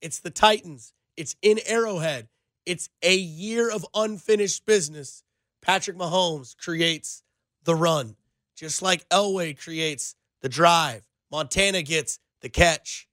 It's 0.01 0.19
the 0.19 0.29
Titans. 0.29 0.93
It's 1.15 1.35
in 1.41 1.59
Arrowhead. 1.65 2.27
It's 2.65 2.89
a 3.01 3.15
year 3.15 3.71
of 3.71 3.85
unfinished 3.93 4.65
business. 4.65 5.23
Patrick 5.61 5.97
Mahomes 5.97 6.55
creates 6.57 7.23
the 7.63 7.75
run, 7.75 8.15
just 8.55 8.81
like 8.81 9.07
Elway 9.09 9.57
creates 9.57 10.15
the 10.41 10.49
drive. 10.49 11.07
Montana 11.31 11.81
gets 11.81 12.19
the 12.41 12.49
catch. 12.49 13.07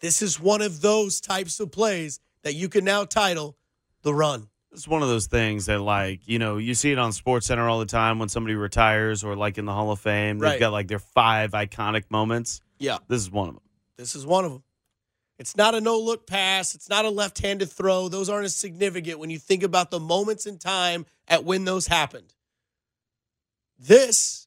This 0.00 0.22
is 0.22 0.38
one 0.38 0.62
of 0.62 0.80
those 0.82 1.20
types 1.20 1.58
of 1.60 1.72
plays 1.72 2.20
that 2.42 2.54
you 2.54 2.68
can 2.68 2.84
now 2.84 3.04
title 3.04 3.56
the 4.02 4.14
run. 4.14 4.48
It's 4.76 4.86
one 4.86 5.02
of 5.02 5.08
those 5.08 5.26
things 5.26 5.66
that, 5.66 5.80
like, 5.80 6.20
you 6.28 6.38
know, 6.38 6.58
you 6.58 6.74
see 6.74 6.92
it 6.92 6.98
on 6.98 7.10
Sports 7.12 7.46
Center 7.46 7.66
all 7.66 7.78
the 7.78 7.86
time 7.86 8.18
when 8.18 8.28
somebody 8.28 8.54
retires 8.54 9.24
or, 9.24 9.34
like, 9.34 9.56
in 9.56 9.64
the 9.64 9.72
Hall 9.72 9.90
of 9.90 9.98
Fame. 9.98 10.38
They've 10.38 10.50
Right. 10.50 10.60
got, 10.60 10.70
like, 10.70 10.86
their 10.88 10.98
five 10.98 11.52
iconic 11.52 12.04
moments. 12.10 12.60
Yeah. 12.78 12.98
This 13.08 13.22
is 13.22 13.30
one 13.30 13.48
of 13.48 13.54
them. 13.54 13.62
This 13.96 14.14
is 14.14 14.26
one 14.26 14.44
of 14.44 14.52
them. 14.52 14.62
It's 15.38 15.56
not 15.56 15.74
a 15.74 15.80
no 15.80 15.98
look 15.98 16.26
pass. 16.26 16.74
It's 16.74 16.90
not 16.90 17.06
a 17.06 17.08
left 17.08 17.38
handed 17.38 17.72
throw. 17.72 18.08
Those 18.10 18.28
aren't 18.28 18.44
as 18.44 18.54
significant 18.54 19.18
when 19.18 19.30
you 19.30 19.38
think 19.38 19.62
about 19.62 19.90
the 19.90 19.98
moments 19.98 20.44
in 20.44 20.58
time 20.58 21.06
at 21.26 21.42
when 21.42 21.64
those 21.64 21.86
happened. 21.86 22.34
This 23.78 24.46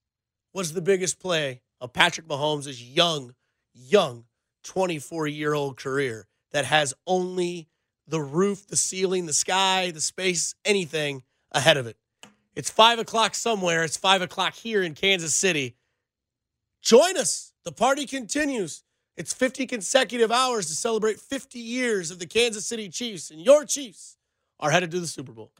was 0.53 0.73
the 0.73 0.81
biggest 0.81 1.19
play 1.19 1.61
of 1.81 1.91
Patrick 1.91 2.27
Mahomes' 2.27 2.79
young, 2.79 3.33
young 3.73 4.25
24 4.63 5.27
year 5.27 5.53
old 5.55 5.77
career 5.77 6.27
that 6.51 6.65
has 6.65 6.93
only 7.07 7.67
the 8.09 8.21
roof, 8.21 8.67
the 8.67 8.75
ceiling, 8.75 9.25
the 9.25 9.33
sky, 9.33 9.91
the 9.91 10.01
space, 10.01 10.55
anything 10.65 11.23
ahead 11.51 11.77
of 11.77 11.87
it. 11.87 11.97
It's 12.55 12.69
five 12.69 12.99
o'clock 12.99 13.35
somewhere. 13.35 13.83
It's 13.83 13.97
five 13.97 14.21
o'clock 14.21 14.55
here 14.55 14.81
in 14.83 14.95
Kansas 14.95 15.35
City. 15.35 15.75
Join 16.81 17.17
us. 17.17 17.53
The 17.63 17.71
party 17.71 18.05
continues. 18.05 18.83
It's 19.15 19.33
50 19.33 19.67
consecutive 19.67 20.31
hours 20.31 20.67
to 20.67 20.75
celebrate 20.75 21.19
50 21.19 21.59
years 21.59 22.09
of 22.09 22.19
the 22.19 22.25
Kansas 22.25 22.65
City 22.65 22.89
Chiefs, 22.89 23.31
and 23.31 23.41
your 23.41 23.65
Chiefs 23.65 24.17
are 24.59 24.71
headed 24.71 24.91
to 24.91 24.99
the 24.99 25.07
Super 25.07 25.33
Bowl. 25.33 25.51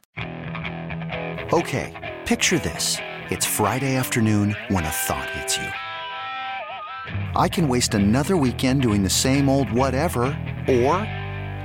Okay, 1.52 2.18
picture 2.24 2.58
this. 2.58 2.96
It's 3.28 3.46
Friday 3.46 3.96
afternoon 3.96 4.56
when 4.68 4.84
a 4.84 4.90
thought 4.90 5.28
hits 5.30 5.56
you. 5.56 5.68
I 7.36 7.48
can 7.48 7.68
waste 7.68 7.94
another 7.94 8.36
weekend 8.36 8.82
doing 8.82 9.02
the 9.02 9.10
same 9.10 9.48
old 9.48 9.70
whatever, 9.70 10.22
or 10.68 11.06